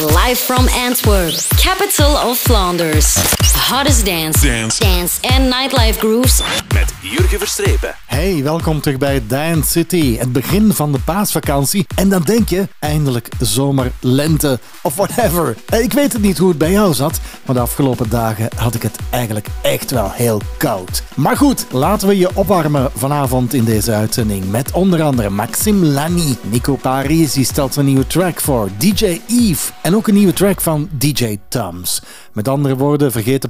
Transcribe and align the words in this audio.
live 0.00 0.38
from 0.38 0.68
Antwerp, 0.68 1.34
capital 1.56 2.16
of 2.16 2.38
Flanders. 2.38 3.37
Hottest 3.70 4.04
dance, 4.06 4.46
Dance. 4.46 4.80
dance 4.84 5.28
and 5.34 5.44
nightlife 5.48 5.98
grooves. 5.98 6.40
Met 6.74 6.92
Jurgen 7.00 7.38
Verstrepen. 7.38 7.94
Hey, 8.06 8.42
welkom 8.42 8.80
terug 8.80 8.98
bij 8.98 9.22
Dance 9.26 9.70
City, 9.70 10.16
het 10.16 10.32
begin 10.32 10.72
van 10.72 10.92
de 10.92 10.98
paasvakantie. 10.98 11.86
En 11.96 12.08
dan 12.08 12.22
denk 12.22 12.48
je, 12.48 12.68
eindelijk 12.78 13.28
zomer, 13.40 13.92
lente 14.00 14.58
of 14.82 14.94
whatever. 14.96 15.56
Eh, 15.68 15.80
Ik 15.82 15.92
weet 15.92 16.12
het 16.12 16.22
niet 16.22 16.38
hoe 16.38 16.48
het 16.48 16.58
bij 16.58 16.70
jou 16.70 16.94
zat, 16.94 17.20
maar 17.46 17.54
de 17.54 17.60
afgelopen 17.60 18.08
dagen 18.08 18.48
had 18.56 18.74
ik 18.74 18.82
het 18.82 18.96
eigenlijk 19.10 19.46
echt 19.62 19.90
wel 19.90 20.10
heel 20.10 20.40
koud. 20.56 21.02
Maar 21.14 21.36
goed, 21.36 21.66
laten 21.70 22.08
we 22.08 22.18
je 22.18 22.30
opwarmen 22.36 22.90
vanavond 22.94 23.54
in 23.54 23.64
deze 23.64 23.92
uitzending 23.92 24.50
met 24.50 24.70
onder 24.72 25.02
andere 25.02 25.30
Maxime 25.30 25.86
Lani. 25.86 26.36
Nico 26.42 26.76
Parisi 26.76 27.44
stelt 27.44 27.76
een 27.76 27.84
nieuwe 27.84 28.06
track 28.06 28.40
voor, 28.40 28.68
DJ 28.78 29.20
Eve 29.28 29.72
en 29.82 29.96
ook 29.96 30.08
een 30.08 30.14
nieuwe 30.14 30.32
track 30.32 30.60
van 30.60 30.88
DJ 30.92 31.38
Tums. 31.48 32.02
Met 32.32 32.48
andere 32.48 32.76
woorden, 32.76 33.12
vergeet 33.12 33.42
de 33.42 33.48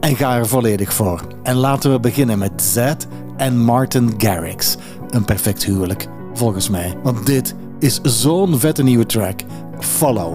en 0.00 0.16
ga 0.16 0.36
er 0.36 0.46
volledig 0.46 0.92
voor. 0.92 1.20
En 1.42 1.54
laten 1.54 1.92
we 1.92 2.00
beginnen 2.00 2.38
met 2.38 2.62
Z 2.62 2.94
en 3.36 3.58
Martin 3.58 4.14
Garrix. 4.18 4.76
Een 5.10 5.24
perfect 5.24 5.64
huwelijk, 5.64 6.06
volgens 6.34 6.68
mij. 6.68 6.94
Want 7.02 7.26
dit 7.26 7.54
is 7.78 8.00
zo'n 8.02 8.58
vette 8.58 8.82
nieuwe 8.82 9.06
track. 9.06 9.40
Follow. 9.78 10.34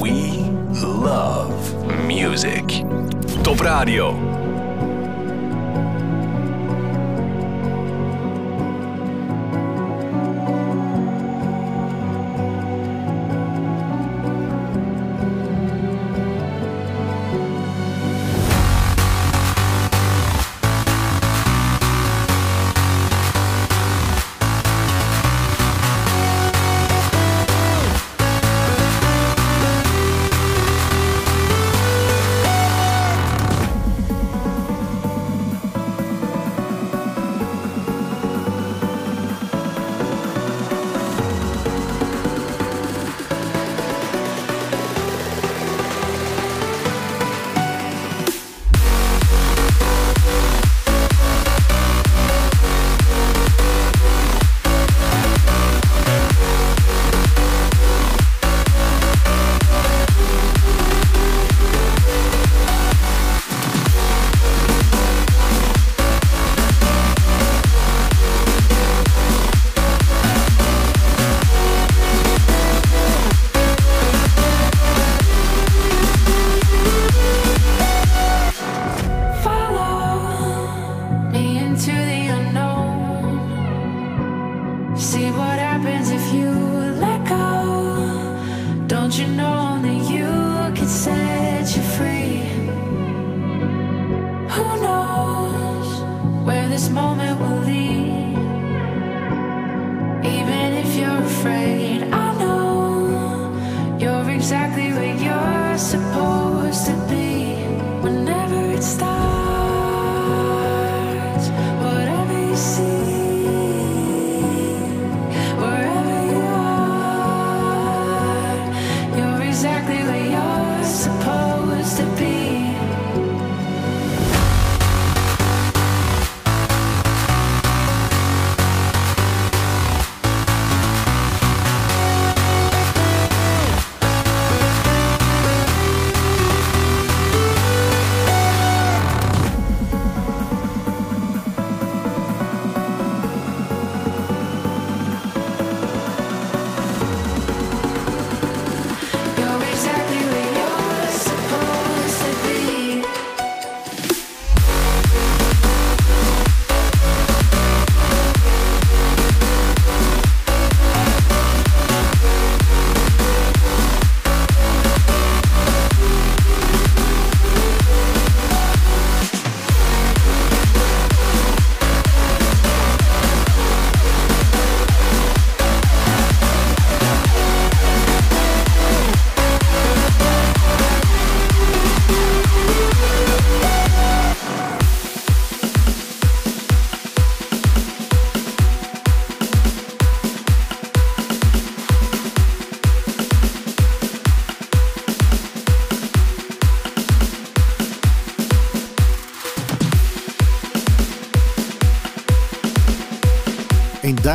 We 0.00 0.44
love 0.82 1.74
music. 2.06 2.82
Top 3.42 3.60
Radio. 3.60 4.43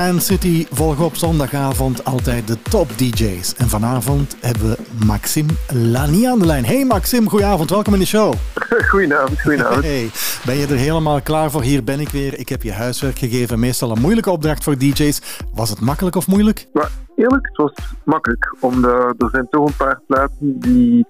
Dance 0.09 0.34
City 0.34 0.68
volgen 0.72 1.06
op 1.06 1.16
zondagavond 1.16 2.06
altijd 2.06 2.47
de 2.47 2.62
top 2.62 2.97
DJ's. 2.97 3.56
En 3.56 3.68
vanavond 3.68 4.36
hebben 4.42 4.70
we 4.70 4.78
Maxime 5.06 5.50
Lani 5.73 6.26
aan 6.26 6.40
de 6.40 6.46
lijn. 6.46 6.66
Hey 6.66 6.85
Maxime, 6.85 7.29
goedenavond, 7.29 7.70
welkom 7.70 7.94
in 7.94 8.00
de 8.00 8.06
show. 8.06 8.34
Goedenavond, 8.90 9.41
goedenavond. 9.41 9.84
Hey, 9.84 10.09
ben 10.46 10.56
je 10.56 10.67
er 10.67 10.76
helemaal 10.76 11.22
klaar 11.22 11.52
voor? 11.52 11.61
Hier 11.61 11.84
ben 11.84 12.00
ik 12.00 12.09
weer. 12.09 12.40
Ik 12.40 12.50
heb 12.50 12.64
je 12.64 12.73
huiswerk 12.73 13.17
gegeven. 13.17 13.59
Meestal 13.59 13.91
een 13.91 14.02
moeilijke 14.02 14.32
opdracht 14.32 14.64
voor 14.64 14.78
DJ's. 14.78 15.22
Was 15.53 15.70
het 15.70 15.79
makkelijk 15.79 16.16
of 16.16 16.28
moeilijk? 16.28 16.67
Maar 16.73 16.91
eerlijk, 17.16 17.47
het 17.47 17.58
was 17.58 17.73
makkelijk. 18.03 18.56
Omdat 18.59 19.14
er 19.17 19.29
zijn 19.32 19.47
toch 19.50 19.67
een 19.67 19.76
paar 19.78 20.02
platen 20.08 20.59
die 20.59 21.06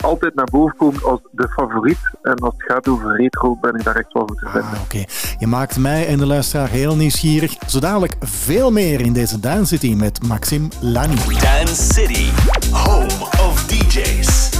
altijd 0.00 0.34
naar 0.34 0.48
boven 0.50 0.76
komen 0.76 1.04
als 1.04 1.20
de 1.30 1.48
favoriet. 1.48 1.98
En 2.22 2.34
als 2.34 2.54
het 2.56 2.72
gaat 2.72 2.88
over 2.88 3.16
retro, 3.16 3.56
ben 3.60 3.74
ik 3.74 3.84
daar 3.84 3.96
echt 3.96 4.12
wel 4.12 4.26
goed 4.26 4.38
te 4.38 4.48
vinden. 4.48 4.70
Ah, 4.70 4.80
oké. 4.82 5.04
Je 5.38 5.46
maakt 5.46 5.78
mij 5.78 6.06
en 6.06 6.18
de 6.18 6.26
luisteraar 6.26 6.68
heel 6.68 6.96
nieuwsgierig. 6.96 7.56
Zo 7.66 7.80
dadelijk 7.80 8.16
veel 8.20 8.70
meer 8.70 9.00
in 9.00 9.12
deze 9.12 9.40
Dance 9.40 9.66
City 9.66 9.94
met 9.94 10.22
Maxime 10.26 10.68
Lani. 10.80 11.16
Dance 11.16 11.92
City. 11.92 12.26
Home 12.72 13.10
of 13.48 13.66
DJs. 13.66 14.50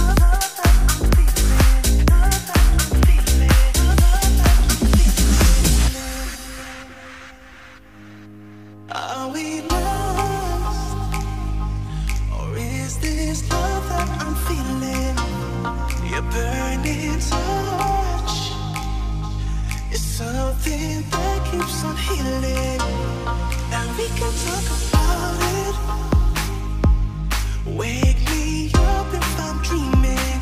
Something 20.61 21.03
that 21.09 21.39
keeps 21.51 21.83
on 21.83 21.95
healing, 21.97 22.81
and 23.71 23.97
we 23.97 24.07
can 24.07 24.33
talk 24.45 24.65
about 24.89 25.39
it. 25.57 25.75
Wake 27.65 28.21
me 28.29 28.69
up 28.75 29.13
if 29.13 29.39
I'm 29.39 29.57
dreaming. 29.63 30.39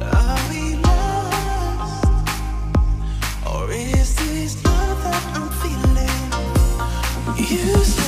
Are 0.00 0.40
we 0.50 0.62
lost, 0.76 2.04
or 3.46 3.70
is 3.70 4.14
this 4.16 4.64
love 4.64 5.02
that 5.04 5.24
I'm 5.36 5.48
feeling? 5.62 6.30
You 7.36 7.99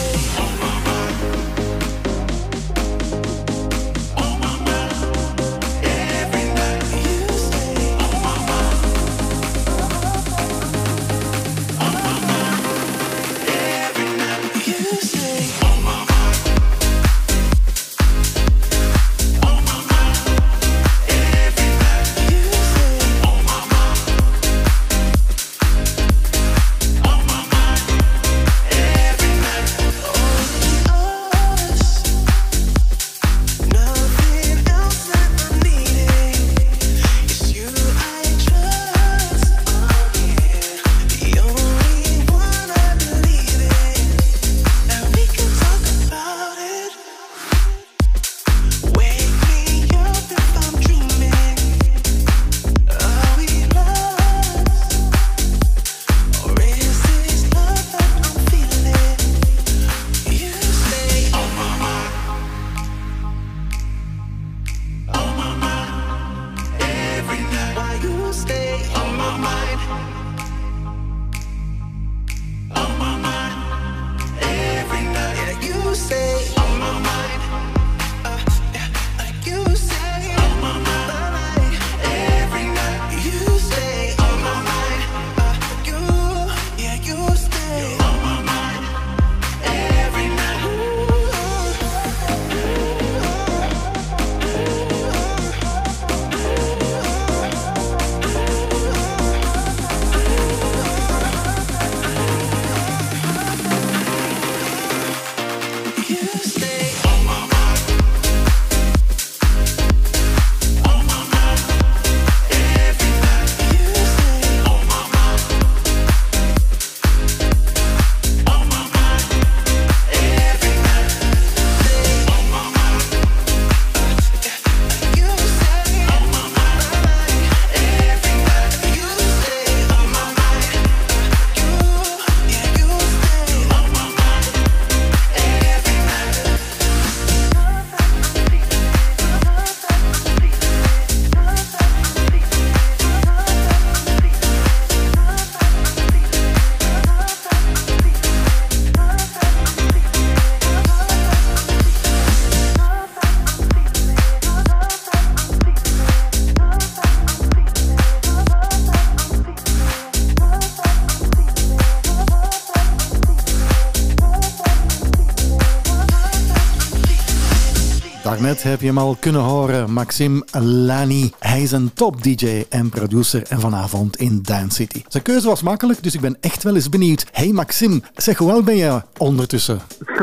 Heb 168.63 168.81
je 168.81 168.87
hem 168.87 168.99
al 168.99 169.17
kunnen 169.21 169.41
horen, 169.41 169.93
Maxim 169.93 170.43
Lani. 170.61 171.33
Hij 171.39 171.63
is 171.63 171.73
een 171.73 171.93
top-DJ 171.95 172.65
en 172.69 172.89
producer 172.89 173.43
en 173.49 173.61
vanavond 173.61 174.17
in 174.17 174.43
Dance 174.43 174.75
City. 174.75 175.03
Zijn 175.09 175.23
keuze 175.23 175.47
was 175.47 175.63
makkelijk, 175.63 176.03
dus 176.03 176.15
ik 176.15 176.21
ben 176.21 176.37
echt 176.41 176.63
wel 176.63 176.75
eens 176.75 176.89
benieuwd. 176.89 177.27
Hey 177.33 177.53
Maxim, 177.53 178.03
zeg 178.15 178.39
hoe 178.39 178.53
oud 178.53 178.65
ben 178.65 178.77
je 178.77 179.03
ondertussen? 179.19 179.81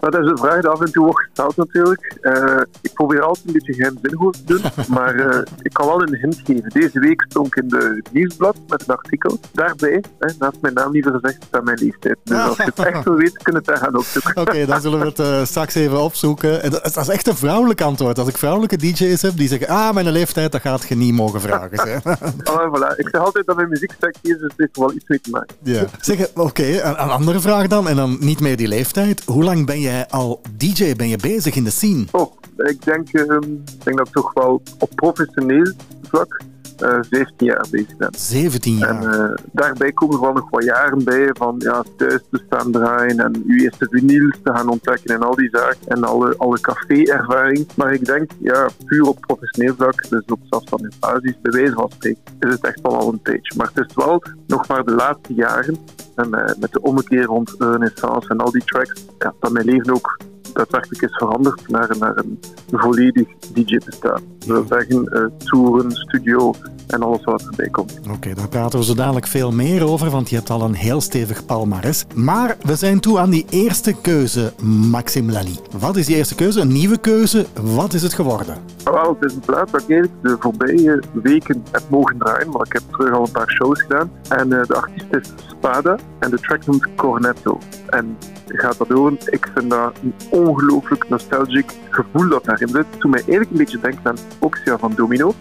Dat 0.00 0.18
is 0.18 0.26
een 0.26 0.38
vraag 0.38 0.60
die 0.60 0.70
af 0.70 0.80
en 0.80 0.92
toe 0.92 1.04
wordt 1.04 1.20
gesteld 1.24 1.56
natuurlijk. 1.56 2.18
Eh, 2.20 2.60
ik 2.80 2.92
probeer 2.92 3.22
altijd 3.22 3.46
een 3.46 3.52
beetje 3.52 3.74
geheimzinnig 3.74 4.30
te 4.30 4.44
doen, 4.44 4.60
maar 4.96 5.14
eh, 5.14 5.42
ik 5.62 5.72
kan 5.72 5.86
wel 5.86 6.02
een 6.02 6.16
hint 6.16 6.40
geven. 6.44 6.70
Deze 6.70 7.00
week 7.00 7.24
stond 7.28 7.46
ik 7.46 7.56
in 7.56 7.68
de 7.68 8.02
nieuwsblad 8.10 8.56
met 8.68 8.82
een 8.86 8.94
artikel. 8.94 9.38
Daarbij, 9.52 10.04
hè, 10.18 10.32
naast 10.38 10.56
mijn 10.60 10.74
naam 10.74 10.92
liever 10.92 11.12
gezegd, 11.12 11.42
staat 11.46 11.64
mijn 11.64 11.78
leeftijd. 11.80 12.16
Dus 12.24 12.38
als 12.38 12.56
je 12.56 12.62
het 12.62 12.78
echt 12.94 13.04
wil 13.04 13.14
weten, 13.14 13.42
kun 13.42 13.52
je 13.52 13.58
het 13.58 13.66
daar 13.66 13.76
gaan 13.76 13.96
opzoeken. 13.96 14.36
Oké, 14.36 14.66
dan 14.66 14.80
zullen 14.80 14.98
we 14.98 15.06
het 15.06 15.18
eh, 15.18 15.44
straks 15.44 15.74
even 15.74 16.00
opzoeken. 16.00 16.62
En 16.62 16.70
Dat 16.70 16.82
dat 16.82 16.96
is 16.96 17.08
echt 17.08 17.26
een 17.26 17.36
vrouwelijk 17.50 17.80
antwoord. 17.80 18.18
Als 18.18 18.28
ik 18.28 18.38
vrouwelijke 18.38 18.76
DJ's 18.76 19.22
heb 19.22 19.36
die 19.36 19.48
zeggen, 19.48 19.68
ah, 19.68 19.94
mijn 19.94 20.10
leeftijd, 20.10 20.52
dat 20.52 20.60
gaat 20.60 20.88
je 20.88 20.96
niet 20.96 21.14
mogen 21.14 21.40
vragen. 21.40 21.78
Ah, 22.44 22.74
voilà. 22.74 22.96
Ik 22.96 23.08
zeg 23.12 23.20
altijd 23.20 23.46
dat 23.46 23.56
mijn 23.56 23.68
muziek 23.68 23.92
is, 24.00 24.10
dus 24.22 24.40
het 24.40 24.52
heeft 24.56 24.76
wel 24.76 24.92
iets 24.92 25.04
mee 25.08 25.20
te 25.20 25.30
maken. 25.30 25.56
Ja. 25.62 25.84
Zeg, 26.00 26.28
oké, 26.34 26.62
een, 26.62 27.02
een 27.02 27.10
andere 27.10 27.40
vraag 27.40 27.66
dan, 27.66 27.88
en 27.88 27.96
dan 27.96 28.16
niet 28.20 28.40
meer 28.40 28.56
die 28.56 28.68
leeftijd. 28.68 29.22
Hoe 29.24 29.44
lang 29.44 29.66
ben 29.66 29.80
jij 29.80 30.06
al 30.08 30.40
DJ, 30.56 30.94
ben 30.96 31.08
je 31.08 31.16
bezig 31.16 31.54
in 31.54 31.64
de 31.64 31.70
scene? 31.70 32.04
Oh, 32.10 32.32
ik 32.56 32.84
denk, 32.84 33.08
ehm, 33.12 33.52
ik 33.52 33.84
denk 33.84 33.96
dat 33.96 34.12
toch 34.12 34.32
wel 34.32 34.62
op 34.78 34.90
professioneel 34.94 35.72
vlak 36.02 36.42
17 36.80 37.46
jaar 37.46 37.66
bezig 37.70 37.96
ben. 37.96 38.08
17 38.16 38.76
jaar. 38.76 38.88
En 38.88 39.12
eh, 39.12 39.44
daarbij 39.52 39.92
komen 39.92 40.14
er 40.14 40.20
wel 40.20 40.32
nog 40.32 40.50
wat 40.50 40.64
jaren 40.64 41.04
bij 41.04 41.30
van 41.32 41.54
ja, 41.58 41.84
thuis 41.96 42.20
te 42.30 42.42
staan 42.46 42.72
draaien 42.72 43.18
en 43.18 43.42
uw 43.46 43.58
eerste 43.58 43.86
vinyls 43.90 44.38
te 44.42 44.54
gaan 44.54 44.68
ontdekken 44.68 45.14
en 45.14 45.22
al 45.22 45.34
die 45.34 45.48
zaken 45.52 45.86
en 45.86 46.04
alle, 46.04 46.34
alle 46.36 46.60
café-ervaring. 46.60 47.66
Maar 47.76 47.92
ik 47.92 48.04
denk, 48.04 48.30
ja, 48.38 48.68
puur 48.84 49.08
op 49.08 49.20
professioneel 49.20 49.74
vlak, 49.74 50.08
dus 50.08 50.24
op 50.26 50.40
zelfs 50.50 50.68
van 50.68 50.80
in 50.80 50.92
basis, 51.00 51.36
bij 51.42 51.52
wijze 51.52 51.72
van 51.72 51.90
spreken, 51.90 52.22
is 52.40 52.50
het 52.50 52.64
echt 52.64 52.80
wel 52.80 52.96
al 52.96 53.12
een 53.12 53.22
tijdje. 53.22 53.56
Maar 53.56 53.70
het 53.74 53.86
is 53.88 53.94
wel 53.94 54.22
nog 54.46 54.68
maar 54.68 54.84
de 54.84 54.94
laatste 54.94 55.34
jaren, 55.34 55.78
en 56.14 56.34
eh, 56.34 56.54
met 56.58 56.72
de 56.72 56.82
ommekeer 56.82 57.24
rond 57.24 57.54
Renaissance 57.58 58.28
en 58.28 58.38
al 58.38 58.50
die 58.50 58.64
tracks, 58.64 59.04
ja, 59.18 59.34
dat 59.40 59.52
mijn 59.52 59.64
leven 59.64 59.94
ook 59.94 60.18
daadwerkelijk 60.52 61.02
is 61.02 61.16
veranderd 61.16 61.68
naar, 61.68 61.96
naar 61.98 62.16
een 62.16 62.38
volledig 62.70 63.28
DJ-bestaan. 63.52 64.22
Dat 64.38 64.48
wil 64.48 64.64
zeggen, 64.68 65.04
eh, 65.06 65.24
toeren, 65.38 65.90
studio 65.90 66.54
en 66.86 67.02
alles 67.02 67.24
wat 67.24 67.42
erbij 67.50 67.68
komt. 67.68 68.00
Oké, 68.10 68.34
daar 68.34 68.48
praten 68.48 68.78
we 68.78 68.84
zo 68.84 68.94
dadelijk 68.94 69.26
veel 69.26 69.52
meer 69.52 69.86
over, 69.86 70.10
want 70.10 70.30
je 70.30 70.36
hebt 70.36 70.50
al 70.50 70.62
een 70.62 70.74
heel 70.74 71.00
stevig 71.00 71.46
palmares. 71.46 72.04
Maar 72.14 72.56
we 72.62 72.74
zijn 72.74 73.00
toe 73.00 73.18
aan 73.18 73.30
die 73.30 73.46
eerste 73.50 73.94
keuze, 74.00 74.52
Maxim 74.90 75.30
Lally. 75.30 75.58
Wat 75.78 75.96
is 75.96 76.06
die 76.06 76.16
eerste 76.16 76.34
keuze? 76.34 76.60
Een 76.60 76.72
nieuwe 76.72 76.98
keuze? 76.98 77.46
Wat 77.62 77.92
is 77.92 78.02
het 78.02 78.14
geworden? 78.14 78.56
Wel, 78.84 79.16
het 79.20 79.30
is 79.30 79.34
een 79.34 79.40
plaat 79.40 79.70
dat 79.70 79.82
ik 79.82 79.90
eigenlijk 79.90 80.22
de 80.22 80.36
voorbije 80.40 81.02
weken 81.12 81.64
heb 81.70 81.82
mogen 81.88 82.18
draaien, 82.18 82.50
maar 82.50 82.66
ik 82.66 82.72
heb 82.72 82.82
terug 82.90 83.14
al 83.14 83.24
een 83.24 83.32
paar 83.32 83.50
shows 83.50 83.82
gedaan. 83.82 84.10
En 84.28 84.52
eh, 84.52 84.66
de 84.66 84.74
artiest 84.74 85.06
is 85.10 85.32
Spada 85.48 85.98
en 86.18 86.30
de 86.30 86.38
track 86.38 86.66
noemt 86.66 86.86
Cornetto. 86.96 87.58
En 87.86 88.16
gaat 88.46 88.78
dat 88.78 88.88
horen, 88.88 89.18
ik 89.24 89.50
vind 89.54 89.70
dat 89.70 89.92
een 90.02 90.14
ongelooflijk 90.46 91.08
nostalgic 91.08 91.70
gevoel 91.90 92.28
dat 92.28 92.44
daarin 92.44 92.68
zit. 92.68 92.86
Toen 92.98 93.10
mij 93.10 93.20
eigenlijk 93.20 93.50
een 93.50 93.56
beetje 93.56 93.80
denkt 93.80 94.06
aan 94.06 94.16
Oxia 94.38 94.78
van 94.78 94.92
Domino. 94.96 95.34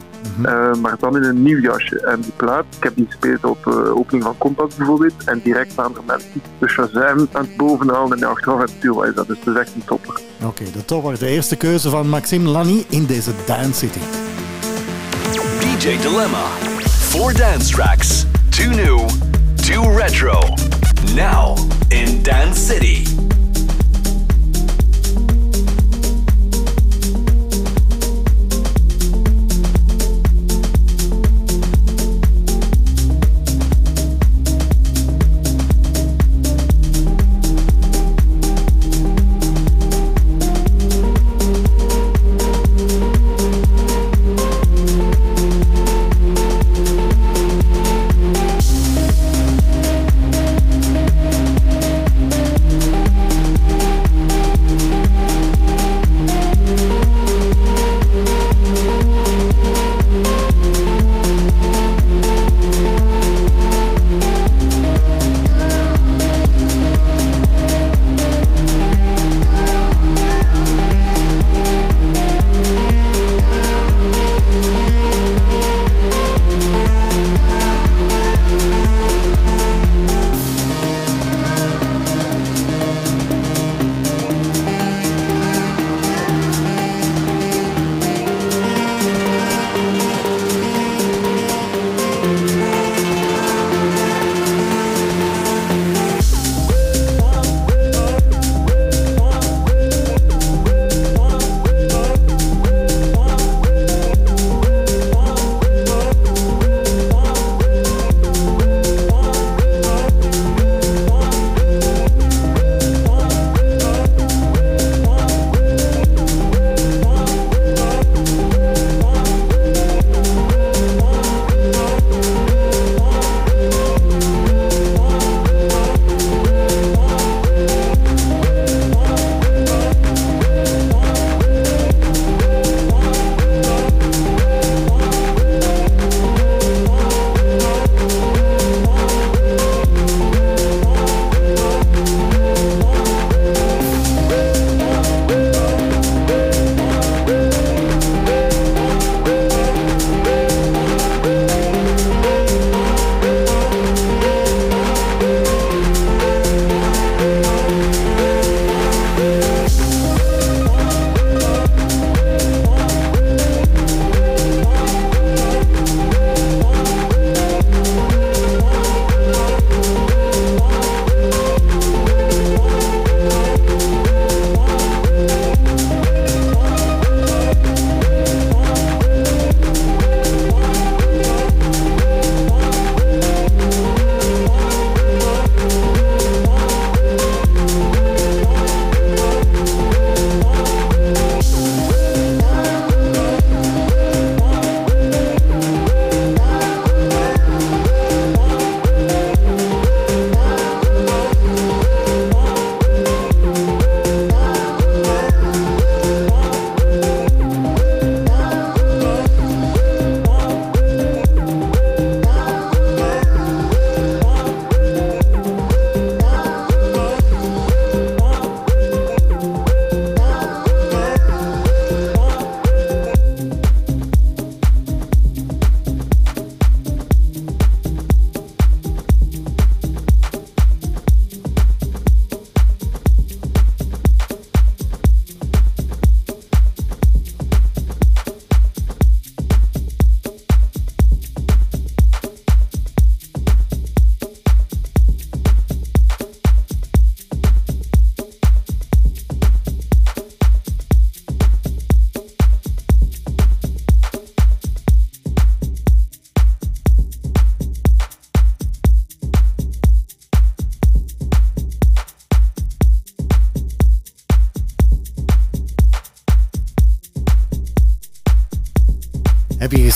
eh, 0.44 0.74
maar 0.74 0.96
dan 1.00 1.16
in 1.16 1.24
een 1.24 1.44
nieuw 1.44 1.60
jasje. 1.60 2.00
En 2.06 2.22
die 2.22 2.32
plaat, 2.36 2.66
ik 2.78 2.84
heb 2.84 2.96
die 2.96 3.06
gespeeld 3.06 3.44
op 3.44 3.64
de 3.64 3.96
opening 3.98 4.24
van 4.24 4.38
Compass 4.38 4.76
bijvoorbeeld, 4.76 5.24
en 5.26 5.42
direct 5.44 5.80
aan 5.80 5.96
er 5.96 6.02
mensen 6.06 6.42
de 6.60 6.68
Shazam 6.70 7.28
aan 7.32 7.42
het 7.46 7.58
bovenhalen 7.58 8.18
en 8.18 8.24
achteraf 8.28 8.56
aan 8.56 8.62
het 8.62 8.74
stuurwijs. 8.78 9.16
Dat 9.16 9.30
is 9.30 9.38
dus 9.44 9.56
echt 9.58 9.72
een 9.76 9.86
topper. 9.86 10.20
Oké, 10.46 10.64
de 10.64 10.86
topper. 10.86 11.20
De 11.20 11.28
eerste 11.28 11.56
keuze 11.56 11.90
van 11.90 12.10
Maxime 12.10 12.50
Lany 12.50 12.86
in 12.90 13.06
deze 13.06 13.32
Dance 13.46 13.74
City. 13.74 14.00
DJ 15.60 15.98
Dilemma. 16.02 16.44
Four 16.88 17.34
dance 17.34 17.74
tracks. 17.74 18.26
Two 18.50 18.70
new, 18.70 19.08
two 19.56 19.98
retro. 19.98 20.40
Now 21.16 21.58
in 21.88 22.24
Dance 22.24 22.66
City. 22.66 23.04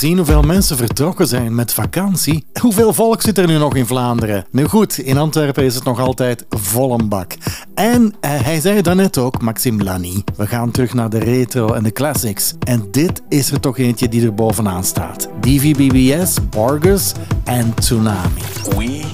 Hoeveel 0.04 0.42
mensen 0.42 0.78
vertrokken 0.78 1.28
zijn 1.28 1.56
met 1.56 1.74
vakantie? 1.74 2.46
Hoeveel 2.62 2.94
volk 2.94 3.22
zit 3.22 3.38
er 3.38 3.48
nu 3.48 3.58
nog 3.58 3.76
in 3.76 3.86
Vlaanderen? 3.86 4.46
Nu 4.52 4.68
goed, 4.68 4.98
in 4.98 5.18
Antwerpen 5.18 5.64
is 5.64 5.76
het 5.76 5.84
nog 5.84 6.00
altijd 6.00 6.46
vol 6.50 6.94
een 6.94 7.10
bak. 7.10 7.34
En 7.76 8.16
eh, 8.20 8.32
hij 8.42 8.60
zei 8.60 8.82
daarnet 8.82 9.18
ook, 9.18 9.42
Maxime 9.42 9.84
Lany, 9.84 10.24
we 10.38 10.48
gaan 10.48 10.72
terug 10.72 10.94
naar 10.94 11.10
de 11.10 11.20
retro 11.20 11.74
en 11.74 11.84
de 11.84 11.92
classics. 11.92 12.54
En 12.60 12.88
dit 12.92 13.22
is 13.30 13.52
er 13.52 13.60
toch 13.60 13.78
eentje 13.78 14.10
die 14.10 14.26
er 14.26 14.34
bovenaan 14.34 14.84
staat. 14.84 15.30
DVBBS, 15.42 16.38
Borgers 16.50 17.12
en 17.44 17.74
Tsunami. 17.74 18.42
We 18.78 19.06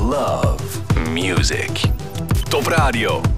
love 0.00 0.56
music. 1.12 1.80
Top 2.48 2.66
Radio. 2.66 3.33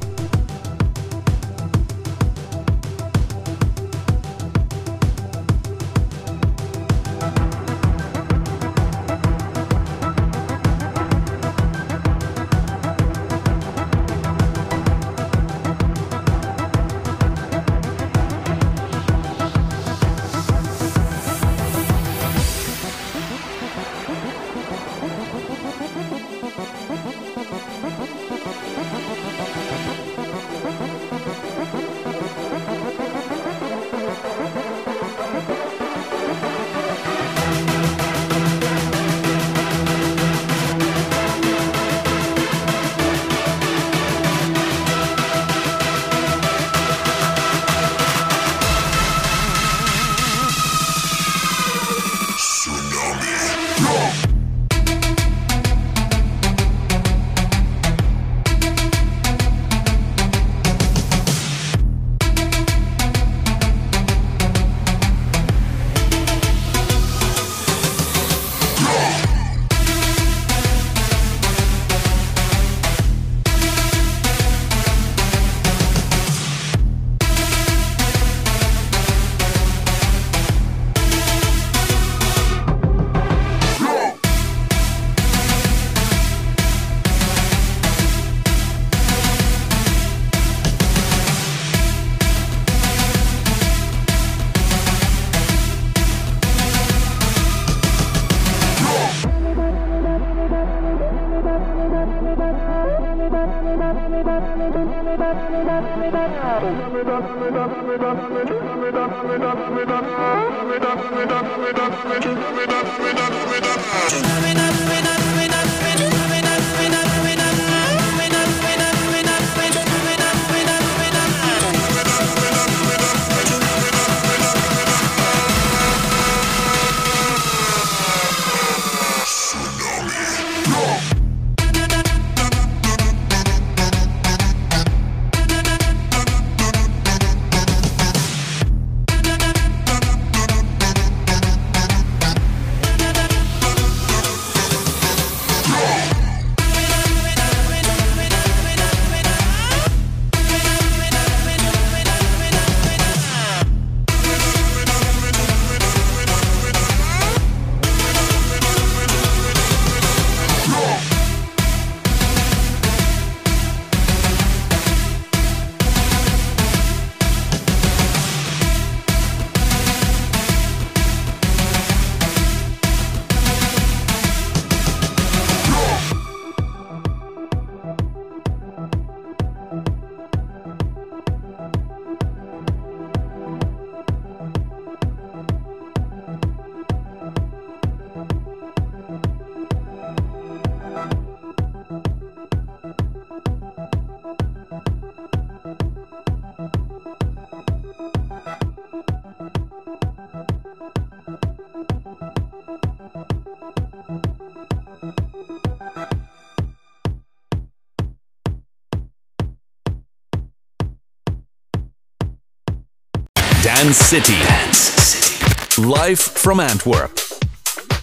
Dance 213.87 214.05
City. 214.05 214.35
Dance 214.43 215.01
City. 215.01 215.81
Live 215.81 216.31
from 216.35 216.61
Antwerp. 216.61 217.27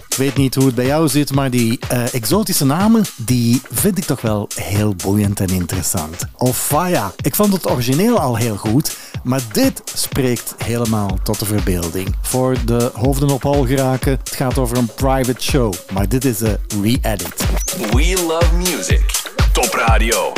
Ik 0.10 0.17
weet 0.17 0.36
niet 0.36 0.56
hoe 0.56 0.65
het 0.65 0.76
bij 0.76 0.86
jou 0.86 1.08
zit, 1.08 1.34
maar 1.34 1.50
die 1.50 1.80
eh, 1.88 2.13
exotische 2.13 2.65
namen, 2.65 3.06
die 3.17 3.62
vind 3.72 3.98
ik 3.98 4.04
toch 4.04 4.22
wel 4.22 4.50
heel 4.56 4.96
boeiend 4.96 5.39
en 5.39 5.48
interessant. 5.48 6.26
Ofaya, 6.38 7.13
ik 7.22 7.36
vond 7.36 7.54
het 7.54 7.69
origineel 7.69 8.19
al 8.19 8.36
heel 8.36 8.56
goed, 8.56 8.98
maar 9.24 9.41
dit 9.52 9.82
spreekt 9.93 10.56
helemaal 10.58 11.17
tot 11.24 11.39
de 11.39 11.46
verbeelding. 11.46 12.15
Voor 12.22 12.56
de 12.65 12.91
hoofden 12.93 13.30
op 13.30 13.43
hol 13.43 13.65
geraken, 13.65 14.12
het 14.12 14.36
gaat 14.36 14.58
over 14.58 14.78
een 14.78 14.93
private 14.96 15.41
show, 15.41 15.74
maar 15.93 16.10
dit 16.10 16.26
is 16.26 16.39
een 16.39 16.58
re-edit. 16.84 17.46
We 17.91 18.24
love 18.28 18.56
music. 18.56 19.22
Top 19.54 19.74
radio. 19.88 20.34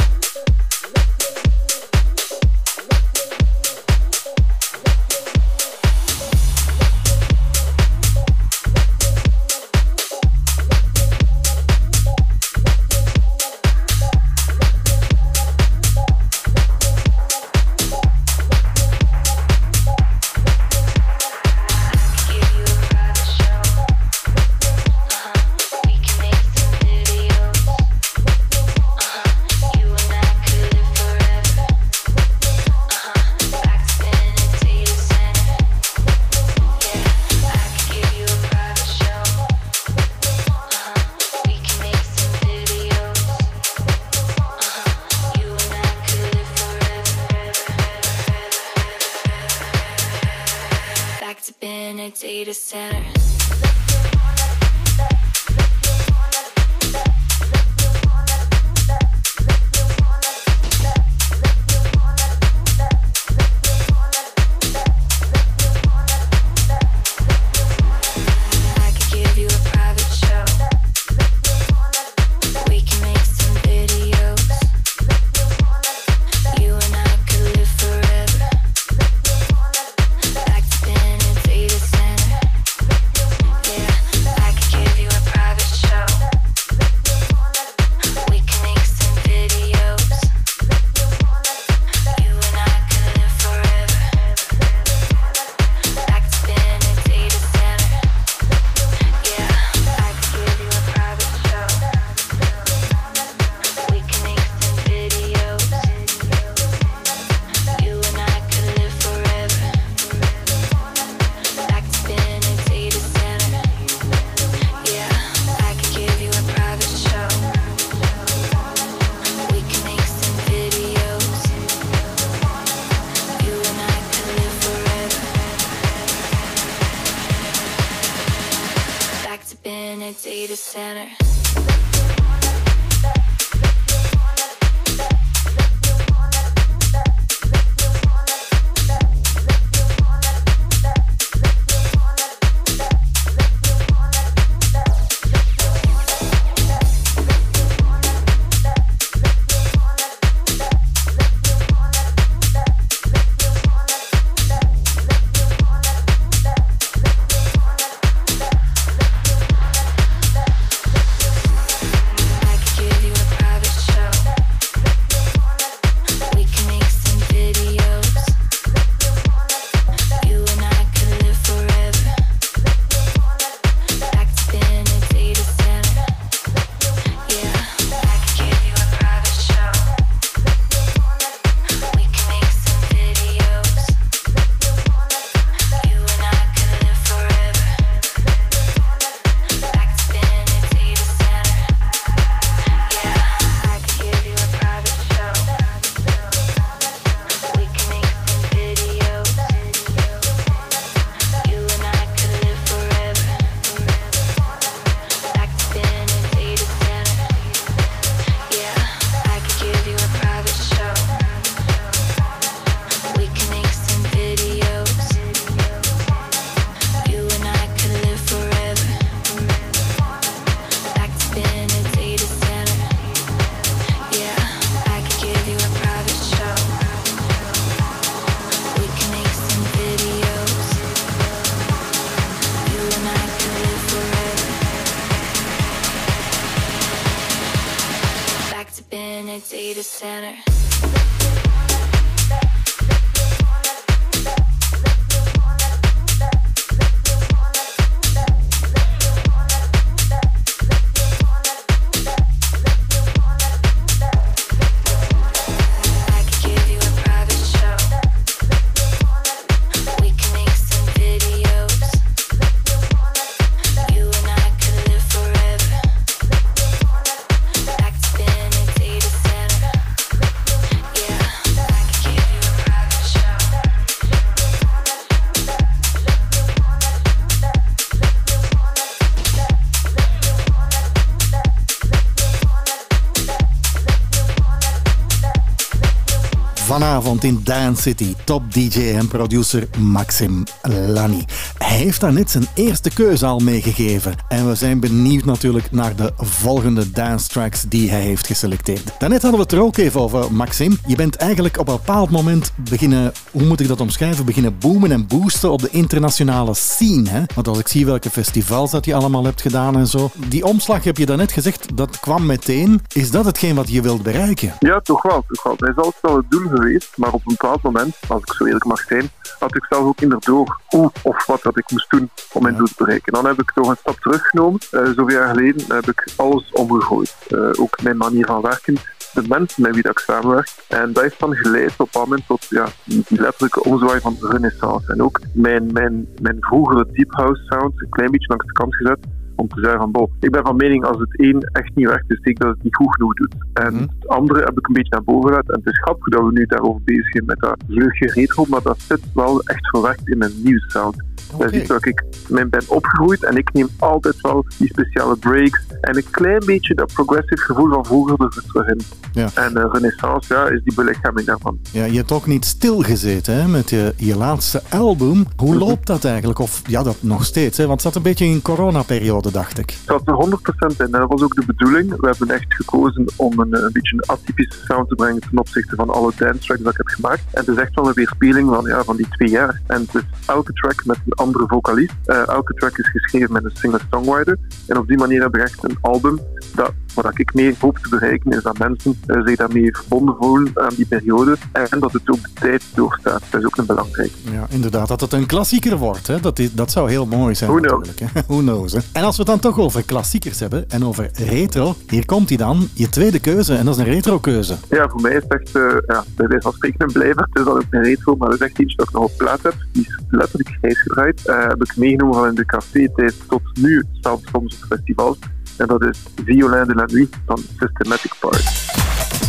Vanavond 286.86 287.24
in 287.24 287.40
Dance 287.44 287.82
City, 287.82 288.14
top 288.24 288.54
DJ 288.54 288.80
en 288.80 289.08
producer 289.08 289.68
Maxim 289.80 290.44
Lani. 290.88 291.26
Hij 291.58 291.78
heeft 291.78 292.02
daarnet 292.02 292.32
zijn 292.32 292.46
eerste 292.56 292.90
keuze 292.90 293.26
al 293.26 293.40
meegegeven. 293.40 294.16
En 294.28 294.48
we 294.48 294.56
zijn 294.56 294.80
benieuwd 294.80 295.26
natuurlijk 295.26 295.72
naar 295.72 295.96
de 295.96 296.14
volgende 296.18 296.92
dance 296.92 297.28
tracks 297.28 297.62
die 297.62 297.90
hij 297.90 298.02
heeft 298.02 298.28
geselecteerd. 298.28 298.92
Daarnet 299.00 299.22
hadden 299.22 299.40
we 299.40 299.46
het 299.46 299.56
er 299.56 299.62
ook 299.62 299.78
even 299.78 300.02
over, 300.02 300.34
Maxim. 300.34 300.78
Je 300.88 300.96
bent 300.96 301.16
eigenlijk 301.16 301.58
op 301.58 301.68
een 301.68 301.76
bepaald 301.76 302.10
moment 302.10 302.52
beginnen, 302.70 303.12
hoe 303.36 303.46
moet 303.46 303.60
ik 303.60 303.68
dat 303.68 303.82
omschrijven, 303.82 304.26
beginnen 304.26 304.58
boomen 304.58 304.92
en 304.92 305.08
boosten 305.08 305.52
op 305.52 305.62
de 305.62 305.70
internationale 305.70 306.54
scene. 306.54 307.10
Hè? 307.10 307.24
Want 307.36 307.48
als 307.48 307.60
ik 307.60 307.68
zie 307.68 307.86
welke 307.86 308.10
festivals 308.10 308.72
dat 308.72 308.86
je 308.86 308.96
allemaal 308.96 309.26
hebt 309.26 309.42
gedaan 309.42 309.76
en 309.76 309.88
zo. 309.88 310.10
Die 310.28 310.46
omslag 310.46 310.84
heb 310.84 310.98
je 310.98 311.06
daarnet 311.06 311.32
gezegd, 311.32 311.78
dat 311.78 312.00
kwam 312.00 312.26
meteen. 312.26 312.82
Is 312.94 313.12
dat 313.12 313.26
hetgeen 313.26 313.56
wat 313.56 313.72
je 313.72 313.82
wilt 313.82 314.04
bereiken? 314.04 314.54
Ja, 314.60 314.80
toch 314.80 315.02
wel, 315.02 315.24
toch 315.28 315.44
wel. 315.44 315.56
Dat 315.58 315.70
is 315.70 315.76
altijd 315.76 316.02
wel 316.02 316.16
het 316.16 316.32
doel 316.32 316.48
geweest, 316.50 316.92
maar 316.96 317.12
op 317.12 317.22
een 317.26 317.36
bepaald 317.38 317.62
moment, 317.62 317.96
als 318.08 318.22
ik 318.22 318.34
zo 318.34 318.46
eerlijk 318.46 318.66
mag 318.66 318.80
zijn, 318.80 319.10
had 319.40 319.56
ik 319.56 319.66
zelf 319.70 319.84
ook 319.84 320.24
door 320.26 320.62
hoe 320.66 320.92
of 321.02 321.26
wat 321.26 321.42
dat 321.42 321.58
ik 321.58 321.72
moest 321.72 321.90
doen 321.90 322.10
om 322.32 322.44
mijn 322.44 322.56
doel 322.56 322.68
te 322.68 322.74
bereiken. 322.78 323.14
Dan 323.14 323.26
heb 323.26 323.42
ik 323.42 323.52
toch 323.52 323.68
een 323.68 323.78
stap 323.80 324.00
teruggenomen. 324.00 324.60
Eh 324.72 324.86
zoveel 324.86 325.12
jaar 325.12 325.36
geleden 325.36 325.66
heb 325.68 325.90
ik 325.90 326.12
alles 326.16 326.52
omgegooid. 326.52 327.16
Eh, 327.28 327.40
ook 327.60 327.82
mijn 327.82 327.98
manier 327.98 328.26
van 328.26 328.42
werken, 328.42 328.78
de 329.16 329.28
mensen 329.28 329.62
met 329.62 329.74
wie 329.74 329.84
dat 329.84 329.92
ik 329.92 330.00
samenwerk. 330.00 330.50
En 330.68 330.94
dat 330.94 331.04
heeft 331.04 331.20
dan 331.20 331.36
geleid 331.36 331.74
op 331.78 331.96
een 331.96 332.02
moment 332.02 332.28
tot 332.28 332.46
ja, 332.50 332.66
die 332.84 333.04
letterlijke 333.10 333.64
omzwaai 333.64 334.00
van 334.00 334.16
de 334.20 334.28
renaissance. 334.28 334.92
En 334.92 335.02
ook 335.02 335.22
mijn, 335.34 335.72
mijn, 335.74 336.08
mijn 336.22 336.38
vroegere 336.40 336.88
deep 336.92 337.14
house 337.14 337.44
sound 337.44 337.82
een 337.82 337.90
klein 337.90 338.12
beetje 338.12 338.28
langs 338.28 338.46
de 338.46 338.52
kant 338.52 338.76
gezet 338.76 339.00
om 339.36 339.48
te 339.48 339.62
zeggen 339.62 339.80
van, 339.80 339.92
bo, 339.92 340.10
ik 340.20 340.32
ben 340.32 340.46
van 340.46 340.56
mening 340.56 340.86
als 340.86 340.98
het 340.98 341.20
een 341.20 341.50
echt 341.52 341.76
niet 341.76 341.88
werkt, 341.88 342.12
is 342.12 342.20
zeker 342.22 342.46
dat 342.46 342.56
het 342.56 342.64
niet 342.64 342.76
goed 342.76 342.94
genoeg 342.94 343.14
doet. 343.14 343.36
En 343.54 343.76
het 343.76 344.08
andere 344.08 344.40
heb 344.40 344.58
ik 344.58 344.68
een 344.68 344.74
beetje 344.74 344.94
naar 344.94 345.04
boven 345.04 345.30
gezet. 345.30 345.50
En 345.50 345.60
het 345.60 345.74
is 345.74 345.80
grappig 345.80 346.08
dat 346.08 346.26
we 346.26 346.32
nu 346.32 346.46
daarover 346.46 346.82
bezig 346.84 347.10
zijn 347.10 347.26
met 347.26 347.40
dat 347.40 347.58
vleugje 347.68 348.12
retro, 348.12 348.46
maar 348.48 348.62
dat 348.62 348.80
zit 348.80 349.02
wel 349.14 349.42
echt 349.42 349.70
verwerkt 349.70 350.10
in 350.10 350.18
mijn 350.18 350.32
nieuwe 350.44 350.64
sound. 350.68 351.04
Dat 351.32 351.40
Oké. 351.40 351.56
is 351.56 351.62
iets 351.62 351.70
waar 351.70 351.88
ik 351.88 352.04
mee 352.28 352.46
ben 352.46 352.64
opgegroeid 352.68 353.24
en 353.24 353.38
ik 353.38 353.54
neem 353.54 353.70
altijd 353.80 354.22
wel 354.22 354.46
die 354.58 354.68
speciale 354.68 355.16
breaks 355.18 355.64
en 355.82 355.98
een 355.98 356.10
klein 356.10 356.44
beetje 356.46 356.76
dat 356.76 356.94
progressive 356.94 357.42
gevoel 357.42 357.70
van 357.70 357.86
vroeger 357.86 358.22
er 358.22 358.30
dus 358.30 358.44
terug 358.48 358.68
in. 358.68 358.82
Ja. 359.14 359.30
En 359.34 359.58
uh, 359.58 359.66
Renaissance 359.72 360.34
ja, 360.34 360.48
is 360.48 360.64
die 360.64 360.74
belichaming 360.74 361.28
daarvan. 361.28 361.60
Ja, 361.72 361.86
je 361.86 361.98
hebt 361.98 362.12
ook 362.12 362.26
niet 362.26 362.46
stilgezeten 362.46 363.36
hè, 363.36 363.48
met 363.48 363.70
je, 363.70 363.94
je 363.98 364.18
laatste 364.18 364.62
album. 364.70 365.26
Hoe 365.36 365.56
loopt 365.56 365.88
dat 365.88 366.06
eigenlijk? 366.06 366.40
Of 366.40 366.62
ja, 366.68 366.84
dat 366.84 366.98
nog 367.00 367.26
steeds, 367.26 367.58
hè? 367.58 367.68
want 367.68 367.84
het 367.84 367.94
zat 367.94 367.96
een 367.96 368.10
beetje 368.10 368.26
in 368.26 368.42
coronaperiode, 368.42 369.32
dacht 369.32 369.58
ik. 369.58 369.70
Het 369.70 369.80
zat 369.86 370.08
er 370.08 370.40
100% 370.74 370.78
in. 370.78 370.92
Dat 370.92 371.10
was 371.10 371.22
ook 371.22 371.36
de 371.36 371.46
bedoeling. 371.46 371.90
We 372.00 372.08
hebben 372.08 372.30
echt 372.30 372.54
gekozen 372.54 373.06
om 373.16 373.40
een, 373.40 373.64
een 373.64 373.72
beetje 373.72 373.96
een 373.96 374.06
atypische 374.06 374.60
sound 374.66 374.90
te 374.90 374.96
brengen 374.96 375.22
ten 375.22 375.38
opzichte 375.38 375.76
van 375.76 375.90
alle 375.90 376.12
dance 376.18 376.40
tracks 376.40 376.64
dat 376.64 376.72
ik 376.72 376.78
heb 376.78 376.88
gemaakt. 376.88 377.22
En 377.32 377.40
het 377.40 377.48
is 377.48 377.58
echt 377.58 377.76
wel 377.76 377.88
een 377.88 377.94
weerspeling 377.94 378.50
van, 378.50 378.66
ja, 378.66 378.84
van 378.84 378.96
die 378.96 379.08
twee 379.10 379.30
jaar. 379.30 379.62
En 379.68 379.82
het 379.82 379.96
is 379.96 380.04
elke 380.26 380.54
track 380.54 380.86
met 380.86 380.98
een 381.06 381.15
andere 381.16 381.48
vocalist. 381.48 381.94
Eh, 382.06 382.28
elke 382.28 382.54
track 382.54 382.78
is 382.78 382.90
geschreven 382.90 383.34
met 383.34 383.44
een 383.44 383.52
singer-songwriter. 383.54 384.38
En 384.68 384.78
op 384.78 384.88
die 384.88 384.98
manier 384.98 385.22
hebben 385.22 385.40
we 385.40 385.46
echt 385.46 385.64
een 385.64 385.78
album 385.82 386.20
dat, 386.56 386.74
wat 387.04 387.20
ik 387.20 387.34
mee 387.34 387.56
hoop 387.60 387.78
te 387.78 387.90
bereiken, 387.90 388.32
is 388.32 388.44
dat 388.44 388.58
mensen 388.58 389.00
eh, 389.06 389.22
zich 389.26 389.36
daarmee 389.36 389.76
verbonden 389.76 390.16
voelen 390.20 390.52
aan 390.56 390.74
die 390.76 390.86
periode. 390.86 391.38
En 391.52 391.80
dat 391.80 391.94
het 391.94 392.10
ook 392.10 392.22
de 392.22 392.30
tijd 392.34 392.64
doorstaat. 392.76 393.22
Dat 393.30 393.40
is 393.40 393.46
ook 393.46 393.58
een 393.58 393.66
belangrijk. 393.66 394.12
Ja, 394.32 394.46
inderdaad, 394.50 394.88
dat 394.88 395.02
het 395.02 395.14
een 395.14 395.26
klassieker 395.26 395.78
wordt. 395.78 396.08
Hè? 396.08 396.20
Dat, 396.20 396.40
is, 396.40 396.54
dat 396.54 396.72
zou 396.72 396.90
heel 396.90 397.06
mooi 397.06 397.36
zijn 397.36 397.52
Who 397.52 397.60
knows? 397.60 397.90
Who 398.28 398.38
knows, 398.38 398.74
hè? 398.74 398.80
En 398.92 399.04
als 399.04 399.18
we 399.18 399.24
het 399.24 399.32
dan 399.32 399.52
toch 399.52 399.60
over 399.60 399.84
klassiekers 399.84 400.40
hebben 400.40 400.70
en 400.70 400.86
over 400.86 401.10
retro, 401.14 401.76
hier 401.88 402.06
komt 402.06 402.30
hij 402.30 402.38
dan, 402.38 402.68
je 402.74 402.90
tweede 402.90 403.20
keuze, 403.20 403.56
en 403.56 403.66
dat 403.66 403.76
is 403.76 403.82
een 403.82 403.94
retro 403.94 404.20
keuze. 404.20 404.56
Ja, 404.70 404.90
voor 404.90 405.02
mij 405.02 405.12
is 405.12 405.24
het 405.28 405.34
echt, 405.42 405.56
eh, 405.56 405.78
ja, 405.88 406.04
bij 406.16 406.28
wijze 406.28 406.44
van 406.44 406.54
spreken 406.54 406.86
een 406.86 406.92
blijver. 406.94 407.22
Het 407.22 407.40
is 407.40 407.44
dan 407.44 407.56
ook 407.56 407.64
een 407.70 407.84
retro, 407.84 408.16
maar 408.16 408.30
het 408.30 408.42
is 408.42 408.48
echt 408.48 408.60
iets 408.60 408.76
dat 408.76 408.88
ik 408.88 408.94
nog 408.94 409.04
op 409.04 409.18
plaat 409.18 409.44
heb. 409.44 409.56
Die 409.72 409.86
is 409.88 410.00
letterlijk 410.10 410.58
grijs 410.60 410.82
gedraaid. 410.82 411.26
Eh, 411.26 411.48
heb 411.48 411.64
ik 411.64 411.78
meegenomen 411.78 412.16
van 412.16 412.28
in 412.28 412.36
de 412.36 412.46
café 412.46 412.90
tijd 412.96 413.16
tot 413.28 413.42
nu, 413.54 413.84
zelfs 414.02 414.24
soms 414.32 414.56
op 414.62 414.68
festivals. 414.68 415.18
En 415.58 415.68
dat 415.68 415.82
is 415.82 416.04
Violin 416.26 416.68
de 416.68 416.74
la 416.76 416.86
Nuit 416.86 417.16
van 417.26 417.38
Systematic 417.60 418.14
Part. 418.20 418.44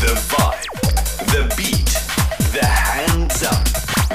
The 0.01 0.15
vibe, 0.29 0.65
the 1.27 1.55
beat, 1.57 1.91
the 2.53 2.67
hands 2.67 3.43
up. 3.43 3.65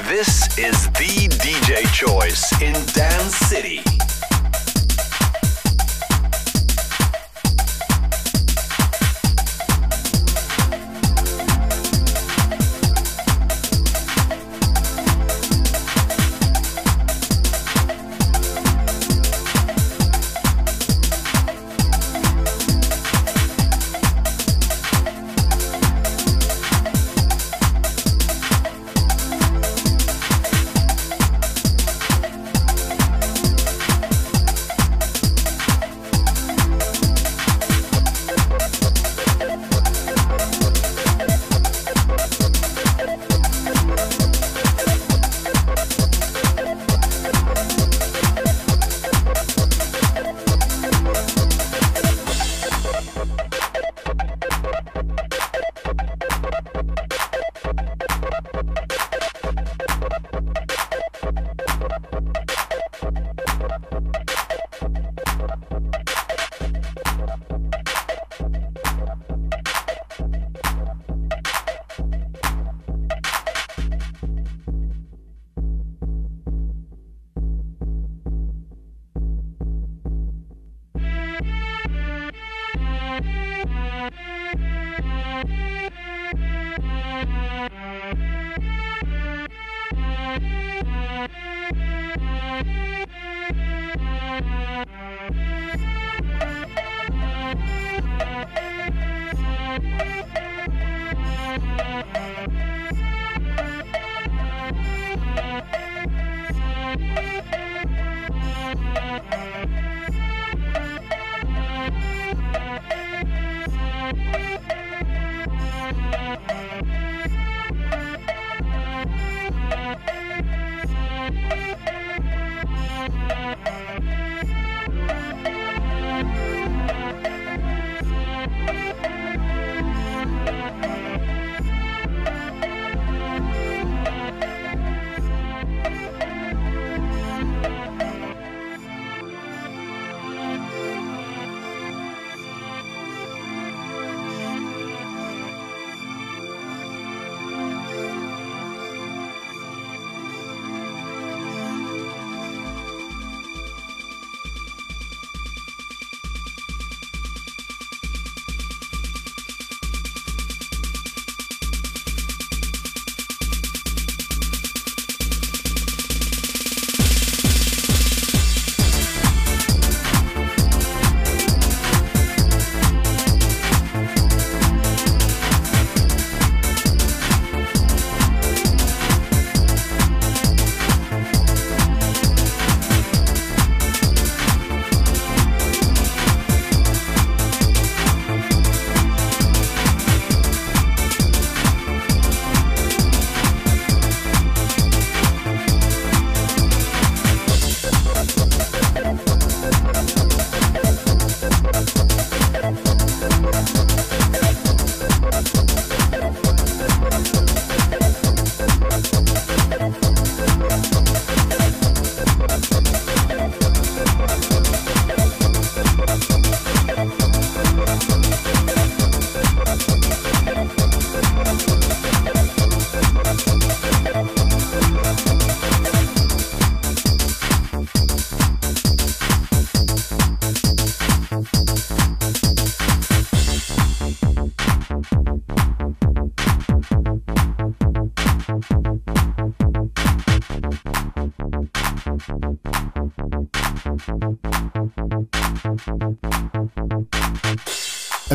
This 0.08 0.58
is 0.58 0.90
the 0.92 1.28
DJ 1.28 1.86
choice 1.92 2.52
in 2.60 2.72
Dance 2.94 3.36
City. 3.36 3.82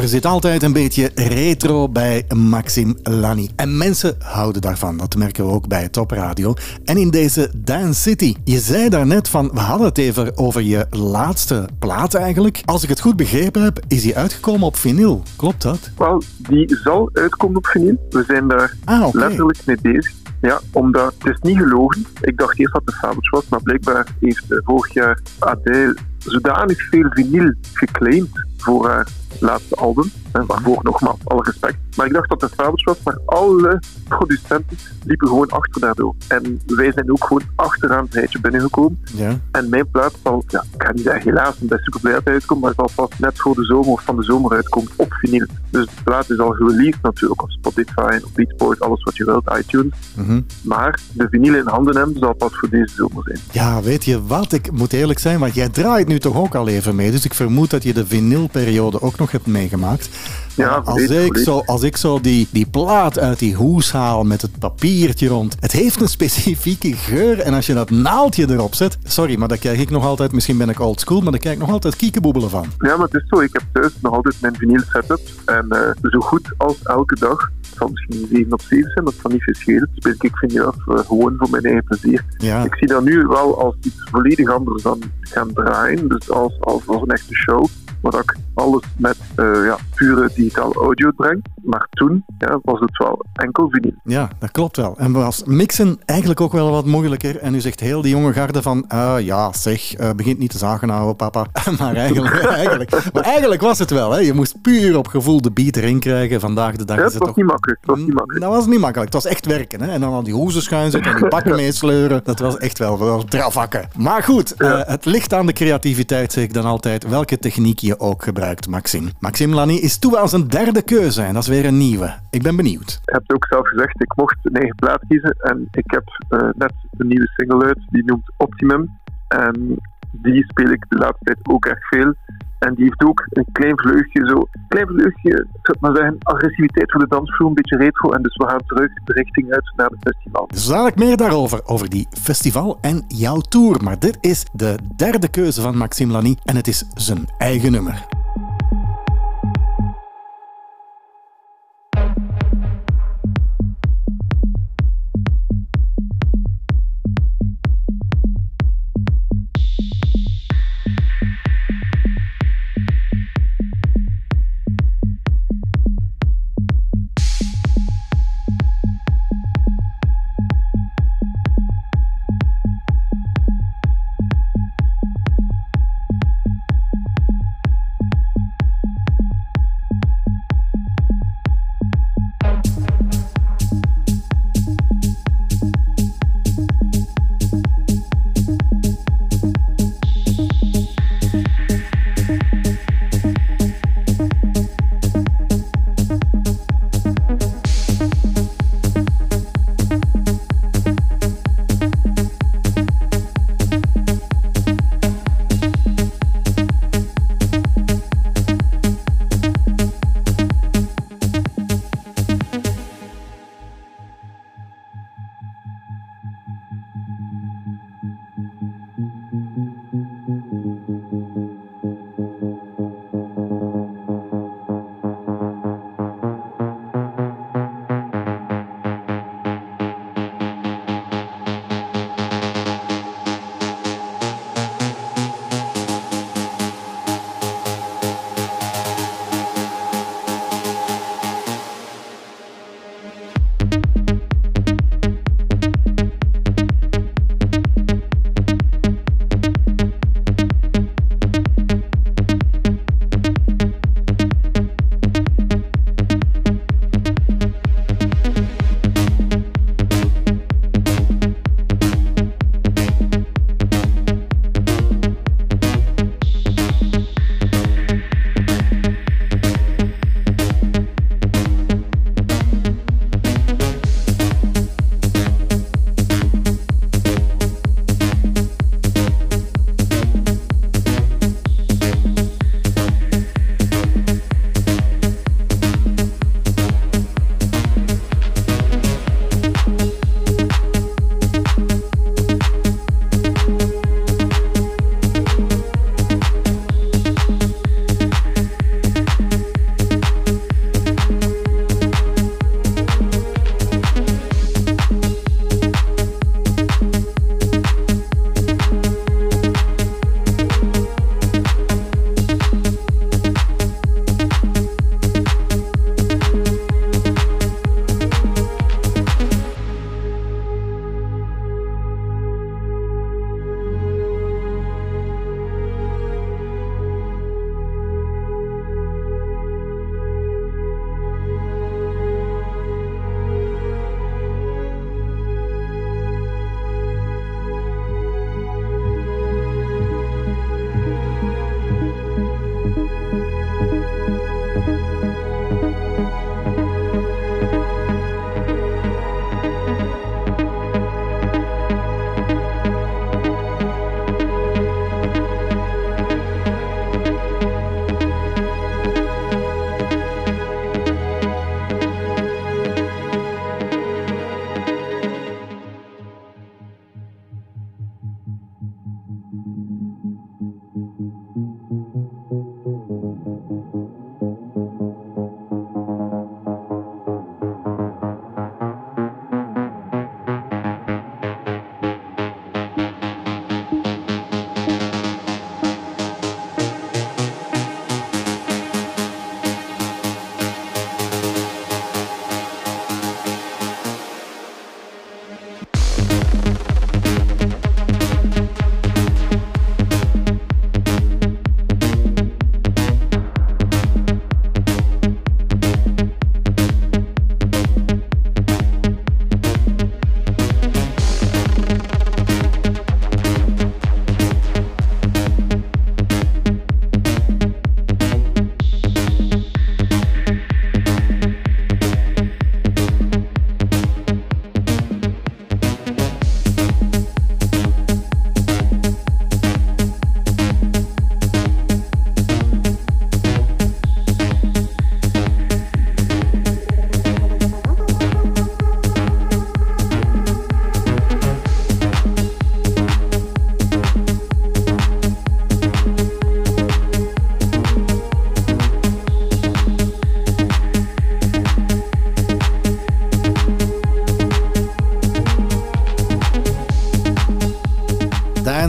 Er 0.07 0.13
zit 0.13 0.25
altijd 0.25 0.63
een 0.63 0.73
beetje 0.73 1.11
retro 1.15 1.89
bij 1.89 2.25
Maxim 2.35 2.97
Lani. 3.03 3.49
En 3.55 3.77
mensen 3.77 4.15
houden 4.19 4.61
daarvan. 4.61 4.97
Dat 4.97 5.15
merken 5.15 5.45
we 5.45 5.51
ook 5.51 5.67
bij 5.67 5.89
Top 5.89 6.11
Radio. 6.11 6.53
En 6.85 6.97
in 6.97 7.09
deze 7.09 7.51
Dance 7.57 8.01
City. 8.01 8.35
Je 8.43 8.59
zei 8.59 8.89
daarnet 8.89 9.29
van, 9.29 9.49
we 9.53 9.59
hadden 9.59 9.87
het 9.87 9.97
even 9.97 10.37
over 10.37 10.61
je 10.61 10.85
laatste 10.89 11.69
plaat 11.79 12.13
eigenlijk. 12.13 12.61
Als 12.65 12.83
ik 12.83 12.89
het 12.89 13.01
goed 13.01 13.15
begrepen 13.15 13.61
heb, 13.61 13.79
is 13.87 14.01
die 14.01 14.17
uitgekomen 14.17 14.67
op 14.67 14.75
vinyl. 14.75 15.23
Klopt 15.35 15.61
dat? 15.61 15.91
Wel, 15.97 16.23
die 16.37 16.77
zal 16.83 17.09
uitkomen 17.13 17.57
op 17.57 17.67
vinyl. 17.67 18.07
We 18.09 18.23
zijn 18.27 18.47
daar 18.47 18.75
Ah, 18.85 19.13
letterlijk 19.13 19.59
mee 19.65 19.77
bezig. 19.81 20.13
Ja, 20.41 20.59
omdat 20.71 21.13
het 21.17 21.33
is 21.33 21.39
niet 21.41 21.57
gelogen. 21.57 22.05
Ik 22.21 22.37
dacht 22.37 22.59
eerst 22.59 22.73
dat 22.73 22.81
het 22.85 22.95
fabeltje 22.95 23.29
was, 23.29 23.47
maar 23.49 23.61
blijkbaar 23.61 24.07
heeft 24.19 24.51
eh, 24.51 24.57
vorig 24.63 24.93
jaar 24.93 25.21
Adele 25.39 25.97
zodanig 26.17 26.81
veel 26.89 27.09
vinyl 27.09 27.53
geclaimd 27.73 28.45
voor 28.57 28.87
haar 28.87 29.07
laatste 29.39 29.75
album. 29.75 30.11
En 30.31 30.45
waarvoor 30.45 30.79
nogmaals 30.83 31.19
alle 31.23 31.43
respect. 31.43 31.76
Maar 31.97 32.05
ik 32.05 32.13
dacht 32.13 32.29
dat 32.29 32.41
het 32.41 32.51
een 32.51 32.57
fabeltje 32.57 32.85
was, 32.85 32.97
maar 33.03 33.19
alle 33.25 33.81
producenten 34.07 34.77
liepen 35.03 35.27
gewoon 35.27 35.49
achter 35.49 35.81
daardoor. 35.81 36.15
En 36.27 36.61
wij 36.65 36.91
zijn 36.91 37.11
ook 37.11 37.23
gewoon 37.23 37.43
achteraan 37.55 38.03
het 38.03 38.13
rijtje 38.13 38.39
binnengekomen. 38.39 38.99
Ja. 39.13 39.39
En 39.51 39.69
mijn 39.69 39.89
plaat 39.91 40.13
zal, 40.23 40.43
ja, 40.47 40.63
ik 40.73 40.83
ga 40.83 40.91
niet 40.91 41.03
zeggen 41.03 41.23
helaas 41.23 41.57
bij 41.59 41.77
Superblij 41.81 42.21
uitkomen, 42.23 42.63
maar 42.63 42.73
zal 42.75 42.89
vast 42.89 43.19
net 43.19 43.39
voor 43.39 43.55
de 43.55 43.63
zomer 43.63 43.91
of 43.91 44.03
van 44.03 44.15
de 44.15 44.23
zomer 44.23 44.51
uitkomen 44.51 44.91
op 44.95 45.13
vinyl. 45.13 45.45
Dus 45.69 45.85
de 45.85 46.03
plaat 46.03 46.29
is 46.29 46.39
al 46.39 46.51
gereleased 46.51 47.01
natuurlijk 47.01 47.41
op 47.41 47.51
Spotify, 47.51 48.19
op 48.23 48.31
Beatport, 48.33 48.79
alles 48.79 49.03
wat 49.03 49.17
je 49.17 49.25
wilt, 49.25 49.57
iTunes. 49.57 49.93
Mhm. 50.15 50.41
Maar 50.61 50.99
de 51.13 51.27
vinyl 51.29 51.55
in 51.55 51.67
handen 51.67 51.95
hebben 51.95 52.19
zal 52.19 52.33
pas 52.33 52.51
voor 52.53 52.69
deze 52.69 52.93
zomer 52.95 53.23
zijn. 53.23 53.39
Ja, 53.51 53.81
weet 53.81 54.05
je 54.05 54.25
wat? 54.25 54.53
Ik 54.53 54.71
moet 54.71 54.93
eerlijk 54.93 55.19
zijn, 55.19 55.39
want 55.39 55.53
jij 55.53 55.69
draait 55.69 56.07
nu 56.07 56.19
toch 56.19 56.35
ook 56.35 56.55
al 56.55 56.67
even 56.67 56.95
mee. 56.95 57.11
Dus 57.11 57.25
ik 57.25 57.33
vermoed 57.33 57.69
dat 57.69 57.83
je 57.83 57.93
de 57.93 58.05
vinylperiode 58.05 59.01
ook 59.01 59.17
nog 59.17 59.31
hebt 59.31 59.47
meegemaakt. 59.47 60.09
Ja, 60.55 60.81
als, 60.85 61.01
ik 61.01 61.37
zo, 61.37 61.61
als 61.65 61.83
ik 61.83 61.96
zo 61.97 62.21
die, 62.21 62.47
die 62.51 62.65
plaat 62.65 63.19
uit 63.19 63.39
die 63.39 63.55
hoes 63.55 63.91
haal 63.91 64.23
met 64.23 64.41
het 64.41 64.59
papiertje 64.59 65.27
rond. 65.27 65.55
Het 65.59 65.71
heeft 65.71 66.01
een 66.01 66.07
specifieke 66.07 66.93
geur. 66.93 67.39
En 67.39 67.53
als 67.53 67.65
je 67.65 67.73
dat 67.73 67.89
naaldje 67.89 68.49
erop 68.49 68.75
zet. 68.75 68.97
Sorry, 69.03 69.37
maar 69.37 69.47
daar 69.47 69.57
krijg 69.57 69.79
ik 69.79 69.89
nog 69.89 70.05
altijd. 70.05 70.31
Misschien 70.31 70.57
ben 70.57 70.69
ik 70.69 70.79
old 70.79 70.99
school, 70.99 71.21
maar 71.21 71.31
daar 71.31 71.39
krijg 71.39 71.55
ik 71.55 71.61
nog 71.61 71.71
altijd 71.71 71.95
kiekeboebelen 71.95 72.49
van. 72.49 72.65
Ja, 72.79 72.97
maar 72.97 73.05
het 73.05 73.13
is 73.13 73.27
zo. 73.27 73.39
Ik 73.39 73.53
heb 73.53 73.63
thuis 73.71 73.93
nog 74.01 74.13
altijd 74.13 74.41
mijn 74.41 74.55
vinyl 74.55 74.81
setup. 74.91 75.21
En 75.45 75.65
eh, 75.69 76.09
zo 76.11 76.19
goed 76.19 76.51
als 76.57 76.81
elke 76.83 77.15
dag, 77.15 77.51
het 77.61 77.77
zal 77.77 77.87
misschien 77.87 78.27
7 78.31 78.53
op 78.53 78.61
7 78.61 78.91
zijn, 78.91 79.05
dat 79.05 79.15
kan 79.21 79.31
niet 79.31 79.43
veel 79.43 79.53
schelen. 79.53 79.89
Speel 79.95 80.13
ik 80.17 80.61
af, 80.65 80.87
eh, 80.87 81.05
gewoon 81.05 81.35
voor 81.37 81.49
mijn 81.49 81.63
eigen 81.63 81.83
plezier. 81.83 82.25
Ja. 82.37 82.63
Ik 82.63 82.75
zie 82.75 82.87
dat 82.87 83.03
nu 83.03 83.25
wel 83.25 83.59
als 83.59 83.75
iets 83.81 84.09
volledig 84.11 84.49
anders 84.49 84.83
dan 84.83 85.01
gaan 85.19 85.53
draaien. 85.53 86.07
Dus 86.07 86.29
als, 86.29 86.53
als, 86.59 86.87
als 86.87 87.01
een 87.01 87.11
echte 87.11 87.33
show. 87.33 87.65
Waar 88.01 88.21
ik 88.21 88.35
alles 88.57 88.83
met 88.97 89.17
eh, 89.35 89.65
ja, 89.65 89.77
pure 89.95 90.29
digitaal 90.35 90.73
audio 90.73 91.11
breng. 91.11 91.45
Maar 91.63 91.87
toen 91.89 92.25
ja, 92.37 92.59
was 92.63 92.79
het 92.79 92.97
wel 92.97 93.25
enkel 93.33 93.69
vinyl. 93.69 93.93
Ja, 94.03 94.29
dat 94.39 94.51
klopt 94.51 94.77
wel. 94.77 94.97
En 94.97 95.11
was 95.11 95.43
mixen 95.43 95.99
eigenlijk 96.05 96.41
ook 96.41 96.51
wel 96.51 96.71
wat 96.71 96.85
moeilijker. 96.85 97.37
En 97.37 97.51
nu 97.51 97.61
zegt 97.61 97.79
heel 97.79 98.01
die 98.01 98.11
jonge 98.11 98.33
garde 98.33 98.61
van, 98.61 98.87
ah 98.87 99.21
ja, 99.21 99.53
zeg, 99.53 99.93
eh, 99.93 100.09
begint 100.15 100.39
niet 100.39 100.51
te 100.51 100.57
zagen 100.57 100.89
houden, 100.89 101.15
papa. 101.15 101.45
maar, 101.79 101.95
eigenlijk, 101.95 102.43
eigenlijk, 102.63 103.13
maar 103.13 103.23
eigenlijk 103.23 103.61
was 103.61 103.79
het 103.79 103.89
wel. 103.89 104.11
Hè. 104.11 104.19
Je 104.19 104.33
moest 104.33 104.61
puur 104.61 104.97
op 104.97 105.07
gevoel 105.07 105.41
de 105.41 105.51
beat 105.51 105.75
erin 105.75 105.99
krijgen. 105.99 106.39
Vandaag 106.39 106.75
de 106.75 106.85
dag 106.85 106.97
Ja, 106.97 107.05
is 107.05 107.09
het 107.09 107.19
was 107.19 107.27
toch... 107.27 107.37
niet 107.37 107.45
makkelijk. 107.45 107.79
Het 107.81 107.89
was 107.89 107.99
niet 107.99 108.13
makkelijk. 108.13 108.41
Dat 108.41 108.53
was 108.53 108.65
niet 108.65 108.79
makkelijk. 108.79 109.13
Het 109.13 109.23
was 109.23 109.31
echt 109.31 109.45
werken. 109.45 109.81
Hè? 109.81 109.91
En 109.91 110.01
dan 110.01 110.13
al 110.13 110.23
die 110.23 110.33
hoezen 110.33 110.61
schuin 110.61 110.91
zitten 110.91 111.11
en 111.11 111.17
die 111.17 111.27
pakken 111.27 111.55
meesleuren. 111.63 112.21
Dat 112.23 112.39
was 112.39 112.57
echt 112.57 112.79
wel, 112.79 112.99
wel 112.99 113.23
dravakken. 113.23 113.89
Maar 113.97 114.23
goed, 114.23 114.53
eh, 114.53 114.81
het 114.83 115.05
ligt 115.05 115.33
aan 115.33 115.45
de 115.45 115.53
creativiteit, 115.53 116.31
zeg 116.31 116.43
ik 116.43 116.53
dan 116.53 116.65
altijd. 116.65 117.07
Welke 117.07 117.39
techniek 117.39 117.79
je 117.79 117.99
ook 117.99 118.23
gebruikt, 118.23 118.46
Maxim. 118.69 119.09
Maxim 119.19 119.53
Lani 119.53 119.79
is 119.79 119.97
toe 119.99 120.17
aan 120.17 120.29
zijn 120.29 120.47
derde 120.47 120.81
keuze. 120.81 121.21
En 121.21 121.33
dat 121.33 121.43
is 121.43 121.49
weer 121.49 121.65
een 121.65 121.77
nieuwe. 121.77 122.13
Ik 122.29 122.41
ben 122.41 122.55
benieuwd. 122.55 122.99
Je 123.05 123.11
hebt 123.11 123.33
ook 123.33 123.45
zelf 123.45 123.67
gezegd, 123.67 124.01
ik 124.01 124.15
mocht 124.15 124.37
een 124.41 124.53
eigen 124.53 124.75
plaat 124.75 125.03
kiezen. 125.07 125.35
En 125.39 125.67
ik 125.71 125.91
heb 125.91 126.03
eh, 126.29 126.49
net 126.57 126.73
een 126.97 127.07
nieuwe 127.07 127.27
single 127.35 127.65
uit, 127.65 127.79
die 127.89 128.03
noemt 128.05 128.31
Optimum. 128.37 128.89
En 129.27 129.77
die 130.11 130.43
speel 130.43 130.69
ik 130.69 130.85
de 130.89 130.97
laatste 130.97 131.23
tijd 131.23 131.37
ook 131.43 131.65
erg 131.65 131.87
veel. 131.87 132.13
En 132.59 132.73
die 132.73 132.83
heeft 132.83 133.03
ook 133.03 133.27
een 133.29 133.47
klein 133.51 133.79
vleugje, 133.79 134.27
zo, 134.27 134.47
klein 134.67 134.87
vleugje, 134.87 135.31
ik 135.31 135.59
zou 135.61 135.77
het 135.77 135.81
maar 135.81 135.95
zeggen, 135.95 136.17
agressiviteit 136.19 136.91
voor 136.91 136.99
de 136.99 137.07
dansvloer, 137.07 137.47
een 137.47 137.53
beetje 137.53 137.77
retro. 137.77 138.11
En 138.11 138.21
dus 138.21 138.35
we 138.35 138.47
gaan 138.47 138.65
terug 138.65 138.93
de 139.03 139.13
richting 139.13 139.51
uit 139.51 139.73
naar 139.75 139.89
de 139.89 139.97
festival. 139.99 140.47
Dus 140.47 140.67
dadelijk 140.67 140.95
meer 140.95 141.17
daarover, 141.17 141.61
over 141.65 141.89
die 141.89 142.07
festival 142.09 142.77
en 142.81 143.03
jouw 143.07 143.39
tour. 143.39 143.83
Maar 143.83 143.99
dit 143.99 144.17
is 144.21 144.45
de 144.53 144.75
derde 144.95 145.27
keuze 145.27 145.61
van 145.61 145.77
Maxime 145.77 146.11
Lani 146.11 146.35
en 146.43 146.55
het 146.55 146.67
is 146.67 146.85
zijn 146.93 147.25
eigen 147.37 147.71
nummer. 147.71 148.16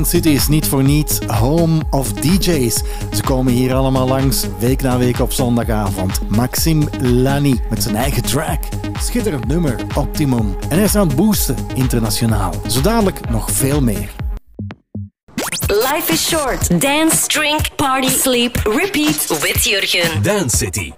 City 0.08 0.28
is 0.28 0.48
niet 0.48 0.66
voor 0.66 0.82
niets 0.82 1.18
home 1.18 1.80
of 1.90 2.12
DJ's. 2.12 2.82
Ze 3.12 3.22
komen 3.22 3.52
hier 3.52 3.74
allemaal 3.74 4.08
langs, 4.08 4.46
week 4.58 4.82
na 4.82 4.98
week 4.98 5.20
op 5.20 5.32
zondagavond. 5.32 6.20
Maxime 6.28 6.84
Lani 7.00 7.60
met 7.70 7.82
zijn 7.82 7.96
eigen 7.96 8.22
track. 8.22 8.62
Schitterend 9.00 9.46
nummer, 9.46 9.76
Optimum. 9.94 10.56
En 10.68 10.76
hij 10.76 10.84
is 10.84 10.94
aan 10.94 11.06
het 11.06 11.16
boosten, 11.16 11.56
internationaal. 11.74 12.52
Zo 12.66 12.80
dadelijk 12.80 13.30
nog 13.30 13.50
veel 13.50 13.80
meer. 13.80 14.10
Life 15.66 16.12
is 16.12 16.28
short. 16.28 16.80
Dance, 16.80 17.26
drink, 17.26 17.74
party, 17.76 18.08
sleep, 18.08 18.56
repeat 18.56 19.40
with 19.40 19.64
Jurgen. 19.64 20.22
Dance 20.22 20.56
City. 20.56 20.92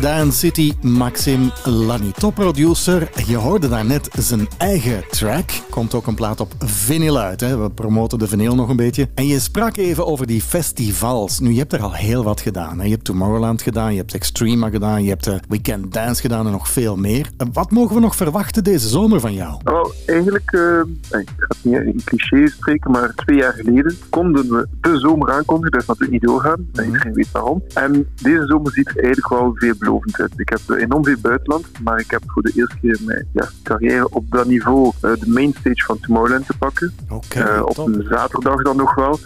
Dance 0.00 0.38
City, 0.38 0.72
Maxim 0.82 1.50
Lani, 1.64 2.10
topproducer. 2.12 3.10
Je 3.26 3.36
hoorde 3.36 3.68
daarnet 3.68 4.08
zijn 4.18 4.48
eigen 4.58 5.04
track. 5.10 5.50
Komt 5.70 5.94
ook 5.94 6.06
een 6.06 6.14
plaat 6.14 6.40
op 6.40 6.52
vinyl 6.58 7.18
uit. 7.18 7.40
Hè? 7.40 7.56
We 7.56 7.70
promoten 7.70 8.18
de 8.18 8.28
vinyl 8.28 8.54
nog 8.54 8.68
een 8.68 8.76
beetje. 8.76 9.08
En 9.14 9.26
je 9.26 9.38
sprak 9.38 9.76
even 9.76 10.06
over 10.06 10.26
die 10.26 10.42
festivals. 10.42 11.40
Nu, 11.40 11.52
je 11.52 11.58
hebt 11.58 11.72
er 11.72 11.82
al 11.82 11.92
heel 11.92 12.24
wat 12.24 12.40
gedaan. 12.40 12.78
Hè? 12.78 12.84
Je 12.84 12.90
hebt 12.90 13.04
Tomorrowland 13.04 13.62
gedaan, 13.62 13.92
je 13.92 13.98
hebt 13.98 14.14
Extrema 14.14 14.68
gedaan, 14.70 15.02
je 15.02 15.08
hebt 15.08 15.26
eh, 15.26 15.34
Weekend 15.48 15.92
Dance 15.92 16.20
gedaan 16.20 16.46
en 16.46 16.52
nog 16.52 16.68
veel 16.68 16.96
meer. 16.96 17.30
Eh, 17.36 17.46
Wat 17.52 17.70
mogen 17.70 17.94
we 17.94 18.00
nog 18.00 18.16
verwachten 18.16 18.64
deze 18.64 18.88
zomer 18.88 19.20
van 19.20 19.34
jou? 19.34 19.60
Wel, 19.64 19.92
eigenlijk, 20.06 20.52
eh, 20.52 21.20
niet 21.64 21.74
in 21.80 22.00
clichés 22.04 22.52
spreken, 22.52 22.90
maar 22.90 23.12
twee 23.14 23.36
jaar 23.36 23.52
geleden 23.52 23.96
konden 24.10 24.48
we 24.50 24.66
de 24.80 24.98
zomer 24.98 25.30
aankondigen. 25.30 25.70
Dat 25.72 25.80
is 25.80 25.86
natuurlijk 25.86 26.12
niet 26.22 26.30
doorgaan, 26.30 26.66
Mhm. 26.72 26.84
iedereen 26.84 27.12
weet 27.14 27.30
waarom. 27.30 27.62
En 27.74 28.08
deze 28.22 28.46
zomer 28.46 28.72
ziet 28.72 28.88
er 28.88 28.96
eigenlijk 29.04 29.28
wel 29.28 29.52
veelbelovend 29.54 30.20
uit. 30.20 30.32
Ik 30.36 30.48
heb 30.48 30.78
enorm 30.78 31.04
veel 31.04 31.16
buitenland, 31.22 31.66
maar 31.82 32.00
ik 32.00 32.10
heb 32.10 32.22
voor 32.26 32.42
de 32.42 32.52
eerste 32.54 32.76
keer 32.80 32.98
in 33.00 33.04
mijn 33.06 33.26
ja, 33.32 33.48
carrière 33.62 34.08
op 34.10 34.30
dat 34.30 34.46
niveau 34.46 34.92
eh, 35.00 35.10
de 35.20 35.30
mainstage 35.30 35.84
van 35.84 35.98
Tomorrowland 36.00 36.46
te 36.46 36.56
pakken. 36.58 36.92
Eh, 37.28 37.62
op 37.64 37.74
top. 37.74 37.86
een 37.86 38.06
zaterdag 38.10 38.62
dan 38.62 38.76
nog 38.76 38.94
wel. 38.94 39.18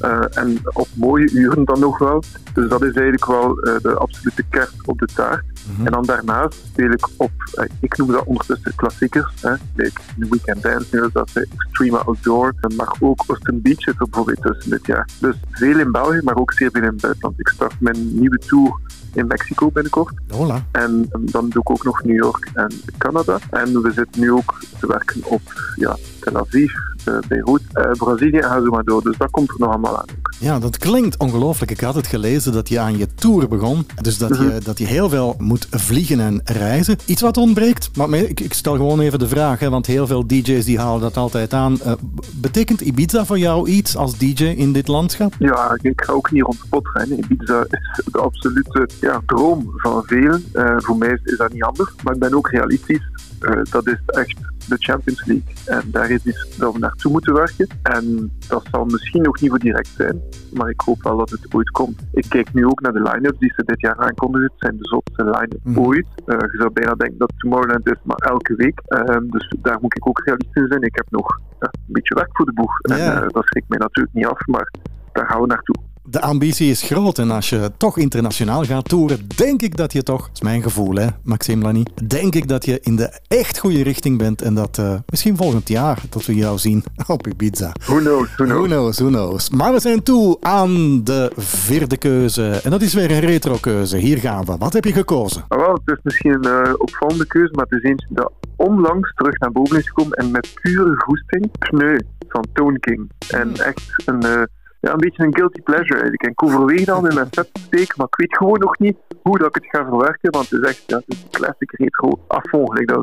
Eh, 0.00 0.20
en 0.30 0.58
op 0.64 0.88
mooie 0.94 1.30
uren 1.32 1.64
dan 1.64 1.80
nog 1.80 1.98
wel. 1.98 2.22
Dus 2.54 2.68
dat 2.68 2.82
is 2.82 2.92
eigenlijk 2.92 3.26
wel 3.26 3.54
de 3.82 3.94
absolute 3.98 4.42
kerst 4.50 4.86
op 4.86 4.98
de 4.98 5.08
taart. 5.14 5.44
En 5.84 5.92
dan 5.92 6.04
daarnaast 6.04 6.54
speel 6.66 6.90
ik 6.90 7.08
op, 7.16 7.30
ik 7.80 7.96
noem 7.96 8.12
dat 8.12 8.24
ondertussen 8.24 8.72
klassiekers. 8.74 9.32
Hè, 9.40 9.50
like 9.74 10.00
The 10.18 10.26
Weekend 10.30 10.62
Dance, 10.62 11.10
dat 11.12 11.30
ze 11.30 11.48
Extreme 11.74 12.04
Outdoor. 12.04 12.54
Maar 12.76 12.96
ook 13.00 13.24
Austin 13.26 13.62
Beach 13.62 13.80
zit 13.80 13.94
er 14.00 14.06
bijvoorbeeld 14.10 14.42
tussen 14.42 14.70
dit 14.70 14.86
jaar. 14.86 15.08
Dus 15.20 15.34
veel 15.50 15.78
in 15.78 15.92
België, 15.92 16.20
maar 16.22 16.36
ook 16.36 16.52
zeer 16.52 16.70
veel 16.70 16.82
in 16.82 16.86
het 16.86 17.00
buitenland. 17.00 17.40
Ik 17.40 17.48
start 17.48 17.80
mijn 17.80 18.18
nieuwe 18.18 18.38
tour 18.38 18.80
in 19.14 19.26
Mexico 19.26 19.70
binnenkort. 19.70 20.14
Voilà. 20.28 20.70
En 20.72 21.08
dan 21.20 21.48
doe 21.48 21.62
ik 21.62 21.70
ook 21.70 21.84
nog 21.84 22.04
New 22.04 22.16
York 22.16 22.50
en 22.54 22.70
Canada. 22.98 23.38
En 23.50 23.82
we 23.82 23.92
zitten 23.92 24.20
nu 24.20 24.32
ook 24.32 24.60
te 24.80 24.86
werken 24.86 25.20
op 25.24 25.42
ja, 25.76 25.96
Tel 26.20 26.36
Aviv, 26.36 26.72
Beirut, 27.28 27.62
eh, 27.72 27.90
Brazilië 27.90 28.38
en 28.38 28.62
zo 28.62 28.70
maar 28.70 28.84
door. 28.84 29.02
Dus 29.02 29.16
dat 29.16 29.30
komt 29.30 29.48
er 29.48 29.56
nog 29.58 29.68
allemaal 29.68 29.98
aan. 29.98 30.06
Ja, 30.38 30.58
dat 30.58 30.78
klinkt 30.78 31.18
ongelooflijk. 31.18 31.70
Ik 31.70 31.80
had 31.80 31.94
het 31.94 32.06
gelezen 32.06 32.52
dat 32.52 32.68
je 32.68 32.78
aan 32.80 32.98
je 32.98 33.14
tour 33.14 33.48
begon. 33.48 33.86
Dus 34.02 34.18
dat 34.18 34.36
je, 34.36 34.58
dat 34.64 34.78
je 34.78 34.86
heel 34.86 35.08
veel 35.08 35.34
moet 35.38 35.66
vliegen 35.70 36.20
en 36.20 36.40
reizen. 36.44 36.96
Iets 37.06 37.22
wat 37.22 37.36
ontbreekt, 37.36 37.90
maar 37.96 38.12
ik, 38.12 38.40
ik 38.40 38.52
stel 38.52 38.76
gewoon 38.76 39.00
even 39.00 39.18
de 39.18 39.28
vraag, 39.28 39.58
hè, 39.58 39.70
want 39.70 39.86
heel 39.86 40.06
veel 40.06 40.26
DJ's 40.26 40.64
die 40.64 40.78
halen 40.78 41.00
dat 41.00 41.16
altijd 41.16 41.52
aan. 41.52 41.80
Eh, 41.80 41.92
betekent 42.34 42.80
Ibiza 42.80 43.24
voor 43.24 43.38
jou 43.38 43.68
iets 43.68 43.96
als 43.96 44.18
DJ 44.18 44.44
in 44.44 44.72
dit 44.72 44.88
landschap? 44.88 45.34
Ja, 45.38 45.78
ik 45.80 46.02
ga 46.04 46.12
ook 46.12 46.30
niet 46.30 46.42
rond 46.42 46.60
de 46.60 46.66
pot. 46.68 46.88
Ibiza 47.08 47.66
is 47.68 48.00
de 48.12 48.18
absolute 48.18 48.88
ja, 49.00 49.22
droom 49.26 49.72
van 49.76 50.02
velen. 50.06 50.44
Eh, 50.52 50.76
voor 50.78 50.96
mij 50.96 51.18
is, 51.24 51.36
dat 51.36 51.52
niet 51.52 51.62
anders. 51.62 51.90
Maar 52.02 52.14
ik 52.14 52.20
ben 52.20 52.34
ook 52.34 52.50
realistisch. 52.50 53.08
Eh, 53.40 53.60
dat 53.70 53.86
is 53.86 53.98
echt 54.06 54.38
de 54.68 54.76
Champions 54.78 55.24
League. 55.24 55.54
En 55.66 55.90
daar 55.90 56.10
is 56.10 56.24
iets 56.24 56.56
dat 56.56 56.72
we 56.72 56.78
naartoe 56.78 57.12
moeten 57.12 57.34
werken. 57.34 57.68
En 57.82 58.32
dat 58.48 58.64
zal 58.70 58.84
misschien 58.84 59.22
nog 59.22 59.40
niet 59.40 59.50
voor 59.50 59.58
direct 59.58 59.88
zijn, 59.96 60.22
maar 60.52 60.68
ik 60.68 60.80
hoop 60.80 61.02
wel 61.02 61.16
dat 61.16 61.30
het 61.30 61.54
ooit 61.54 61.70
komt. 61.70 62.02
Ik 62.12 62.26
kijk 62.28 62.54
nu 62.54 62.66
ook 62.66 62.80
naar 62.80 62.92
de 62.92 63.02
line-ups 63.02 63.38
die 63.38 63.52
ze 63.56 63.64
dit 63.64 63.80
jaar 63.80 63.96
aankondigen. 63.96 64.46
Het 64.46 64.58
zijn 64.58 64.76
de 64.76 64.88
zotste 64.88 65.24
line-ups 65.24 65.76
ooit. 65.86 66.06
Eh, 66.26 66.38
je 66.38 66.56
zou 66.58 66.70
bijna 66.72 66.94
denken 66.94 67.18
dat 67.18 67.32
Tomorrowland 67.36 67.86
is, 67.86 67.98
maar 68.02 68.16
elke 68.16 68.54
week. 68.54 68.80
Ehm, 68.86 69.26
dus 69.26 69.54
daar 69.62 69.78
moet 69.80 69.96
ik 69.96 70.08
ook 70.08 70.24
realistisch 70.24 70.62
in 70.62 70.68
zijn. 70.68 70.82
Ik 70.82 70.96
heb 70.96 71.06
nog 71.10 71.40
ja, 71.60 71.68
een 71.72 71.92
beetje 71.92 72.14
werk 72.14 72.30
voor 72.32 72.46
de 72.46 72.52
boeg. 72.52 72.80
En 72.80 72.98
eh, 72.98 73.28
dat 73.28 73.46
schrikt 73.46 73.68
mij 73.68 73.78
natuurlijk 73.78 74.14
niet 74.14 74.26
af, 74.26 74.46
maar 74.46 74.70
daar 75.12 75.26
gaan 75.26 75.40
we 75.40 75.46
naartoe. 75.46 75.76
De 76.06 76.20
ambitie 76.20 76.70
is 76.70 76.82
groot 76.82 77.18
en 77.18 77.30
als 77.30 77.48
je 77.48 77.72
toch 77.76 77.98
internationaal 77.98 78.64
gaat 78.64 78.88
toeren, 78.88 79.28
denk 79.36 79.62
ik 79.62 79.76
dat 79.76 79.92
je 79.92 80.02
toch, 80.02 80.20
dat 80.20 80.30
is 80.32 80.40
mijn 80.40 80.62
gevoel 80.62 80.94
hè, 80.94 81.06
Maxime 81.22 81.62
Lani, 81.62 81.82
denk 82.06 82.34
ik 82.34 82.48
dat 82.48 82.64
je 82.64 82.78
in 82.82 82.96
de 82.96 83.20
echt 83.28 83.58
goede 83.58 83.82
richting 83.82 84.18
bent 84.18 84.42
en 84.42 84.54
dat 84.54 84.78
eh, 84.78 84.94
misschien 85.06 85.36
volgend 85.36 85.68
jaar 85.68 86.02
dat 86.10 86.26
we 86.26 86.34
jou 86.34 86.58
zien 86.58 86.84
op 87.06 87.26
Ibiza. 87.26 87.72
Who 87.84 87.98
knows, 87.98 88.28
who 88.36 88.44
knows. 88.44 88.58
Who 88.58 88.66
knows, 88.66 88.98
who 88.98 89.08
knows. 89.08 89.50
Maar 89.50 89.72
we 89.72 89.80
zijn 89.80 90.02
toe 90.02 90.36
aan 90.40 91.04
de 91.04 91.32
vierde 91.36 91.96
keuze 91.96 92.60
en 92.64 92.70
dat 92.70 92.82
is 92.82 92.94
weer 92.94 93.10
een 93.10 93.20
retro 93.20 93.56
keuze. 93.60 93.96
Hier 93.96 94.18
gaan 94.18 94.44
we. 94.44 94.56
Wat 94.58 94.72
heb 94.72 94.84
je 94.84 94.92
gekozen? 94.92 95.44
Maar 95.48 95.58
wel, 95.58 95.72
het 95.84 95.96
is 95.96 96.02
misschien 96.02 96.46
een 96.46 96.64
eh, 96.64 96.72
opvallende 96.76 97.26
keuze, 97.26 97.52
maar 97.54 97.66
het 97.68 97.82
is 97.82 97.90
eentje 97.90 98.06
dat 98.10 98.32
onlangs 98.56 99.12
terug 99.14 99.38
naar 99.38 99.52
boven 99.52 99.78
is 99.78 99.88
gekomen 99.88 100.12
en 100.12 100.30
met 100.30 100.54
pure 100.62 100.94
goesting. 100.96 101.50
Pneu 101.58 101.98
van 102.28 102.46
Tone 102.52 102.78
King. 102.78 103.10
En 103.28 103.56
echt 103.56 104.02
een, 104.04 104.22
eh, 104.22 104.42
ja, 104.84 104.92
een 104.92 104.98
beetje 104.98 105.24
een 105.24 105.34
guilty 105.34 105.60
pleasure 105.60 105.92
eigenlijk. 105.92 106.22
En 106.22 106.30
ik 106.30 106.42
overweeg 106.42 106.84
dan 106.84 107.08
in 107.08 107.14
mijn 107.14 107.28
set 107.30 107.48
te 107.52 107.60
steken, 107.66 107.94
maar 107.96 108.06
ik 108.06 108.16
weet 108.16 108.36
gewoon 108.36 108.58
nog 108.58 108.78
niet 108.78 108.96
hoe 109.22 109.38
dat 109.38 109.48
ik 109.48 109.54
het 109.54 109.64
ga 109.70 109.84
verwerken, 109.88 110.30
want 110.30 110.50
het 110.50 110.62
is 110.62 110.68
echt 110.68 110.82
ja, 110.86 110.96
het 110.96 111.04
is 111.06 111.22
een 111.22 111.30
classic 111.30 111.70
retro 111.70 112.18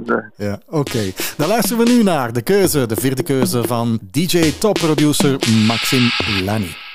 dat. 0.03 0.23
Ja, 0.35 0.59
oké. 0.67 1.11
Dan 1.37 1.47
luisteren 1.47 1.85
we 1.85 1.91
nu 1.91 2.03
naar 2.03 2.33
de 2.33 2.41
keuze, 2.41 2.85
de 2.85 2.95
vierde 2.95 3.23
keuze 3.23 3.63
van 3.63 3.99
DJ 4.11 4.51
top 4.59 4.73
producer 4.73 5.31
Maxime 5.67 6.09
Lani. 6.45 6.90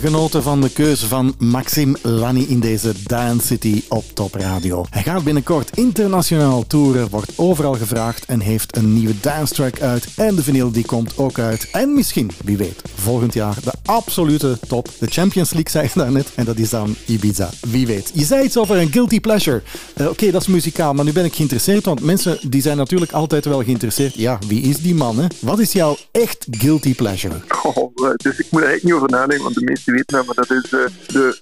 Genoten 0.00 0.42
van 0.42 0.60
de 0.60 0.70
keuze 0.70 1.06
van 1.06 1.34
Maxime 1.38 1.98
Lani 2.02 2.42
in 2.48 2.60
deze 2.60 2.92
Dance 3.02 3.46
City 3.46 3.82
op 3.88 4.04
Top 4.14 4.34
Radio. 4.34 4.84
Hij 4.90 5.02
gaat 5.02 5.24
binnenkort 5.24 5.65
internationaal 5.76 6.66
toeren, 6.66 7.08
wordt 7.08 7.32
overal 7.36 7.74
gevraagd 7.74 8.24
en 8.24 8.40
heeft 8.40 8.76
een 8.76 8.94
nieuwe 8.94 9.20
dance 9.20 9.54
track 9.54 9.80
uit. 9.80 10.06
En 10.16 10.34
de 10.34 10.42
vinyl 10.42 10.70
die 10.70 10.84
komt 10.86 11.18
ook 11.18 11.38
uit. 11.38 11.68
En 11.72 11.94
misschien, 11.94 12.30
wie 12.44 12.56
weet, 12.56 12.82
volgend 12.94 13.34
jaar 13.34 13.56
de 13.64 13.72
absolute 13.84 14.58
top. 14.68 14.88
De 14.98 15.06
Champions 15.06 15.52
League 15.52 15.70
zei 15.70 15.84
je 15.84 15.98
daarnet 15.98 16.32
en 16.34 16.44
dat 16.44 16.56
is 16.56 16.70
dan 16.70 16.94
Ibiza. 17.06 17.50
Wie 17.70 17.86
weet. 17.86 18.10
Je 18.14 18.24
zei 18.24 18.44
iets 18.44 18.56
over 18.56 18.76
een 18.76 18.92
guilty 18.92 19.20
pleasure. 19.20 19.62
Eh, 19.94 20.08
Oké, 20.08 20.30
dat 20.30 20.40
is 20.40 20.46
muzikaal, 20.46 20.92
maar 20.92 21.04
nu 21.04 21.12
ben 21.12 21.24
ik 21.24 21.34
geïnteresseerd, 21.34 21.84
want 21.84 22.00
mensen 22.00 22.38
die 22.50 22.62
zijn 22.62 22.76
natuurlijk 22.76 23.12
altijd 23.12 23.44
wel 23.44 23.62
geïnteresseerd. 23.62 24.14
Ja, 24.14 24.38
wie 24.46 24.62
is 24.62 24.76
die 24.76 24.94
man? 24.94 25.18
Hè? 25.18 25.26
Wat 25.40 25.58
is 25.58 25.72
jouw 25.72 25.96
echt 26.12 26.46
guilty 26.50 26.94
pleasure? 26.94 27.34
Oh, 27.62 27.76
eh, 27.76 28.10
dus 28.16 28.38
ik 28.38 28.46
moet 28.50 28.60
er 28.62 28.66
eigenlijk 28.68 28.82
niet 28.82 28.92
over 28.92 29.10
nadenken, 29.10 29.42
want 29.42 29.54
de 29.54 29.64
meesten 29.64 29.92
weten 29.92 30.16
dat, 30.16 30.26
maar 30.26 30.34
dat 30.34 30.50
is 30.50 30.72
eh, 30.72 30.80
de 31.06 31.40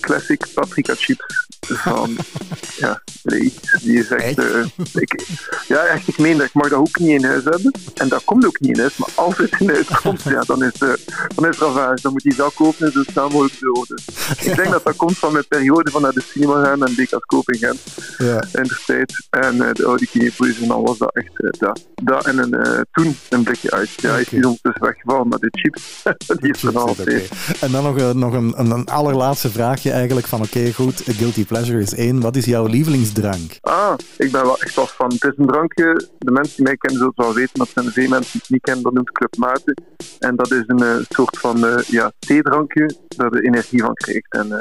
classic 0.00 0.46
paprika 0.54 0.94
chips. 0.96 1.42
van, 1.66 2.16
ja, 2.76 3.02
nee, 3.22 3.54
die 3.82 3.98
is 3.98 4.08
echt, 4.08 4.38
eh, 4.38 4.64
ik, 4.94 5.24
ja, 5.68 5.84
echt, 5.84 6.08
ik 6.08 6.18
meen 6.18 6.36
dat, 6.36 6.46
ik 6.46 6.52
mag 6.54 6.68
dat 6.68 6.78
ook 6.78 6.98
niet 6.98 7.10
in 7.10 7.24
huis 7.24 7.44
hebben. 7.44 7.72
En 7.94 8.08
dat 8.08 8.24
komt 8.24 8.46
ook 8.46 8.60
niet 8.60 8.70
in 8.76 8.78
huis, 8.80 8.96
maar 8.96 9.08
als 9.14 9.36
het 9.36 9.60
in 9.60 9.68
huis 9.68 9.86
komt, 10.02 10.22
ja, 10.36 10.40
dan 10.40 10.64
is, 10.64 10.72
eh 10.78 10.92
dan 11.34 11.48
is 11.48 11.58
ravage. 11.58 12.02
Dan 12.02 12.12
moet 12.12 12.22
je 12.22 12.34
zelf 12.34 12.54
kopen 12.54 12.86
en 12.86 12.92
zo 12.92 13.02
snel 13.02 13.28
mogelijk. 13.28 13.52
Dus 13.88 14.46
ik 14.46 14.56
denk 14.56 14.70
dat 14.70 14.84
dat 14.84 14.96
komt 14.96 15.18
van 15.18 15.32
mijn 15.32 15.44
periode 15.48 15.90
van 15.90 16.02
naar 16.02 16.12
de 16.12 16.22
cinema 16.32 16.64
gaan 16.64 16.86
en 16.86 16.94
dikwijls 16.94 17.24
kopen 17.24 17.56
Gent 17.58 17.80
Ja. 18.18 18.42
in 18.52 18.62
de 18.62 18.78
tijd. 18.86 19.26
En 19.30 19.62
eh, 19.68 19.72
de 19.72 19.86
oude 19.86 20.06
kinepoes 20.06 20.60
en 20.60 20.70
al 20.70 20.82
was 20.82 20.98
dat 20.98 21.14
echt 21.14 21.58
dat. 21.60 21.80
Dat 22.02 22.26
en 22.26 22.38
een, 22.38 22.84
toen 22.92 23.16
een 23.28 23.42
blikje 23.42 23.70
uit. 23.70 23.90
Ja, 23.96 24.10
hij 24.10 24.20
is 24.20 24.30
niet 24.30 24.44
ondertussen 24.44 24.82
weggevallen, 24.84 25.28
maar 25.28 25.38
de 25.38 25.48
chips, 25.50 26.02
die 26.40 26.52
is 26.52 26.62
er 26.62 26.72
nog 26.72 26.86
altijd. 26.86 27.30
En 27.60 27.70
dan 27.72 27.82
nog, 27.82 27.96
een, 27.96 28.18
nog 28.18 28.32
een, 28.32 28.52
een, 28.56 28.70
een 28.70 28.90
allerlaatste 29.74 29.90
vraagje 29.90 29.90
eigenlijk 29.92 30.26
van 30.26 30.42
oké, 30.42 30.72
goed, 30.72 31.02
Guilty 31.18 31.46
Pleasure 31.46 31.80
is 31.80 31.94
één. 31.94 32.20
Wat 32.20 32.36
is 32.36 32.44
jouw 32.44 32.66
lievelingsdrank? 32.66 33.58
Ah, 33.60 33.94
ik 34.16 34.32
ben 34.32 34.42
wel 34.42 34.58
echt 34.60 34.74
wel 34.76 34.86
van. 34.86 35.12
Het 35.12 35.24
is 35.24 35.32
een 35.36 35.46
drankje, 35.46 36.08
de 36.18 36.30
mensen 36.30 36.56
die 36.56 36.64
mij 36.64 36.76
kennen 36.76 36.98
zullen 36.98 37.12
het 37.16 37.26
wel 37.26 37.34
weten, 37.34 37.52
maar 37.58 37.66
er 37.66 37.82
zijn 37.82 37.92
veel 37.92 38.08
mensen 38.08 38.32
die 38.32 38.40
het 38.40 38.50
niet 38.50 38.62
kennen, 38.62 38.82
dat 38.82 38.92
noemt 38.92 39.12
Club 39.12 39.36
Mate. 39.36 39.76
En 40.18 40.36
dat 40.36 40.50
is 40.50 40.64
een 40.66 40.82
eh, 40.82 40.96
soort 41.08 41.38
van 41.38 41.66
eh, 41.66 41.82
ja, 41.86 42.12
theedrankje, 42.18 42.94
daar 43.16 43.34
je 43.34 43.42
energie 43.42 43.80
van 43.82 43.94
krijgt. 43.94 44.32
En 44.32 44.52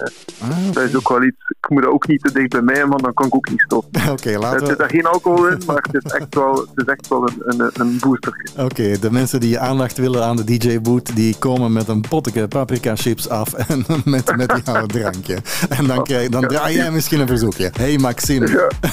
Ah, 0.41 0.73
dat 0.73 0.83
is 0.83 0.95
ook 0.95 1.09
wel 1.09 1.23
iets, 1.23 1.37
ik 1.61 1.69
moet 1.69 1.83
dat 1.83 1.91
ook 1.91 2.07
niet 2.07 2.23
te 2.23 2.31
dicht 2.31 2.49
bij 2.49 2.61
mij, 2.61 2.87
want 2.87 3.03
dan 3.03 3.13
kan 3.13 3.25
ik 3.27 3.35
ook 3.35 3.49
niet 3.49 3.61
stoppen. 3.61 4.01
Oké, 4.11 4.29
Er 4.29 4.39
laten 4.39 4.59
zit 4.59 4.69
we... 4.69 4.75
daar 4.75 4.89
geen 4.89 5.05
alcohol 5.05 5.47
in, 5.47 5.61
maar 5.65 5.87
het 5.91 6.03
is 6.05 6.11
echt 6.11 6.35
wel, 6.35 6.53
het 6.55 6.69
is 6.75 6.85
echt 6.85 7.07
wel 7.07 7.29
een, 7.29 7.59
een, 7.59 7.69
een 7.73 7.97
booster. 7.99 8.51
Oké, 8.57 8.99
de 8.99 9.11
mensen 9.11 9.39
die 9.39 9.59
aandacht 9.59 9.97
willen 9.97 10.23
aan 10.23 10.35
de 10.35 10.43
DJ-boot, 10.43 11.15
die 11.15 11.35
komen 11.39 11.71
met 11.73 11.87
een 11.87 12.01
potje 12.09 12.47
paprika 12.47 12.95
chips 12.95 13.29
af 13.29 13.53
en 13.53 13.85
met, 14.05 14.35
met 14.35 14.61
jouw 14.63 14.85
drankje. 15.11 15.37
En 15.69 15.87
dan, 15.87 16.03
krijg, 16.03 16.29
dan 16.29 16.47
draai 16.47 16.75
jij 16.75 16.91
misschien 16.91 17.19
een 17.19 17.27
verzoekje. 17.27 17.71
Hey 17.77 17.97
Maxime. 17.97 18.47
Ja. 18.47 18.67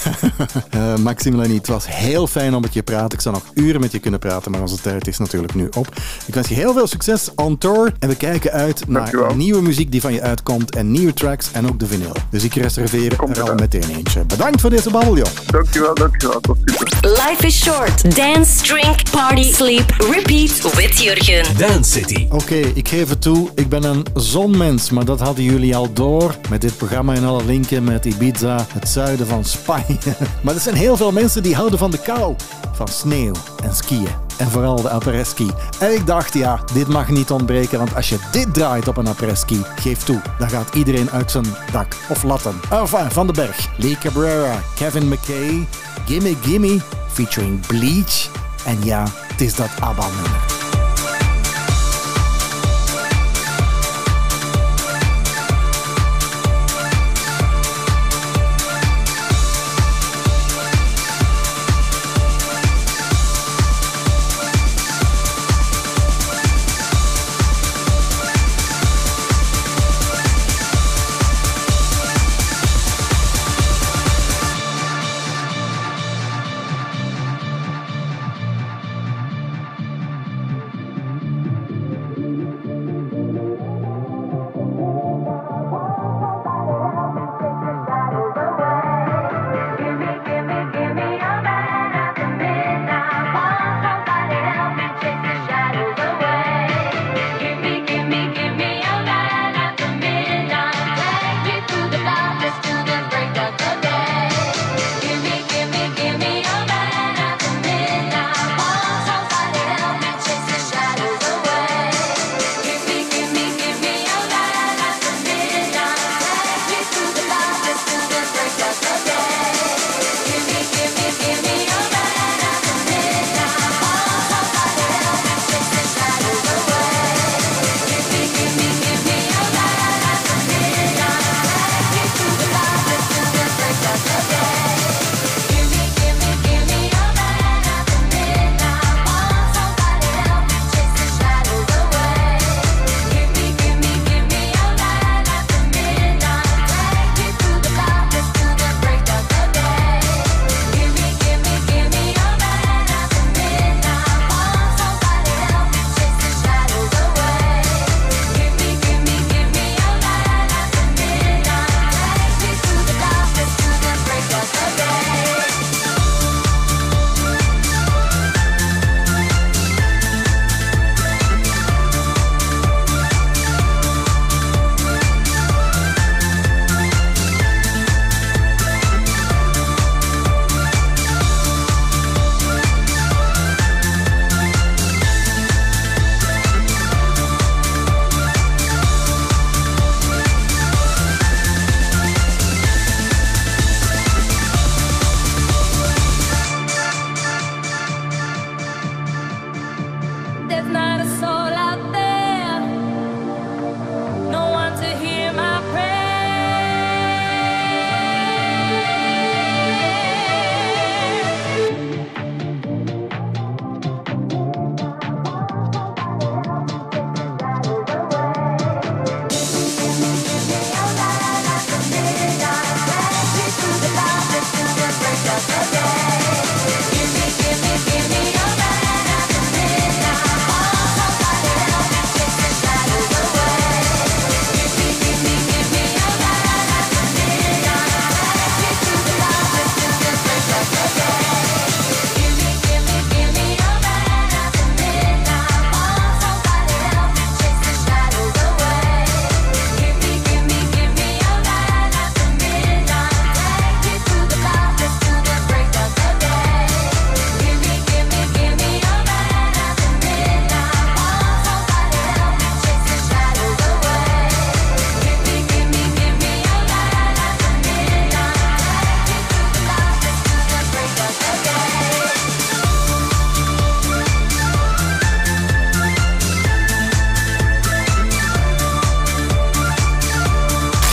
Eh, 0.71 0.97
Maxime 0.97 1.37
Lenny, 1.37 1.55
het 1.55 1.67
was 1.69 1.87
heel 1.89 2.27
fijn 2.27 2.55
om 2.55 2.61
met 2.61 2.73
je 2.73 2.83
te 2.85 2.93
praten. 2.93 3.11
Ik 3.19 3.21
zou 3.21 3.35
nog 3.35 3.45
uren 3.55 3.81
met 3.81 3.93
je 3.93 3.99
kunnen 3.99 4.21
praten, 4.21 4.51
maar 4.51 4.61
onze 4.61 4.81
tijd 4.81 5.07
is 5.07 5.19
natuurlijk 5.19 5.55
nu 5.55 5.69
op. 5.77 5.89
Ik 6.27 6.35
wens 6.35 6.49
je 6.49 6.55
heel 6.55 6.73
veel 6.73 6.87
succes 6.87 7.31
on 7.35 7.59
tour 7.59 7.93
en 7.99 8.09
we 8.09 8.15
kijken 8.15 8.53
uit 8.53 8.89
naar 8.89 9.01
Dankjewel. 9.01 9.35
nieuwe 9.35 9.63
muziek 9.63 9.91
die 9.91 10.01
van 10.01 10.13
je 10.13 10.23
uitkomt 10.23 10.75
en 10.77 10.91
nieuwe 10.91 11.15
tracks 11.15 11.49
en 11.53 11.69
ook 11.69 11.79
de 11.79 11.87
vinyl. 11.87 12.13
Dus 12.31 12.45
ik 12.45 12.55
reserveer 12.55 13.17
Komt 13.17 13.37
er 13.37 13.49
al 13.51 13.55
meteen 13.55 13.85
eentje. 13.97 14.25
Bedankt 14.25 14.61
voor 14.61 14.71
deze 14.71 14.91
babbel, 14.91 15.17
joh. 15.17 15.27
Dankjewel, 15.47 15.95
dankjewel, 15.95 16.39
was 16.43 16.57
super. 16.65 17.11
Life 17.11 17.47
is 17.47 17.63
short. 17.63 18.17
Dance, 18.17 18.63
drink, 18.63 19.11
party, 19.11 19.53
sleep, 19.53 19.95
repeat 19.99 20.75
with 20.77 21.03
Jurgen. 21.03 21.57
Dance 21.57 21.91
City. 21.91 22.27
Oké, 22.31 22.55
ik 22.55 22.89
geef 22.89 23.09
het 23.09 23.21
toe. 23.23 23.49
Ik 23.55 23.69
ben 23.69 23.83
een 23.85 24.07
zonmens, 24.15 24.91
maar 24.91 25.05
dat 25.05 25.21
hadden 25.21 25.45
jullie 25.45 25.77
al 25.77 25.93
door. 26.01 26.35
Met 26.51 26.61
dit 26.61 26.77
programma 26.77 27.15
en 27.15 27.25
alle 27.25 27.45
linken 27.45 27.85
met 27.85 28.05
Ibiza, 28.05 28.67
het 28.73 28.89
zuiden 28.89 29.27
van 29.27 29.45
Spanje. 29.45 29.99
Maar 30.43 30.55
er 30.55 30.61
zijn 30.61 30.75
heel 30.75 30.97
veel 30.97 31.13
mensen 31.13 31.43
die 31.43 31.55
houden 31.55 31.79
van 31.79 31.91
de 31.91 31.99
kou. 31.99 32.35
Van 32.73 32.89
sneeuw 32.89 33.33
en 33.63 33.75
skiën. 33.75 34.09
En 34.37 34.51
vooral 34.51 34.83
de 34.83 34.91
après-ski. 34.91 35.51
En 35.81 35.95
ik 35.95 36.07
dacht, 36.07 36.35
ja, 36.35 36.61
dit 36.73 36.89
mag 36.89 37.09
niet 37.09 37.31
ontbreken. 37.31 37.79
Want 37.79 37.95
als 37.95 38.09
je 38.09 38.19
dit 38.33 38.55
draait 38.55 38.89
op 38.89 38.97
een 38.97 39.07
après-ski, 39.07 39.63
geef 39.77 40.03
toe. 40.03 40.21
Dan 40.39 40.51
gaat 40.51 40.75
iedereen 40.75 41.11
uit 41.11 41.31
zijn 41.31 41.47
dak. 41.73 41.97
Of 42.09 42.23
latten. 42.23 42.55
Enfin, 42.71 43.11
van 43.11 43.27
de 43.27 43.33
berg. 43.33 43.69
Lee 43.77 43.99
Cabrera, 43.99 44.61
Kevin 44.75 45.09
McKay, 45.09 45.69
Gimme 46.07 46.37
Gimme, 46.43 46.81
featuring 47.09 47.67
Bleach. 47.67 48.31
En 48.65 48.85
ja, 48.85 49.07
het 49.27 49.41
is 49.41 49.55
dat 49.55 49.71
ABBA-nummer. 49.81 50.60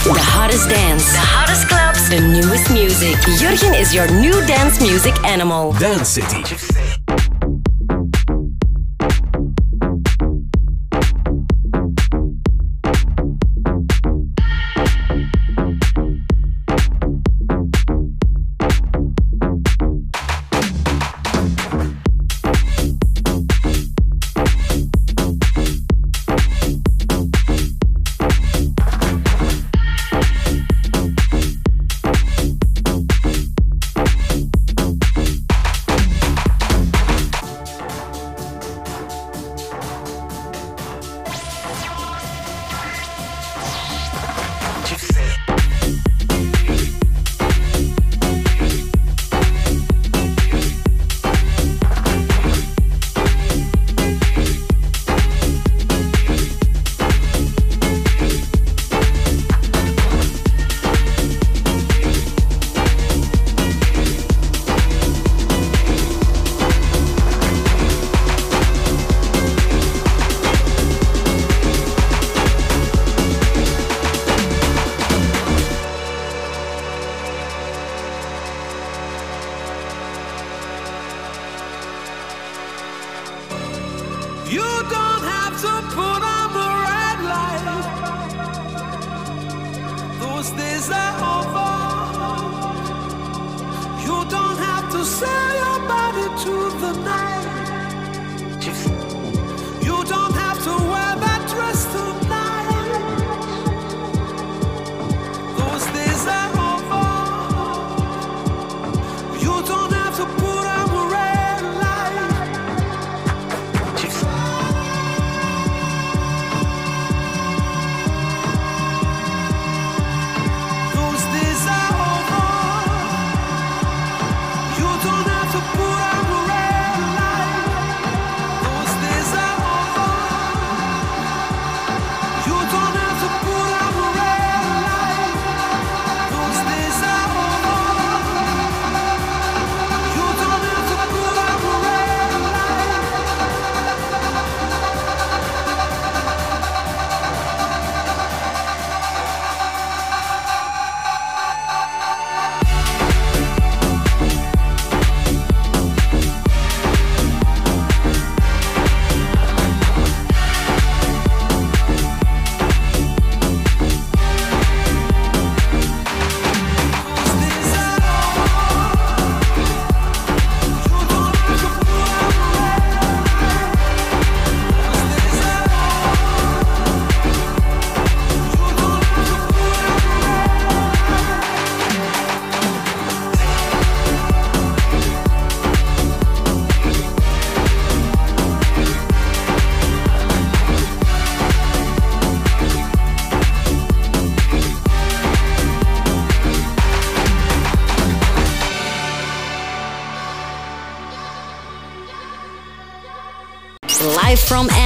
The 0.08 0.14
hottest 0.24 0.70
dance. 0.70 1.12
The 1.12 1.20
hottest 1.20 1.68
clubs. 1.68 2.10
The 2.10 2.22
newest 2.22 2.72
music. 2.72 3.18
Jurgen 3.38 3.74
is 3.74 3.93
your 3.93 4.08
new 4.22 4.32
dance 4.47 4.80
music 4.80 5.22
animal. 5.26 5.74
Dance 5.74 6.08
City. 6.08 6.97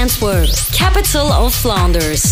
Antwerp, 0.02 0.50
capital 0.72 1.46
of 1.46 1.56
Flanders. 1.56 2.24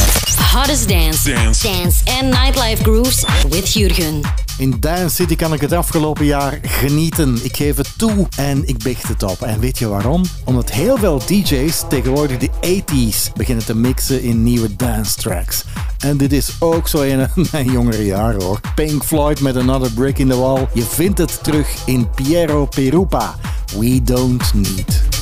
Hottest 0.54 0.88
dance, 0.88 1.34
Dance. 1.34 1.62
dance 1.64 2.04
and 2.20 2.30
nightlife 2.30 2.84
grooves 2.84 3.26
with 3.50 3.74
Jurgen. 3.74 4.22
In 4.58 4.76
Dance 4.80 5.16
City 5.16 5.36
kan 5.36 5.54
ik 5.54 5.62
het 5.62 5.72
afgelopen 5.72 6.26
jaar 6.26 6.60
genieten. 6.62 7.40
Ik 7.44 7.56
geef 7.56 7.78
het 7.78 7.98
toe 7.98 8.28
en 8.38 8.68
ik 8.68 8.78
bicht 8.84 9.08
het 9.08 9.24
op. 9.24 9.42
En 9.42 9.60
weet 9.60 9.78
je 9.80 9.88
waarom? 9.88 10.24
Omdat 10.44 10.72
heel 10.72 10.98
veel 10.98 11.22
DJ's 11.26 11.84
tegenwoordig 11.90 12.38
de 12.38 12.50
80s 12.50 13.34
beginnen 13.36 13.66
te 13.66 13.76
mixen 13.76 14.22
in 14.22 14.44
nieuwe 14.44 14.76
dance 14.76 15.16
tracks. 15.16 15.64
En 16.00 16.18
dit 16.18 16.34
is 16.34 16.56
ook 16.60 16.88
zo 16.88 17.02
een 17.02 17.20
uit 17.20 17.52
mijn 17.52 17.72
jongere 17.72 18.06
jaren 18.06 18.44
hoor. 18.44 18.60
Pink 18.76 19.04
Floyd 19.04 19.42
met 19.42 19.58
Another 19.58 19.92
Brick 19.92 20.18
in 20.18 20.30
the 20.30 20.38
Wall. 20.38 20.68
Je 20.74 20.84
vindt 20.84 21.18
het 21.18 21.44
terug 21.44 21.76
in 21.86 22.10
Piero 22.10 22.66
Perupa. 22.66 23.36
We 23.78 24.04
don't 24.04 24.54
need. 24.54 25.19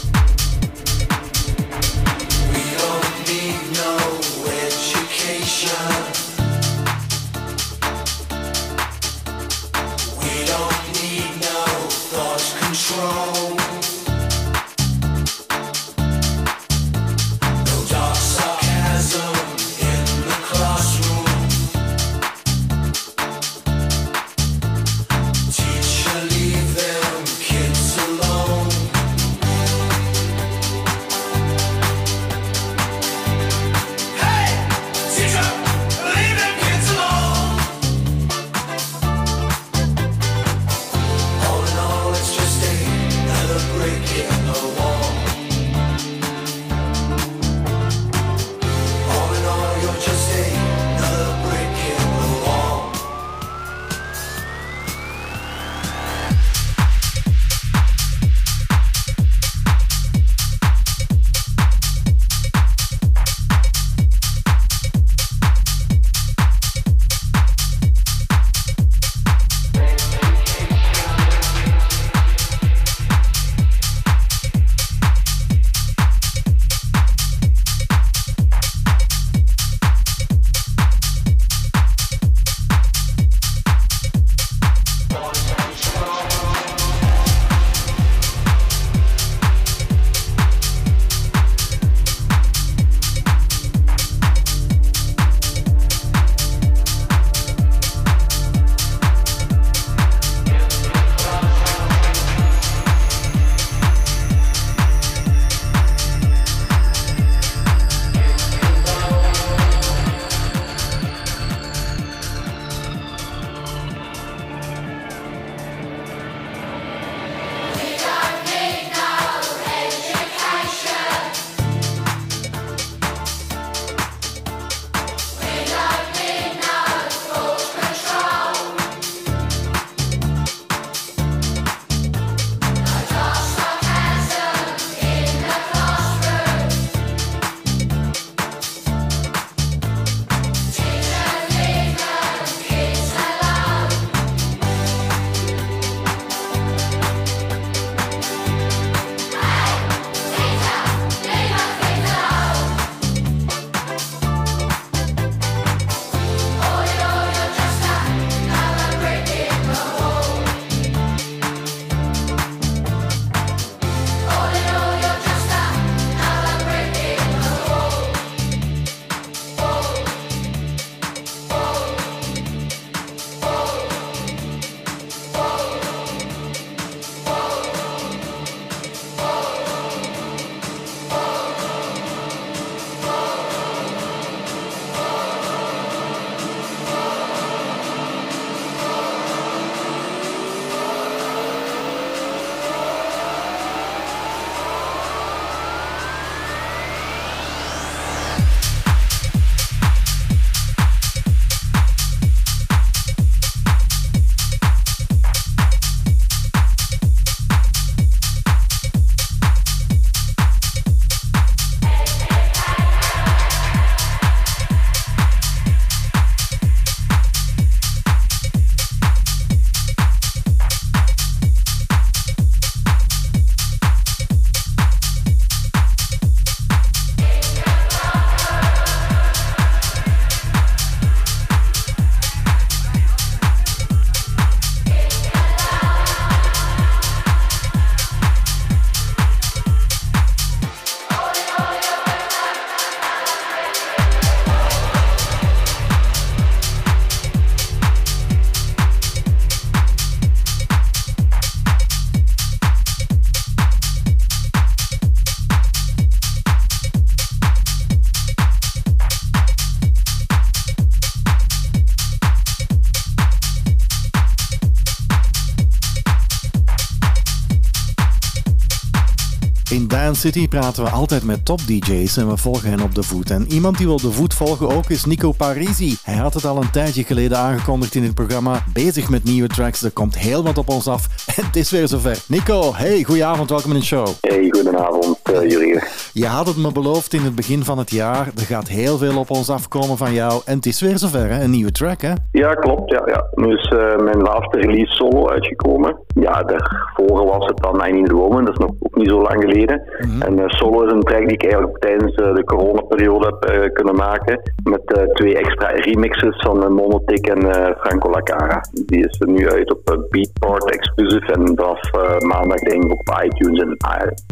City 270.28 270.48
praten 270.48 270.84
we 270.84 270.90
altijd 270.90 271.24
met 271.24 271.46
top 271.46 271.60
DJ's 271.60 272.18
en 272.18 272.28
we 272.30 272.38
volgen 272.38 272.70
hen 272.70 272.82
op 272.82 272.96
de 272.96 273.04
voet. 273.04 273.30
En 273.30 273.46
iemand 273.52 273.78
die 273.78 273.88
we 273.88 273.94
op 273.94 274.02
de 274.02 274.12
voet 274.12 274.34
volgen 274.34 274.70
ook 274.70 274.90
is 274.90 275.06
Nico 275.06 275.32
Parisi. 275.32 275.98
Hij 276.04 276.16
had 276.16 276.34
het 276.34 276.46
al 276.46 276.58
een 276.58 276.72
tijdje 276.72 277.04
geleden 277.04 277.38
aangekondigd 277.38 277.96
in 277.96 278.04
het 278.04 278.14
programma. 278.16 278.64
Bezig 278.74 279.10
met 279.10 279.24
nieuwe 279.24 279.48
tracks, 279.48 279.84
er 279.84 279.92
komt 279.92 280.18
heel 280.18 280.44
wat 280.44 280.58
op 280.58 280.70
ons 280.70 280.88
af. 280.88 281.08
En 281.36 281.46
het 281.50 281.56
is 281.56 281.72
weer 281.72 281.88
zover. 281.88 282.18
Nico, 282.28 282.74
hey, 282.74 283.04
goedenavond, 283.04 283.50
welkom 283.50 283.72
in 283.72 283.80
de 283.80 283.86
show. 283.86 284.08
Hey, 284.22 284.48
goedenavond, 284.50 285.20
uh, 285.32 285.50
Jurgen. 285.50 285.88
Je 286.14 286.26
had 286.26 286.48
het 286.48 286.58
me 286.58 286.72
beloofd 286.72 287.14
in 287.14 287.22
het 287.22 287.36
begin 287.36 287.64
van 287.64 287.78
het 287.78 287.92
jaar. 287.92 288.28
Er 288.36 288.46
gaat 288.46 288.68
heel 288.68 288.98
veel 288.98 289.18
op 289.18 289.30
ons 289.30 289.50
afkomen 289.50 289.98
van 289.98 290.14
jou. 290.14 290.42
En 290.46 290.56
het 290.56 290.66
is 290.66 290.82
weer 290.82 290.98
zover, 290.98 291.30
hè? 291.30 291.44
Een 291.44 291.52
nieuwe 291.52 291.72
track, 291.72 292.02
hè? 292.02 292.14
Ja, 292.32 292.54
klopt. 292.54 292.92
Ja, 292.92 293.02
ja. 293.06 293.26
Nu 293.34 293.54
is 293.54 293.72
uh, 293.72 293.96
mijn 293.98 294.22
laatste 294.22 294.60
release 294.60 294.94
solo 294.94 295.30
uitgekomen. 295.30 295.98
Ja, 296.08 296.44
daarvoor 296.44 297.26
was 297.26 297.46
het 297.46 297.58
dan 297.58 297.88
I 297.88 297.92
Need 297.92 298.06
the 298.06 298.16
Woman. 298.16 298.46
Dat 298.46 298.60
is 298.60 298.66
nog 298.66 298.72
niet 298.98 299.10
zo 299.10 299.22
lang 299.22 299.42
geleden. 299.42 299.82
Mm 300.00 300.10
-hmm. 300.10 300.22
En 300.22 300.40
uh, 300.40 300.44
solo 300.48 300.86
is 300.86 300.92
een 300.92 301.02
track 301.02 301.28
die 301.28 301.38
ik 301.38 301.44
eigenlijk 301.44 301.78
tijdens 301.78 302.16
de 302.16 302.44
coronaperiode 302.46 303.26
heb 303.26 303.74
kunnen 303.74 303.96
maken. 303.96 304.42
Met 304.64 305.10
twee 305.14 305.38
extra 305.38 305.68
remixes 305.68 306.36
van 306.38 306.74
Monotic 306.74 307.28
en 307.28 307.42
Franco 307.80 308.10
Lacara. 308.10 308.62
Die 308.72 309.06
is 309.08 309.20
er 309.20 309.28
nu 309.28 309.50
uit 309.50 309.72
op 309.72 310.08
Beatport 310.10 310.72
exclusive. 310.72 311.34
En 311.34 311.52
vanaf 311.56 311.92
maandag 312.20 312.60
denk 312.60 312.84
ik 312.84 312.92
op 312.92 313.22
iTunes 313.24 313.60
en 313.60 313.78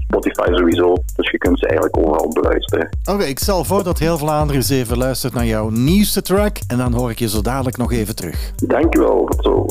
Spotify 0.08 0.48
sowieso. 0.52 0.94
Dus 1.16 1.32
je 1.32 1.38
kunt 1.38 1.60
ze 1.60 1.66
eigenlijk 1.68 1.98
overal 1.98 2.30
beluisteren. 2.34 2.90
Oké, 3.04 3.12
okay, 3.12 3.30
ik 3.30 3.40
stel 3.40 3.64
voor 3.64 3.84
dat 3.84 4.00
heel 4.00 4.18
Vlaanderen 4.18 4.56
eens 4.56 4.70
even 4.70 4.98
luistert 4.98 5.34
naar 5.34 5.46
jouw 5.46 5.70
nieuwste 5.70 6.22
track. 6.22 6.58
En 6.68 6.78
dan 6.78 6.94
hoor 6.94 7.10
ik 7.10 7.20
je 7.20 7.30
zo 7.30 7.42
dadelijk 7.42 7.78
nog 7.78 7.92
even 7.92 8.16
terug. 8.16 8.52
Dankjewel, 8.56 9.26
tot 9.26 9.44
zo. 9.44 9.66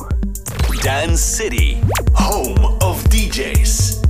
Dance 0.83 1.35
City, 1.35 1.77
home 2.13 2.71
of 2.79 3.03
DJs. 3.03 4.04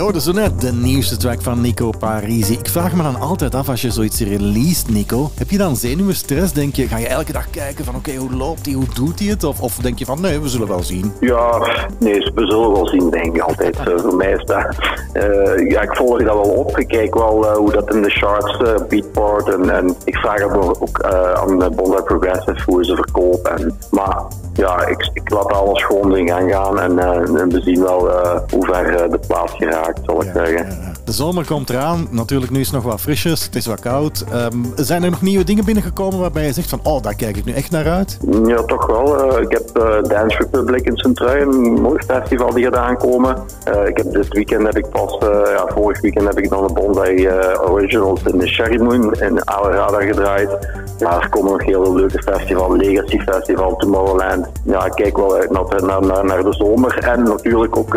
Is 0.00 0.24
zo 0.24 0.32
net 0.32 0.60
de 0.60 0.72
nieuwste 0.72 1.16
track 1.16 1.42
van 1.42 1.60
Nico 1.60 1.90
Parisi. 1.98 2.52
Ik 2.52 2.68
vraag 2.68 2.92
me 2.92 3.02
dan 3.02 3.20
altijd 3.20 3.54
af, 3.54 3.68
als 3.68 3.82
je 3.82 3.90
zoiets 3.90 4.20
released, 4.20 4.88
Nico, 4.88 5.30
heb 5.34 5.50
je 5.50 5.58
dan 5.58 5.76
zenuwen, 5.76 6.14
stress? 6.14 6.52
Denk 6.52 6.74
je, 6.74 6.88
ga 6.88 6.98
je 6.98 7.08
elke 7.08 7.32
dag 7.32 7.50
kijken 7.50 7.84
van, 7.84 7.94
oké, 7.94 8.14
hoe 8.14 8.32
loopt 8.32 8.66
hij, 8.66 8.74
hoe 8.74 8.86
doet 8.94 9.18
hij 9.18 9.28
het? 9.28 9.44
Of, 9.44 9.60
of 9.60 9.76
denk 9.76 9.98
je 9.98 10.04
van, 10.04 10.20
nee, 10.20 10.40
we 10.40 10.48
zullen 10.48 10.68
wel 10.68 10.82
zien. 10.82 11.12
Ja, 11.20 11.68
nee, 11.98 12.30
we 12.34 12.46
zullen 12.46 12.72
wel 12.72 12.88
zien, 12.88 13.10
denk 13.10 13.36
ik 13.36 13.42
altijd. 13.42 13.76
Voor 13.96 14.16
mij 14.16 14.32
is 14.32 14.44
dat... 14.44 14.66
eh, 15.12 15.70
ja, 15.70 15.80
ik 15.80 15.96
volg 15.96 16.18
dat 16.18 16.34
wel 16.34 16.54
op. 16.54 16.78
Ik 16.78 16.88
kijk 16.88 17.14
wel 17.14 17.46
eh, 17.46 17.56
hoe 17.56 17.72
dat 17.72 17.94
in 17.94 18.02
de 18.02 18.10
charts, 18.10 18.56
eh, 18.56 18.86
Beatport. 18.88 19.48
En, 19.48 19.70
en 19.70 19.96
ik 20.04 20.16
vraag 20.16 20.42
ook, 20.42 20.76
ook 20.80 21.02
aan 21.34 21.62
uh, 21.62 21.68
Bondi 21.68 22.02
Progressive 22.02 22.62
hoe 22.66 22.84
ze 22.84 22.94
verkopen. 22.94 23.56
En, 23.56 23.78
maar 23.90 24.22
ja, 24.52 24.86
ik 24.86 24.99
laat 25.30 25.52
alles 25.52 25.84
gewoon 25.84 26.16
in 26.16 26.28
gang 26.28 26.52
gaan. 26.52 26.80
En, 26.80 26.98
eh, 26.98 27.40
en 27.40 27.48
we 27.48 27.60
zien 27.60 27.82
wel 27.82 28.10
eh, 28.10 28.40
hoe 28.52 28.64
ver 28.64 28.94
eh, 28.94 29.10
de 29.10 29.20
plaats 29.26 29.54
geraakt, 29.54 30.00
zal 30.04 30.22
ik 30.22 30.30
zeggen. 30.34 30.89
De 31.10 31.16
zomer 31.16 31.46
komt 31.46 31.70
eraan. 31.70 32.08
Natuurlijk, 32.10 32.52
nu 32.52 32.60
is 32.60 32.66
het 32.66 32.74
nog 32.74 32.84
wat 32.84 33.00
frisjes. 33.00 33.44
Het 33.44 33.54
is 33.54 33.66
wat 33.66 33.80
koud. 33.80 34.24
Ehm, 34.32 34.56
zijn 34.74 35.02
er 35.02 35.10
nog 35.10 35.22
nieuwe 35.22 35.44
dingen 35.44 35.64
binnengekomen 35.64 36.18
waarbij 36.18 36.46
je 36.46 36.52
zegt 36.52 36.68
van, 36.68 36.80
oh, 36.82 37.02
daar 37.02 37.14
kijk 37.14 37.36
ik 37.36 37.44
nu 37.44 37.52
echt 37.52 37.70
naar 37.70 37.88
uit? 37.88 38.18
Ja, 38.44 38.62
toch 38.62 38.86
wel. 38.86 39.30
Eh, 39.30 39.42
ik 39.42 39.52
heb 39.52 39.76
eh, 39.76 40.02
Dance 40.02 40.36
Republic 40.38 40.84
in 40.84 40.96
Sint-Trui, 40.96 41.40
een 41.40 41.80
mooi 41.80 42.02
festival 42.06 42.54
die 42.54 42.64
gaat 42.64 42.74
aankomen. 42.74 43.36
Eh, 43.64 43.86
ik 43.86 43.96
heb 43.96 44.12
dit 44.12 44.28
weekend 44.28 44.66
heb 44.66 44.76
ik 44.76 44.90
pas, 44.90 45.18
ja, 45.44 45.66
vorig 45.74 46.00
weekend 46.00 46.26
heb 46.26 46.38
ik 46.38 46.48
dan 46.48 46.66
de 46.66 46.72
Bondi 46.72 47.26
eh, 47.26 47.70
Originals 47.70 48.22
in 48.22 48.38
de 48.38 48.46
Sherry 48.46 48.80
Moon 48.80 49.14
in 49.14 49.48
Alerada 49.48 50.00
gedraaid. 50.00 50.68
Ja, 50.98 51.20
er 51.20 51.28
komen 51.28 51.52
nog 51.52 51.64
heel 51.64 51.84
veel 51.84 51.94
leuke 51.94 52.22
festivals, 52.22 52.76
Legacy 52.76 53.18
Festival, 53.18 53.76
Tomorrowland. 53.76 54.46
Ja, 54.64 54.84
ik 54.84 54.92
kijk 54.92 55.16
wel 55.16 55.34
uit 55.34 55.50
naar, 55.50 55.84
naar, 55.84 56.06
naar, 56.06 56.24
naar 56.24 56.42
de 56.42 56.52
zomer 56.54 56.98
en 56.98 57.22
natuurlijk 57.22 57.76
ook 57.76 57.94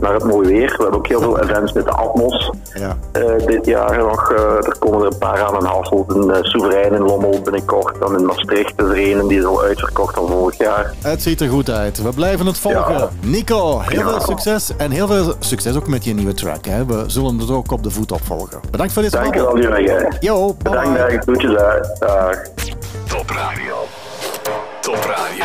naar 0.00 0.14
het 0.14 0.24
mooie 0.24 0.48
weer. 0.48 0.74
We 0.76 0.82
hebben 0.82 0.98
ook 0.98 1.08
heel 1.08 1.20
veel 1.20 1.40
events 1.40 1.72
met 1.72 1.84
de 1.84 1.90
Atmos. 1.90 2.45
Ja. 2.74 2.96
Eh, 3.12 3.46
dit 3.46 3.66
jaar 3.66 3.98
nog, 3.98 4.32
eh, 4.32 4.38
er 4.42 4.76
komen 4.78 5.00
er 5.00 5.06
een 5.06 5.18
paar 5.18 5.42
aan 5.46 5.54
in 5.60 5.64
Hasselt, 5.64 6.10
een 6.14 6.28
uh, 6.28 6.36
Soeverein 6.42 6.92
in 6.92 7.02
Lommel 7.02 7.40
binnenkort, 7.42 8.00
dan 8.00 8.18
in 8.18 8.26
Maastricht 8.26 8.72
is 8.76 8.84
er 8.84 8.98
een, 9.18 9.28
die 9.28 9.38
is 9.38 9.44
al 9.44 9.62
uitverkocht 9.62 10.14
van 10.14 10.28
vorig 10.28 10.58
jaar. 10.58 10.94
Het 11.02 11.22
ziet 11.22 11.40
er 11.40 11.48
goed 11.48 11.70
uit. 11.70 12.02
We 12.02 12.08
blijven 12.10 12.46
het 12.46 12.58
volgen. 12.58 12.94
Ja. 12.94 13.08
Nico, 13.20 13.80
heel 13.80 14.00
Ja. 14.00 14.08
veel 14.10 14.20
succes. 14.20 14.72
En 14.76 14.90
heel 14.90 15.06
veel 15.06 15.34
succes 15.38 15.76
ook 15.76 15.86
met 15.88 16.04
je 16.04 16.14
nieuwe 16.14 16.34
track. 16.34 16.64
Hè. 16.64 16.84
We 16.86 17.04
zullen 17.06 17.38
het 17.38 17.50
ook 17.50 17.72
op 17.72 17.82
de 17.82 17.90
voet 17.90 18.12
opvolgen. 18.12 18.60
Bedankt 18.70 18.92
voor 18.92 19.02
dit 19.02 19.12
Dankjewel 19.12 19.58
Jurgen. 19.58 20.16
Yo, 20.20 20.54
bye 20.62 20.72
Bedankt. 20.72 21.22
Groetjes 21.22 21.56
uit. 21.56 21.96
Dag. 21.98 22.42
Top 23.08 23.30
Radio. 23.30 23.74
Top 24.80 24.94
Radio. 25.16 25.44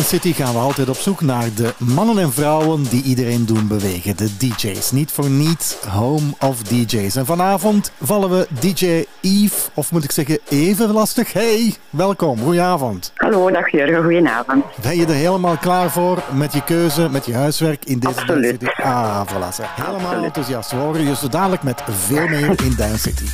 Dance 0.00 0.14
City 0.16 0.32
gaan 0.42 0.52
we 0.52 0.58
altijd 0.58 0.88
op 0.88 0.96
zoek 0.96 1.20
naar 1.20 1.54
de 1.54 1.74
mannen 1.78 2.18
en 2.18 2.32
vrouwen 2.32 2.82
die 2.82 3.02
iedereen 3.02 3.46
doen 3.46 3.66
bewegen. 3.68 4.16
De 4.16 4.36
DJ's. 4.36 4.90
Niet 4.90 5.10
voor 5.10 5.30
niets 5.30 5.76
home 5.88 6.34
of 6.38 6.62
DJ's. 6.62 7.16
En 7.16 7.26
vanavond 7.26 7.92
vallen 8.02 8.30
we 8.30 8.46
DJ 8.60 9.04
Yves, 9.20 9.68
of 9.74 9.92
moet 9.92 10.04
ik 10.04 10.12
zeggen 10.12 10.38
even 10.48 10.90
lastig. 10.90 11.32
Hey, 11.32 11.74
welkom. 11.90 12.38
Goedenavond. 12.38 13.12
Hallo, 13.16 13.50
dag 13.50 13.70
Jurgen, 13.70 14.02
goedenavond. 14.02 14.64
Ben 14.82 14.96
je 14.96 15.06
er 15.06 15.14
helemaal 15.14 15.56
klaar 15.56 15.90
voor 15.90 16.22
met 16.32 16.52
je 16.52 16.64
keuze, 16.64 17.08
met 17.10 17.26
je 17.26 17.34
huiswerk 17.34 17.84
in 17.84 17.98
deze 17.98 18.20
Absoluut. 18.20 18.60
Dance 18.60 18.74
City? 18.76 18.88
Ah, 18.88 19.26
voilà. 19.26 19.74
Helemaal 19.74 20.00
Absoluut. 20.00 20.24
enthousiast. 20.24 20.70
We 20.70 20.76
horen 20.76 21.06
je 21.06 21.16
zo 21.16 21.28
dadelijk 21.28 21.62
met 21.62 21.82
veel 21.88 22.28
meer 22.28 22.62
in 22.64 22.74
Dance 22.76 22.98
City. 22.98 23.24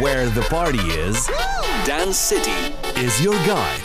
Where 0.00 0.30
the 0.30 0.42
party 0.42 0.78
is? 0.78 1.26
Dance 1.84 2.16
City 2.16 2.74
is 3.00 3.22
your 3.22 3.34
guide. 3.46 3.79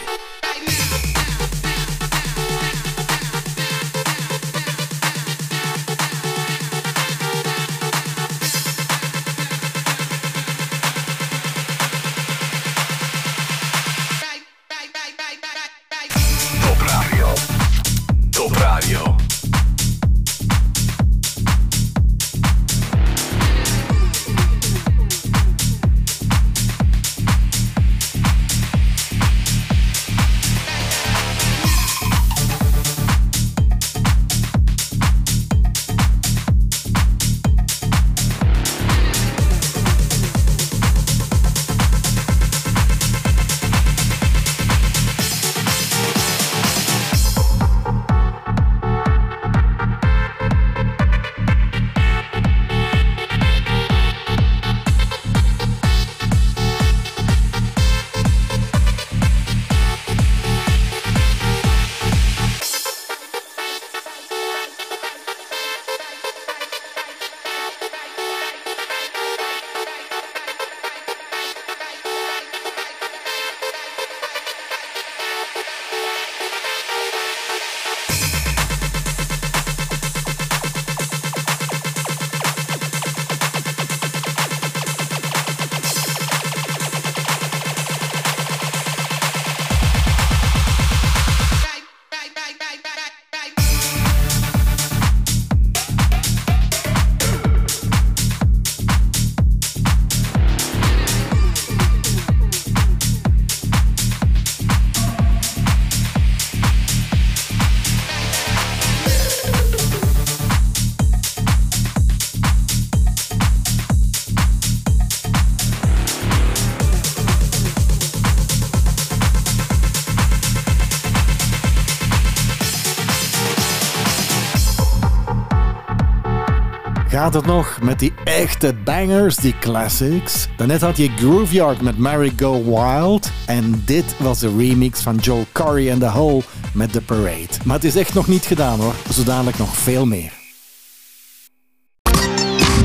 Gaat 127.15 127.33
het 127.33 127.45
nog 127.45 127.79
met 127.81 127.99
die 127.99 128.13
echte 128.23 128.75
bangers, 128.83 129.35
die 129.35 129.55
classics? 129.59 130.47
Daarnet 130.57 130.81
had 130.81 130.97
je 130.97 131.09
Grooveyard 131.15 131.81
met 131.81 131.97
Mary 131.97 132.33
Go 132.35 132.63
Wild. 132.63 133.31
En 133.45 133.81
dit 133.85 134.15
was 134.17 134.39
de 134.39 134.55
remix 134.57 135.01
van 135.01 135.15
Joel 135.15 135.45
Corey 135.51 135.91
and 135.91 135.99
The 135.99 136.09
Hole 136.09 136.41
met 136.73 136.91
The 136.91 137.01
Parade. 137.01 137.47
Maar 137.65 137.75
het 137.75 137.83
is 137.83 137.95
echt 137.95 138.13
nog 138.13 138.27
niet 138.27 138.45
gedaan 138.45 138.79
hoor. 138.79 138.93
Zo 139.13 139.23
dadelijk 139.23 139.57
nog 139.57 139.77
veel 139.77 140.05
meer. 140.05 140.31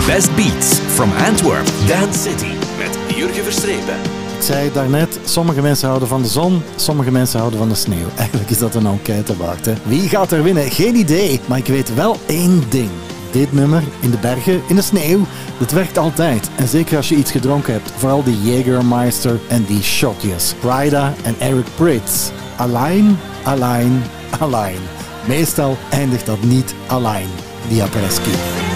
Best 0.07 0.35
Beats 0.35 0.79
from 0.79 1.11
Antwerp, 1.27 1.67
Dance 1.87 2.19
City. 2.19 2.53
Met 2.79 3.17
Jurgen 3.17 3.45
Verstrepen. 3.45 3.95
Ik 4.37 4.43
zei 4.43 4.73
daarnet, 4.73 5.19
sommige 5.25 5.61
mensen 5.61 5.89
houden 5.89 6.09
van 6.09 6.23
de 6.23 6.29
zon, 6.29 6.63
sommige 6.77 7.11
mensen 7.11 7.39
houden 7.39 7.59
van 7.59 7.69
de 7.69 7.75
sneeuw. 7.75 8.09
Eigenlijk 8.17 8.51
is 8.51 8.59
dat 8.59 8.75
een 8.75 8.87
enquête 8.87 9.37
waard. 9.37 9.67
Hè? 9.67 9.75
Wie 9.85 10.09
gaat 10.09 10.33
er 10.33 10.43
winnen? 10.43 10.71
Geen 10.71 10.95
idee. 10.95 11.41
Maar 11.47 11.59
ik 11.59 11.67
weet 11.67 11.95
wel 11.95 12.17
één 12.27 12.63
ding. 12.69 12.91
Dit 13.31 13.53
nummer, 13.53 13.83
in 14.01 14.11
de 14.11 14.19
bergen, 14.19 14.63
in 14.67 14.77
de 14.77 14.83
sneeuw, 14.83 15.21
dat 15.59 15.71
werkt 15.71 15.99
altijd. 15.99 16.51
En 16.57 16.69
zeker 16.69 16.97
als 16.97 17.09
je 17.09 17.15
iets 17.15 17.31
gedronken 17.31 17.73
hebt. 17.73 17.91
Vooral 17.97 18.23
die 18.23 18.43
Jägermeister 18.43 19.41
en 19.49 19.65
die 19.65 19.83
shotjes. 19.83 20.55
Prida 20.61 21.15
en 21.23 21.35
Eric 21.39 21.67
Pritz. 21.75 22.31
Alleen, 22.57 23.19
alleen, 23.43 24.03
alleen. 24.39 24.81
Meestal 25.29 25.77
eindigt 25.91 26.27
dat 26.27 26.43
niet 26.43 26.75
alleen, 26.87 27.29
die 27.69 27.83
apres-ski. 27.83 28.70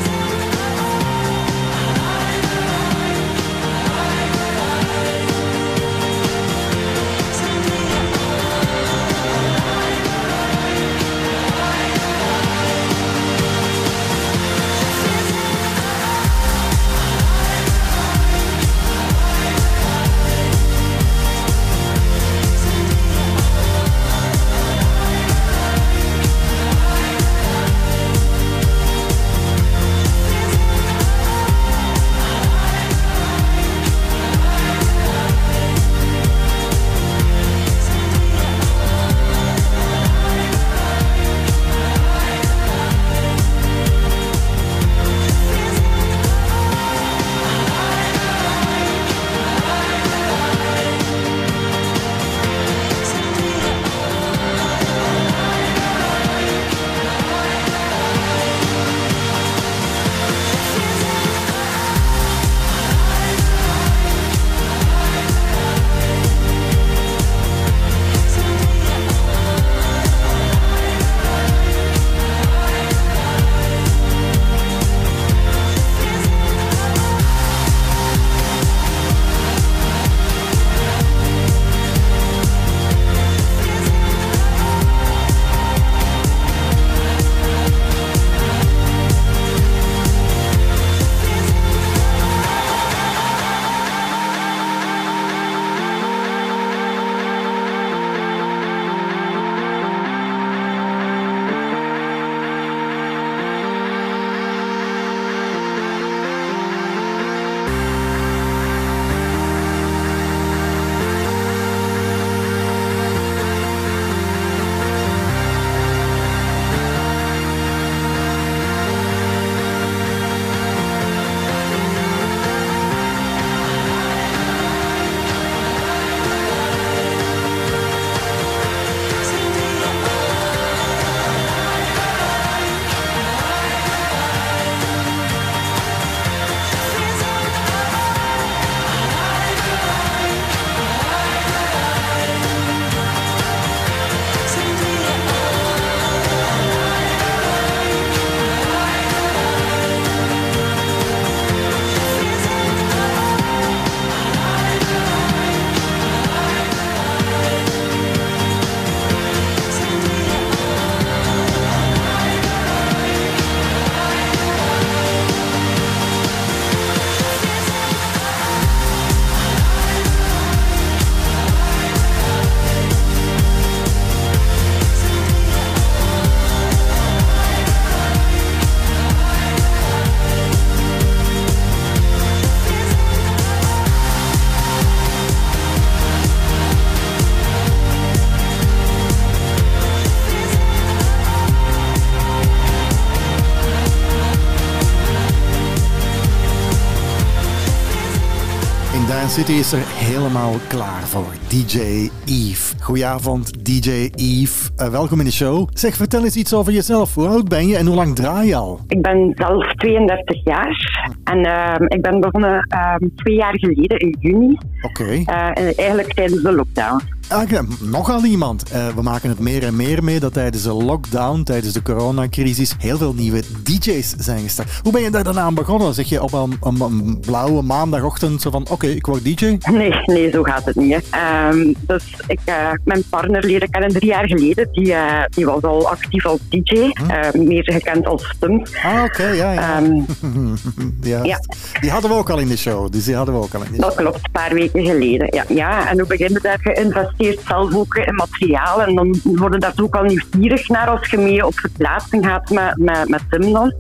Dance 199.25 199.41
City 199.41 199.53
is 199.53 199.73
er 199.73 199.83
helemaal 199.85 200.55
klaar 200.69 201.03
voor. 201.03 201.33
DJ 201.49 201.79
Eve. 202.27 202.75
Goedenavond, 202.81 203.65
DJ 203.65 203.91
Eve. 204.15 204.71
Eh, 204.77 204.89
welkom 204.89 205.19
in 205.19 205.25
de 205.25 205.33
show. 205.33 205.69
Zeg, 205.73 205.95
vertel 205.95 206.25
eens 206.25 206.37
iets 206.37 206.55
over 206.55 206.73
jezelf. 206.73 207.15
Hoe 207.15 207.27
oud 207.27 207.49
ben 207.49 207.67
je 207.67 207.77
en 207.77 207.87
hoe 207.87 207.95
lang 207.95 208.15
draai 208.15 208.47
je 208.49 208.55
al? 208.55 208.81
Ik 208.89 209.03
ben 209.03 209.33
zelf 209.37 209.73
32 209.73 210.45
jaar 210.45 210.77
en 211.25 211.45
ehm, 211.45 211.85
ik 211.87 212.03
ben 212.03 212.21
begonnen 212.21 212.67
ehm, 212.69 213.09
twee 213.15 213.35
jaar 213.37 213.59
geleden 213.59 213.99
in 213.99 214.17
juni, 214.21 214.59
Oké. 214.83 215.05
eh, 215.05 215.47
en 215.47 215.75
eigenlijk 215.77 216.15
tijdens 216.15 216.43
de 216.43 216.53
lockdown. 216.53 217.01
Ah, 217.29 217.49
ja, 217.51 217.63
nogal 217.81 218.25
iemand. 218.25 218.71
Eh, 218.71 218.89
we 218.95 219.03
maken 219.03 219.29
het 219.29 219.39
meer 219.39 219.63
en 219.65 219.77
meer 219.77 220.05
mee 220.05 220.21
dat 220.21 220.33
tijdens 220.33 220.63
de 220.63 220.73
lockdown, 220.73 221.43
tijdens 221.43 221.73
de 221.73 221.83
coronacrisis, 221.83 222.75
heel 222.79 222.97
veel 222.99 223.15
nieuwe 223.15 223.43
DJ's 223.63 224.15
zijn 224.19 224.39
gestart. 224.43 224.71
Hoe 224.83 224.93
ben 224.93 225.03
je 225.03 225.11
daar 225.11 225.25
dan 225.25 225.39
aan 225.39 225.55
begonnen? 225.55 225.95
Zeg 225.95 226.09
je 226.09 226.23
op 226.23 226.33
een, 226.33 226.57
een- 226.63 226.81
een 226.81 227.21
blauwe 227.21 227.63
maandagochtend 227.63 228.43
zo 228.43 228.51
van, 228.51 228.67
oké, 228.71 228.87
ik 228.87 229.07
word 229.07 229.25
DJ? 229.25 229.59
Nee, 229.73 229.93
nee, 230.05 230.31
zo 230.31 230.43
gaat 230.43 230.65
het 230.65 230.77
niet. 230.77 231.05
Ehm, 231.11 231.73
dus 231.87 232.05
ik, 232.27 232.41
eh, 232.45 232.55
mijn 232.85 233.03
partner 233.09 233.45
leren 233.45 233.71
kennen 233.71 233.91
drie 233.93 234.09
jaar 234.09 234.27
geleden. 234.29 234.69
Die, 234.73 234.93
eh, 234.95 235.25
die 235.31 235.45
was 235.47 235.63
al 235.63 235.89
actief 235.89 236.27
als 236.27 236.41
DJ, 236.49 236.91
eh, 237.09 237.33
meer 237.33 237.63
gekend 237.73 238.07
als 238.07 238.29
Stum. 238.37 238.63
Ah, 238.83 239.03
oké, 239.05 239.27
ja, 239.29 239.53
ja. 239.53 239.77
Ehm, 239.77 239.93
Juist. 241.03 241.27
Ja. 241.27 241.41
Die 241.81 241.91
hadden 241.91 242.11
we 242.11 242.17
ook 242.17 242.31
al 242.31 242.39
in 242.39 242.49
de 242.49 242.57
show. 242.57 242.93
Dus 242.93 243.05
die 243.05 243.15
hadden 243.15 243.35
we 243.35 243.41
ook 243.41 243.55
al 243.55 243.61
in 243.63 243.67
de 243.71 243.75
show. 243.77 243.85
dat 243.85 243.95
klopt, 243.95 244.17
een 244.17 244.31
paar 244.33 244.55
weken 244.55 244.85
geleden. 244.85 245.27
Ja, 245.35 245.45
ja. 245.49 245.91
en 245.91 245.99
hoe 245.99 246.09
beginnen 246.09 246.43
daar 246.43 246.59
geïnvesteerd 246.61 247.13
zelf 247.17 247.75
ook 247.75 247.95
in 247.95 248.15
materiaal. 248.15 248.83
En 248.83 248.95
dan 248.95 249.17
worden 249.23 249.61
daar 249.61 249.73
ook 249.83 249.95
al 249.95 250.05
nieuwsgierig 250.05 250.69
naar 250.69 250.89
als 250.89 251.11
je 251.11 251.19
mee 251.19 251.47
op 251.47 251.59
verplaatsing 251.59 252.27
gaat 252.27 252.51
met, 252.51 252.77
met, 252.77 253.09
met. 253.09 253.23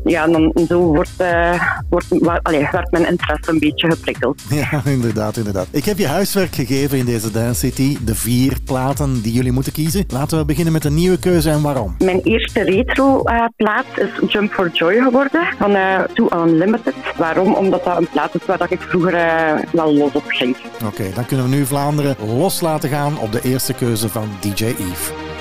Ja, 0.04 0.24
en 0.24 0.32
dan 0.32 0.52
en 0.52 0.66
zo 0.66 0.80
wordt, 0.80 1.10
eh, 1.16 1.62
wordt, 1.88 2.06
allee, 2.42 2.68
werd 2.72 2.90
mijn 2.90 3.08
interesse 3.08 3.50
een 3.50 3.58
beetje 3.58 3.90
geprikkeld. 3.90 4.42
Ja, 4.54 4.82
inderdaad, 4.84 5.36
inderdaad. 5.36 5.66
Ik 5.70 5.84
heb 5.84 5.98
je 5.98 6.06
huiswerk 6.06 6.54
gegeven 6.54 6.98
in 6.98 7.04
deze 7.04 7.30
Dance 7.30 7.60
City. 7.60 7.96
De 8.04 8.14
vier 8.14 8.56
platen 8.64 9.22
die 9.22 9.32
jullie 9.32 9.52
moeten 9.52 9.72
kiezen. 9.72 10.04
Laten 10.08 10.38
we 10.38 10.44
beginnen 10.44 10.72
met 10.72 10.84
een 10.84 10.94
nieuwe 10.94 11.18
keuze 11.18 11.50
en 11.50 11.62
waarom. 11.62 11.94
Mijn 11.98 12.20
eerste 12.20 12.62
retro-plaat 12.62 13.84
is 13.94 14.32
Jump 14.32 14.52
for 14.52 14.70
Joy 14.72 14.94
geworden 15.02 15.46
van 15.58 15.74
eh 15.74 16.00
To 16.14 16.28
Unlimited. 16.44 16.94
Waarom? 17.16 17.54
Omdat 17.54 17.84
dat 17.84 17.98
een 17.98 18.08
plaat 18.12 18.34
is 18.34 18.46
waar 18.46 18.58
dat 18.58 18.70
ik 18.70 18.80
vroeger 18.80 19.14
eh, 19.14 19.52
wel 19.72 19.94
los 19.94 20.12
op 20.12 20.24
ging. 20.26 20.56
Oké, 20.84 21.04
dan 21.14 21.26
kunnen 21.26 21.50
we 21.50 21.56
nu 21.56 21.66
Vlaanderen 21.66 22.16
los 22.36 22.60
laten 22.60 22.88
gaan 22.88 23.18
op 23.24 23.32
de 23.32 23.42
eerste 23.42 23.72
keuze 23.72 24.08
van 24.08 24.30
DJ 24.40 24.64
Eve. 24.64 25.33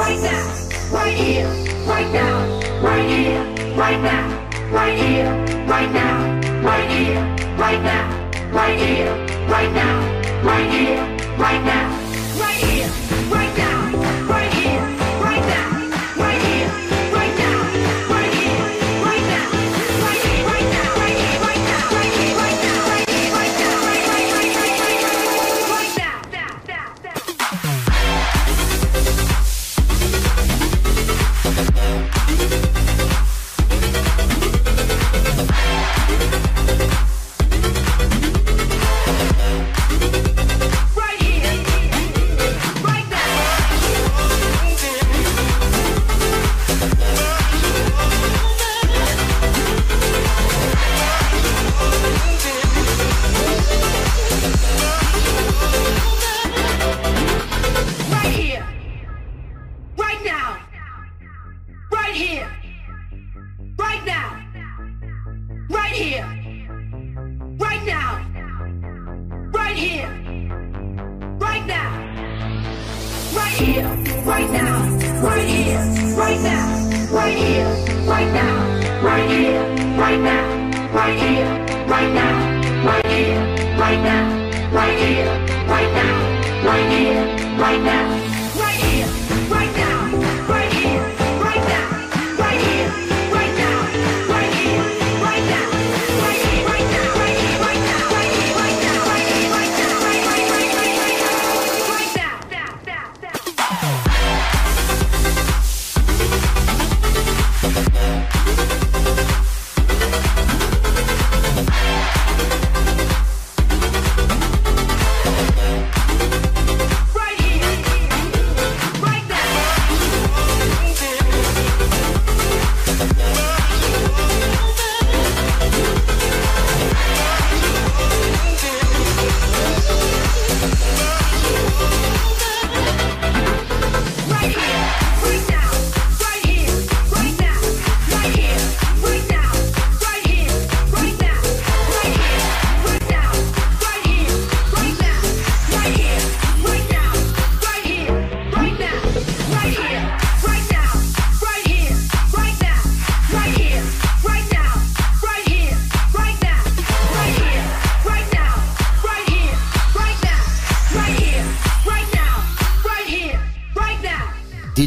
Right 0.00 0.18
now. 0.22 0.46
Right 0.90 1.14
here. 1.14 1.48
Right 1.86 2.10
now. 2.10 2.82
Right 2.82 3.06
here. 3.06 3.76
Right 3.76 4.00
now. 4.00 4.40
right 4.70 4.96
here, 4.98 5.30
right 5.66 5.92
now, 5.92 6.40
right 6.62 6.88
here, 6.88 7.20
right 7.56 7.82
now, 7.82 8.52
right 8.52 8.78
here, 8.78 9.12
right 9.48 9.72
now, 9.72 10.42
right 10.42 10.70
here, 10.70 11.04
right 11.36 11.62
now, 11.64 11.90
right 12.38 12.60
here, 12.64 13.19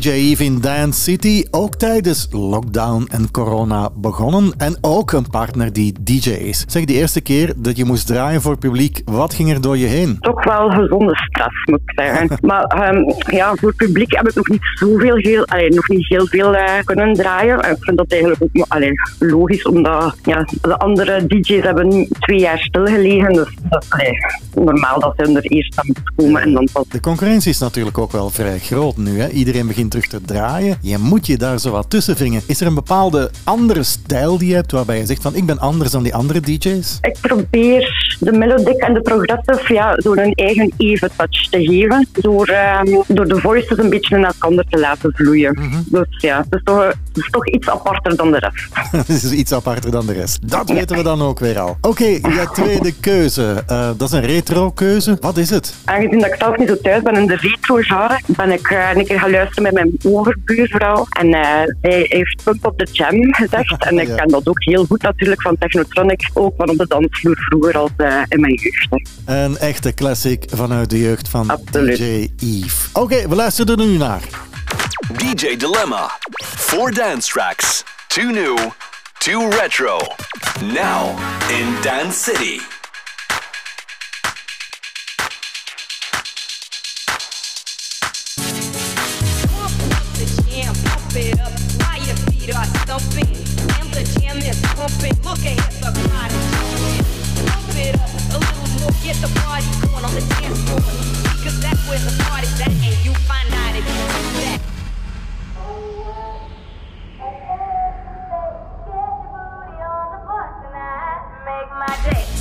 DJ 0.04 0.10
Eve 0.10 0.44
in 0.44 0.62
Dance 0.62 1.02
City, 1.02 1.44
ook 1.52 1.76
tijdens 1.76 2.28
lockdown 2.32 3.08
en 3.12 3.32
corona 3.32 3.90
begonnen. 3.96 4.54
En 4.58 4.78
ook 4.82 5.12
een 5.12 5.30
partner 5.30 5.74
die 5.74 5.94
DJ 6.02 6.30
is. 6.30 6.66
Zeg, 6.68 6.86
de 6.86 6.94
eerste 6.94 7.22
keer 7.22 7.54
dat 7.58 7.78
je 7.78 7.86
moest 7.86 8.08
draaien 8.08 8.42
voor 8.42 8.58
publiek, 8.58 9.02
wat 9.06 9.34
ging 9.34 9.52
er 9.52 9.62
door 9.62 9.78
je 9.78 9.86
heen? 9.86 10.18
Toch 10.20 10.44
wel 10.44 10.70
gezonde 10.70 11.16
stress, 11.16 11.66
moet 11.66 11.80
ik 11.86 12.04
zeggen. 12.04 12.38
maar 12.50 12.64
ehm, 12.64 13.04
ja, 13.36 13.56
voor 13.56 13.68
het 13.70 13.78
publiek 13.78 14.16
heb 14.16 14.28
ik 14.28 14.36
nog 14.36 14.48
niet 14.48 14.62
zoveel, 14.74 15.16
heel, 15.16 15.48
allee, 15.48 15.70
nog 15.70 15.88
niet 15.88 16.08
heel 16.08 16.28
veel 16.28 16.56
eh, 16.56 16.84
kunnen 16.84 17.14
draaien. 17.14 17.60
En 17.62 17.72
ik 17.72 17.84
vind 17.84 17.98
dat 17.98 18.12
eigenlijk 18.12 18.42
ook 18.42 18.66
allee, 18.68 18.92
logisch, 19.20 19.64
omdat 19.64 20.16
ja, 20.24 20.48
de 20.62 20.78
andere 20.78 21.28
DJ's 21.28 21.64
hebben 21.64 22.08
twee 22.20 22.40
jaar 22.40 22.60
stilgelegen. 22.60 23.34
Dus 23.34 23.50
dat 23.70 23.84
is 23.84 23.90
allee, 23.90 24.18
normaal 24.56 25.00
dat 25.00 25.14
ze 25.18 25.34
er 25.34 25.44
eerst 25.44 25.80
aan 25.80 25.86
moeten 25.86 26.14
komen 26.16 26.42
en 26.42 26.54
dan 26.54 26.68
pas 26.74 26.86
De 26.90 27.00
concurrentie 27.00 27.52
is 27.52 27.60
natuurlijk 27.60 27.98
ook 27.98 28.12
wel 28.12 28.30
vrij 28.30 28.60
groot 28.60 28.98
nu. 28.98 29.20
Hè? 29.20 29.30
Iedereen 29.30 29.68
begint 29.68 29.92
terug 29.92 30.08
te 30.08 30.22
draaien. 30.22 30.78
Je 30.82 30.98
moet 30.98 31.28
je 31.28 31.38
daar 31.38 31.60
zo 31.60 31.72
wat 31.72 31.90
tussen 31.90 32.18
vingen. 32.18 32.42
Is 32.48 32.62
er 32.62 32.68
een 32.68 32.74
bepaalde 32.74 33.32
andere 33.44 33.84
stijl 33.84 34.38
die 34.38 34.48
je 34.48 34.56
hebt 34.56 34.72
waarbij 34.72 34.98
je 34.98 35.06
zegt 35.06 35.22
van 35.22 35.36
ik 35.36 35.46
ben 35.46 35.60
anders 35.60 35.92
dan 35.92 36.04
die 36.04 36.16
andere 36.16 36.40
DJ's? 36.40 36.98
Ik 37.02 37.18
probeer 37.22 38.18
de 38.20 38.32
melodic 38.32 38.78
en 38.78 38.94
de 38.94 39.02
progressive 39.02 39.74
ja, 39.74 39.96
door 39.96 40.18
een 40.18 40.34
eigen 40.34 40.74
even 40.78 41.12
touch 41.18 41.50
te 41.50 41.64
geven. 41.64 42.08
Door, 42.12 42.48
ehm, 42.48 43.02
door 43.08 43.28
de 43.28 43.40
voices 43.40 43.78
een 43.78 43.90
beetje 43.90 44.18
naar 44.18 44.34
elkaar 44.40 44.66
te 44.70 44.80
laten 44.80 45.12
vloeien. 45.16 45.84
Dus 45.86 46.08
ja, 46.10 46.38
het 46.38 46.54
is, 46.54 46.62
toch, 46.64 46.86
het 46.86 47.18
is 47.18 47.30
toch 47.30 47.48
iets 47.48 47.70
aparter 47.70 48.16
dan 48.16 48.32
de 48.32 48.40
rest. 48.40 48.92
Dat 48.92 49.10
is 49.10 49.32
iets 49.32 49.54
aparter 49.54 49.92
dan 49.92 50.06
de 50.06 50.14
rest. 50.14 50.50
Dat 50.50 50.70
weten 50.70 50.98
we 50.98 51.04
dan 51.04 51.22
ook 51.22 51.40
weer 51.40 51.60
al. 51.60 51.78
Oké, 51.82 52.06
je 52.06 52.50
tweede 52.54 52.94
keuze. 53.00 53.64
Eh, 53.68 53.90
dat 53.98 54.08
is 54.08 54.14
een 54.14 54.26
retro 54.48 54.72
keuze. 54.72 55.18
Wat 55.22 55.38
is 55.38 55.50
het? 55.50 55.74
Aangezien 55.86 56.20
dat 56.20 56.28
ik 56.34 56.36
zelf 56.40 56.58
niet 56.58 56.68
zo 56.68 56.78
thuis 56.82 57.02
ben 57.02 57.16
in 57.16 57.28
de 57.28 57.36
retro-genre, 57.36 58.20
ben 58.28 58.52
ik 58.52 58.68
eh, 58.70 58.90
een 58.96 59.06
keer 59.06 59.20
gaan 59.20 59.32
luisteren 59.32 59.64
met 59.64 59.74
mijn 59.74 59.92
overbuurvrouw. 60.04 61.06
En 61.10 61.34
eh, 61.34 61.42
zij 61.82 62.06
heeft 62.10 62.44
Pump 62.44 62.66
op 62.66 62.78
the 62.78 62.88
Jam 62.92 63.34
gezegd. 63.34 63.76
En 63.90 64.00
ik 64.00 64.08
Ja. 64.08 64.16
ken 64.16 64.28
dat 64.28 64.48
ook 64.48 64.64
heel 64.64 64.86
goed 64.86 65.02
natuurlijk 65.02 65.42
van 65.42 65.58
Technotronic. 65.58 66.30
Ook 66.34 66.54
van 66.58 66.70
op 66.70 66.78
de 66.78 66.88
dansvloer 66.88 67.36
vroeger 67.36 67.78
als 67.78 67.92
eh, 67.98 68.22
in 68.28 68.40
mijn 68.42 68.54
jeugd. 68.54 68.88
hè. 69.26 69.44
Een 69.44 69.58
echte 69.58 69.94
classic 69.94 70.44
vanuit 70.54 70.90
de 70.90 71.00
jeugd 71.00 71.30
van 71.30 71.50
Absoluut. 71.50 71.98
DJ 71.98 72.30
Eve. 72.40 72.88
Oké, 72.94 73.28
we 73.28 73.36
luisteren 73.36 73.78
er 73.80 73.86
nu 73.86 73.98
naar. 73.98 74.22
DJ 75.18 75.58
Dilemma. 75.58 76.12
Four 76.46 76.94
dance 76.94 77.32
tracks. 77.32 77.84
Two 78.08 78.30
new, 78.30 78.58
two 79.18 79.50
retro. 79.50 79.98
Now 80.74 81.18
in 81.50 81.68
Dance 81.82 82.20
City. 82.32 82.60
Is 95.06 95.18
pumping. 95.20 95.24
Look 95.24 95.38
ahead, 95.40 95.60
the 95.82 95.92
crowd. 96.10 96.32
Pump 97.48 97.76
it 97.78 97.96
up 98.00 98.10
a 98.10 98.40
little 98.40 98.70
more, 98.80 98.92
get 99.04 99.18
the 99.18 99.30
party 99.42 99.68
going 99.82 100.04
on 100.04 100.14
the 100.14 100.22
dance 100.40 100.60
floor. 100.64 100.80
Because 101.38 101.60
that's 101.60 101.82
where 101.88 102.00
the 102.00 102.14
party's 102.24 102.60
at, 102.62 102.70
and 102.70 103.06
you 103.06 103.14
find 103.28 103.54
out 103.54 103.76
if 103.76 103.84
you 103.84 103.94
do 103.94 104.42
that. 104.46 104.62
Make 111.46 111.70
my 111.72 111.86
day. 112.10 112.33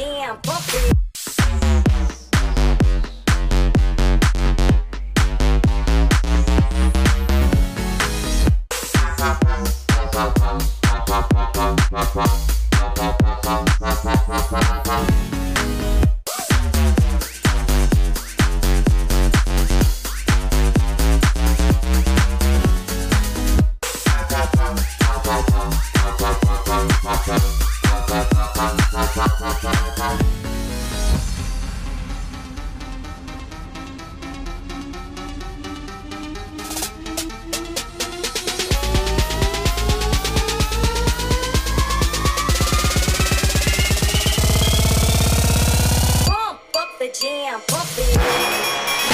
jam, 0.00 0.38
bump 0.42 0.74
it. 0.74 1.00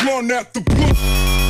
Run 0.07 0.31
at 0.31 0.53
the 0.53 0.61
blue. 0.61 1.46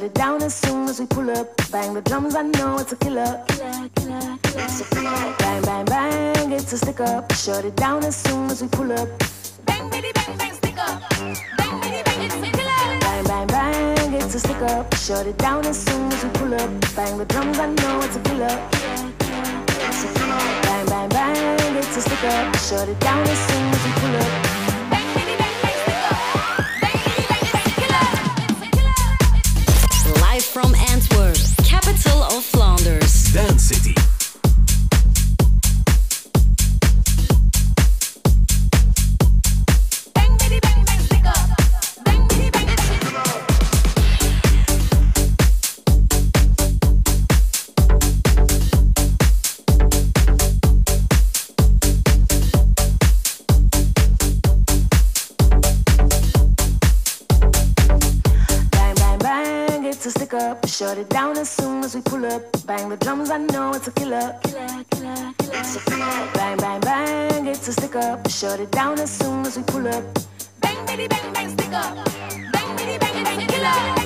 Shut 0.00 0.08
it 0.08 0.14
down 0.14 0.42
as 0.42 0.54
soon 0.54 0.88
as 0.88 0.98
we 0.98 1.04
pull 1.04 1.28
up. 1.28 1.46
Bang 1.70 1.92
the 1.92 2.00
drums, 2.00 2.34
I 2.34 2.40
know 2.40 2.78
it's 2.78 2.90
a 2.90 2.96
killer. 2.96 3.44
Killer, 3.48 3.88
killer, 3.96 4.38
killer. 4.46 5.34
Bang, 5.38 5.62
bang, 5.62 5.84
bang, 5.84 6.52
it's 6.52 6.72
a 6.72 6.78
stick 6.78 7.00
up. 7.00 7.30
Shut 7.34 7.66
it 7.66 7.76
down 7.76 8.02
as 8.04 8.16
soon 8.16 8.50
as 8.50 8.62
we 8.62 8.68
pull 8.68 8.90
up. 8.92 9.10
Bang, 9.66 9.90
bitty, 9.90 10.10
bang, 10.14 10.38
bang, 10.38 10.54
stick 10.54 10.78
up. 10.78 11.02
Bang, 11.58 11.80
bitty, 11.82 12.02
bang, 12.02 12.22
it's 12.22 12.34
a 12.34 12.40
killer. 12.40 12.98
Bang, 13.00 13.24
bang, 13.24 13.46
bang, 13.48 14.14
it's 14.14 14.34
a 14.36 14.40
stick 14.40 14.62
up. 14.62 14.94
Shut 14.94 15.26
it 15.26 15.36
down 15.36 15.66
as 15.66 15.78
soon 15.84 16.10
as 16.10 16.24
we 16.24 16.30
pull 16.30 16.54
up. 16.54 16.70
Bang 16.96 17.18
the 17.18 17.26
drums, 17.26 17.58
I 17.58 17.66
know 17.66 18.00
it's 18.00 18.16
a 18.16 18.20
killer. 18.20 18.68
it's 18.70 20.04
a 20.04 20.08
killer. 20.16 20.40
Bang, 20.62 20.86
bang, 20.86 21.08
bang, 21.10 21.76
it's 21.76 21.98
a 21.98 22.00
stick 22.00 22.24
up. 22.24 22.56
Shut 22.56 22.88
it 22.88 22.98
down 23.00 23.20
as 23.20 23.38
soon 23.48 23.68
as 23.68 23.84
we 23.84 23.92
pull 24.00 24.16
up. 24.16 24.49
From 30.50 30.74
Antwerp, 30.74 31.36
capital 31.64 32.24
of 32.24 32.44
Flanders. 32.44 33.32
Dance 33.32 33.62
City. 33.62 33.99
Shut 60.90 60.98
it 60.98 61.08
down 61.08 61.38
as 61.38 61.48
soon 61.48 61.84
as 61.84 61.94
we 61.94 62.00
pull 62.00 62.26
up. 62.26 62.42
Bang 62.66 62.88
the 62.88 62.96
drums, 62.96 63.30
I 63.30 63.38
know 63.38 63.70
it's 63.74 63.86
a 63.86 63.92
killer. 63.92 64.36
Killer, 64.42 64.84
killer, 64.90 65.32
killer. 65.38 66.32
Bang, 66.34 66.56
bang, 66.56 66.80
bang, 66.80 67.46
it's 67.46 67.68
a 67.68 67.72
stick 67.72 67.94
up. 67.94 68.28
Shut 68.28 68.58
it 68.58 68.72
down 68.72 68.98
as 68.98 69.08
soon 69.08 69.46
as 69.46 69.56
we 69.56 69.62
pull 69.62 69.86
up. 69.86 70.02
Bang, 70.58 70.84
bitty, 70.86 71.06
bang, 71.06 71.32
bang, 71.32 71.48
stick 71.50 71.72
up. 71.72 71.94
Bang, 72.52 72.76
bitty, 72.76 72.98
bang, 72.98 73.24
it's 73.24 73.44
a 73.44 73.46
killer. 73.46 73.99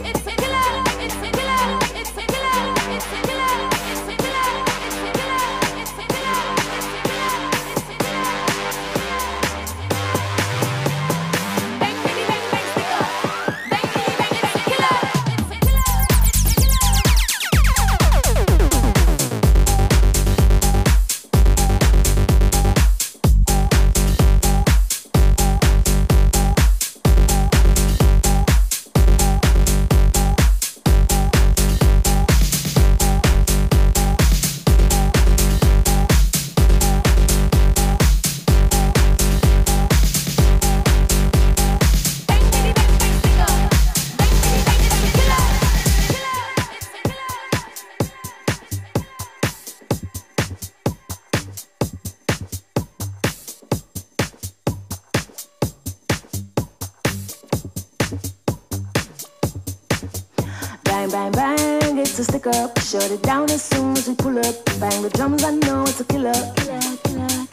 Bang, 62.45 62.61
it's 62.61 62.61
a 62.61 62.67
stick 62.67 62.77
up. 62.77 62.79
Shut 62.81 63.11
it 63.11 63.23
down 63.23 63.51
as 63.51 63.63
soon 63.63 63.97
as 63.97 64.09
we 64.09 64.15
pull 64.15 64.39
up. 64.39 64.65
Bang 64.81 65.03
the 65.03 65.11
drums, 65.11 65.45
I 65.45 65.53
know 65.53 65.83
it's 65.85 66.01
a 66.01 66.05
killer. 66.05 66.33
Killer, 66.57 66.81
killer, 67.05 67.47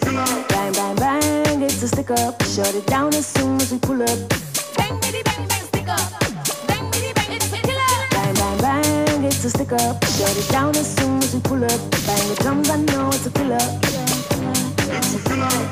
killer. 0.00 0.44
Bang, 0.48 0.72
bang, 0.72 0.96
bang, 0.96 1.62
it's 1.62 1.82
a 1.82 1.88
stick 1.88 2.10
up. 2.10 2.42
Shut 2.44 2.74
it 2.74 2.86
down 2.86 3.14
as 3.14 3.26
soon 3.26 3.60
as 3.60 3.72
we 3.72 3.78
pull 3.78 4.02
up. 4.02 4.18
Bang, 4.76 4.98
bitty, 5.00 5.22
bang, 5.22 5.46
bang, 5.48 5.64
stick 5.66 5.88
up. 5.88 6.10
Bang, 6.66 6.90
bitty, 6.90 7.12
bang, 7.12 7.32
it's 7.32 7.52
a 7.52 7.58
killer. 7.58 7.92
Bang, 8.10 8.34
bang, 8.34 8.58
bang, 8.58 9.24
it's 9.24 9.44
a 9.44 9.50
stick 9.50 9.72
up. 9.72 10.04
Shut 10.04 10.36
it 10.36 10.48
down 10.50 10.76
as 10.76 10.96
soon 10.96 11.18
as 11.22 11.34
we 11.34 11.40
pull 11.40 11.64
up. 11.64 11.80
Bang 12.06 12.28
the 12.28 12.36
drums, 12.40 12.70
I 12.70 12.76
know 12.76 13.08
it's 13.08 13.26
a 13.26 13.30
killer. 13.30 13.58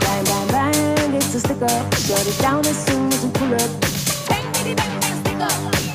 Bang, 0.05 0.25
bang, 0.25 0.49
bang, 0.49 1.15
it's 1.15 1.35
a 1.35 1.41
stick 1.41 1.63
up. 1.63 1.95
Shut 1.95 2.27
it 2.27 2.39
down 2.41 2.67
as 2.67 2.77
soon 2.87 3.13
as 3.13 3.25
we 3.25 3.31
pull 3.31 3.55
up. 3.55 3.71
Bang, 4.29 4.53
bitty, 4.53 4.75
bang, 4.75 5.01
bang, 5.01 5.17
stick 5.21 5.41
up. 5.41 5.94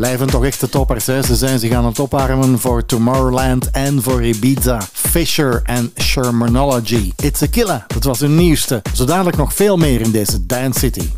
Blijven 0.00 0.26
toch 0.26 0.44
echt 0.44 0.60
de 0.60 0.68
toppers. 0.68 1.06
Hè? 1.06 1.22
Ze 1.22 1.36
zijn 1.36 1.58
zich 1.58 1.72
aan 1.72 1.84
het 1.84 1.98
opwarmen 1.98 2.58
voor 2.58 2.86
Tomorrowland 2.86 3.70
en 3.70 4.02
voor 4.02 4.24
Ibiza. 4.24 4.80
Fisher 4.92 5.60
en 5.64 5.92
Shermanology. 5.96 7.12
It's 7.16 7.42
a 7.42 7.46
Killer, 7.46 7.84
dat 7.86 8.04
was 8.04 8.20
hun 8.20 8.36
nieuwste. 8.36 8.82
Zo 8.94 9.04
dadelijk 9.04 9.36
nog 9.36 9.54
veel 9.54 9.76
meer 9.76 10.00
in 10.00 10.10
deze 10.10 10.46
Dance 10.46 10.78
City. 10.78 11.08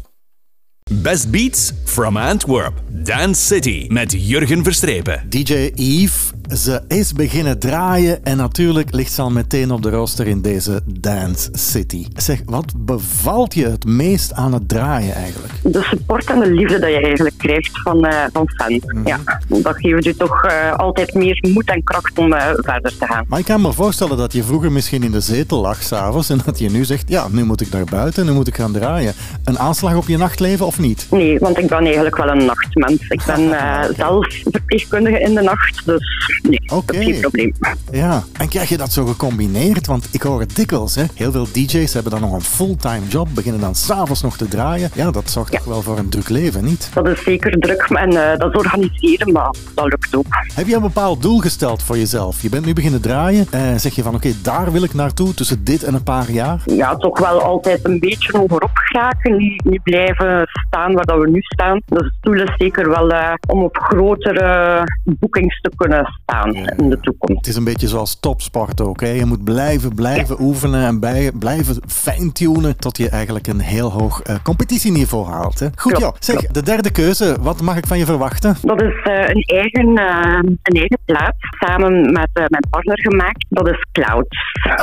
Best 0.90 1.30
Beats 1.30 1.72
from 1.84 2.16
Antwerp. 2.16 2.72
Dance 2.88 3.42
City 3.46 3.86
met 3.88 4.12
Jurgen 4.18 4.64
Verstrepen. 4.64 5.26
DJ 5.28 5.72
Yves, 5.74 6.30
ze 6.56 6.80
is 6.88 7.12
beginnen 7.12 7.58
draaien 7.58 8.24
en 8.24 8.36
natuurlijk 8.36 8.94
ligt 8.94 9.12
ze 9.12 9.22
al 9.22 9.30
meteen 9.30 9.70
op 9.70 9.82
de 9.82 9.90
rooster 9.90 10.26
in 10.26 10.42
deze 10.42 10.80
Dance 10.84 11.48
City. 11.52 12.06
Zeg, 12.14 12.40
wat 12.44 12.72
bevalt 12.76 13.54
je 13.54 13.66
het 13.66 13.84
meest 13.84 14.32
aan 14.32 14.52
het 14.52 14.68
draaien 14.68 15.14
eigenlijk? 15.14 15.52
De 15.62 15.82
support 15.82 16.24
en 16.24 16.40
de 16.40 16.50
liefde 16.50 16.78
dat 16.78 16.90
je 16.90 17.00
eigenlijk 17.00 17.38
krijgt 17.38 17.80
van, 17.82 18.04
eh, 18.04 18.24
van 18.32 18.48
fans. 18.48 18.80
Ja, 19.04 19.18
dat 19.46 19.76
geeft 19.76 20.04
je 20.04 20.16
toch 20.16 20.44
eh, 20.44 20.74
altijd 20.76 21.14
meer 21.14 21.38
moed 21.52 21.68
en 21.68 21.84
kracht 21.84 22.18
om 22.18 22.32
eh, 22.32 22.46
verder 22.54 22.98
te 22.98 23.06
gaan. 23.06 23.24
Maar 23.28 23.38
ik 23.38 23.44
kan 23.44 23.60
me 23.60 23.72
voorstellen 23.72 24.16
dat 24.16 24.32
je 24.32 24.44
vroeger 24.44 24.72
misschien 24.72 25.02
in 25.02 25.12
de 25.12 25.20
zetel 25.20 25.60
lag 25.60 25.82
s'avonds 25.82 26.30
en 26.30 26.40
dat 26.44 26.58
je 26.58 26.70
nu 26.70 26.84
zegt, 26.84 27.08
ja, 27.08 27.28
nu 27.30 27.44
moet 27.44 27.60
ik 27.60 27.70
naar 27.70 27.84
buiten, 27.84 28.26
nu 28.26 28.32
moet 28.32 28.48
ik 28.48 28.56
gaan 28.56 28.72
draaien. 28.72 29.14
Een 29.44 29.58
aanslag 29.58 29.96
op 29.96 30.08
je 30.08 30.16
nachtleven 30.16 30.66
of 30.66 30.78
niet? 30.78 31.06
Nee, 31.10 31.38
want 31.38 31.58
ik 31.58 31.66
ben 31.66 31.84
eigenlijk 31.84 32.16
wel 32.16 32.28
een 32.28 32.44
nachtmens. 32.44 33.08
Ik 33.08 33.22
ben 33.26 33.56
zelf 33.96 34.26
verpleegkundige 34.50 35.20
in 35.20 35.34
de 35.34 35.42
nacht, 35.42 35.86
dus 35.86 36.40
nee, 36.43 36.60
dat 36.66 36.82
is 36.86 37.05
geen 37.05 37.20
probleem. 37.20 37.52
Ja, 37.93 38.23
en 38.39 38.48
krijg 38.48 38.69
je 38.69 38.77
dat 38.77 38.93
zo 38.93 39.06
gecombineerd? 39.06 39.86
Want 39.86 40.09
ik 40.10 40.23
hoor 40.23 40.40
het 40.40 40.56
dikwijls, 40.56 40.94
hè. 40.94 41.05
Heel 41.14 41.32
veel 41.32 41.47
DJ's 41.52 41.93
hebben 41.93 42.12
dan 42.12 42.20
nog 42.20 42.32
een 42.32 42.43
fulltime 42.43 43.06
job, 43.09 43.28
beginnen 43.35 43.60
dan 43.60 43.74
s'avonds 43.74 44.23
nog 44.23 44.36
te 44.36 44.48
draaien. 44.48 44.90
Ja, 44.94 45.10
dat 45.10 45.31
zorgt 45.31 45.52
toch 45.52 45.64
wel 45.64 45.82
voor 45.82 45.98
een 45.98 46.09
druk 46.09 46.28
leven, 46.28 46.64
niet? 46.64 46.90
Dat 46.94 47.09
is 47.09 47.23
zeker 47.23 47.59
druk 47.59 47.81
en 47.82 48.09
eh, 48.09 48.39
dat 48.39 48.51
is 48.51 48.56
organiseren, 48.56 49.32
maar 49.32 49.55
dat 49.74 49.85
lukt 49.85 50.16
ook. 50.16 50.27
Heb 50.55 50.66
je 50.66 50.74
een 50.74 50.82
bepaald 50.82 51.23
doel 51.23 51.39
gesteld 51.39 51.82
voor 51.82 51.98
jezelf? 51.98 52.43
Je 52.43 52.48
bent 52.48 52.66
nu 52.66 52.73
beginnen 52.73 53.01
draaien. 53.01 53.47
Eh, 53.51 53.74
zeg 53.77 53.94
je 53.94 54.02
van, 54.02 54.14
oké, 54.14 54.32
daar 54.43 54.73
wil 54.73 54.82
ik 54.82 54.94
naartoe 54.94 55.35
tussen 55.35 55.64
dit 55.64 55.82
en 55.82 55.94
een 55.94 56.02
paar 56.02 56.31
jaar? 56.31 56.60
Ja, 56.64 56.97
toch 56.97 57.19
wel 57.19 57.43
altijd 57.43 57.85
een 57.85 57.98
beetje 57.98 58.39
hogerop 58.39 58.70
geraken. 58.74 59.36
Niet, 59.36 59.64
niet 59.64 59.82
blijven 59.82 60.47
staan 60.66 60.93
waar 60.93 61.05
dat 61.05 61.19
we 61.19 61.31
nu 61.31 61.40
staan. 61.40 61.81
Dus 61.86 62.05
het 62.05 62.14
doel 62.20 62.43
is 62.43 62.55
zeker 62.56 62.89
wel 62.89 63.10
eh, 63.10 63.32
om 63.48 63.62
op 63.62 63.77
grotere 63.77 64.85
boekings 65.05 65.60
te 65.60 65.70
kunnen 65.77 66.06
staan 66.23 66.31
in 66.76 66.90
de 66.90 67.00
toekomst. 67.00 67.36
Het 67.36 67.46
is 67.46 67.56
een 67.56 67.64
beetje 67.64 67.88
zoals 67.88 68.20
topsport 68.20 68.80
ook. 68.80 69.00
Hè? 69.00 69.09
Je 69.09 69.24
moet 69.24 69.44
blijven, 69.44 69.94
blijven 69.94 70.40
oefenen 70.40 70.86
en 70.86 71.00
bij, 71.00 71.30
blijven 71.38 71.76
fine-tunen 71.86 72.76
tot 72.76 72.96
je 72.96 73.09
eigenlijk 73.09 73.46
een 73.46 73.60
heel 73.60 73.92
hoog 73.92 74.22
eh, 74.22 74.36
competitieniveau 74.42 75.26
haalt. 75.26 75.59
Hè? 75.59 75.68
Goed, 75.74 75.98
ja. 75.98 76.12
Zeg, 76.18 76.46
de 76.46 76.62
derde 76.62 76.90
keuze. 76.90 77.36
Wat 77.40 77.60
mag 77.60 77.76
ik 77.76 77.86
van 77.86 77.98
je 77.98 78.04
verwachten? 78.04 78.56
Dat 78.62 78.82
is 78.82 79.02
eh, 79.02 79.28
een, 79.28 79.42
eigen, 79.42 79.96
eh, 79.96 80.38
een 80.62 80.76
eigen 80.76 80.98
plaat, 81.04 81.34
samen 81.38 82.12
met 82.12 82.28
eh, 82.32 82.44
mijn 82.48 82.64
partner 82.70 83.00
gemaakt. 83.00 83.46
Dat 83.48 83.68
is 83.68 83.86
Clouds. 83.92 84.36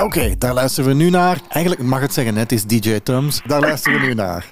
Oké, 0.03 0.35
daar 0.37 0.53
luisteren 0.53 0.89
we 0.89 0.95
nu 0.95 1.09
naar. 1.09 1.37
Eigenlijk 1.49 1.89
mag 1.89 2.01
het 2.01 2.13
zeggen, 2.13 2.35
het 2.35 2.51
is 2.51 2.65
DJ 2.65 2.99
Tums. 2.99 3.41
Daar 3.45 3.59
luisteren 3.59 3.99
we 3.99 4.05
nu 4.05 4.13
naar. 4.13 4.45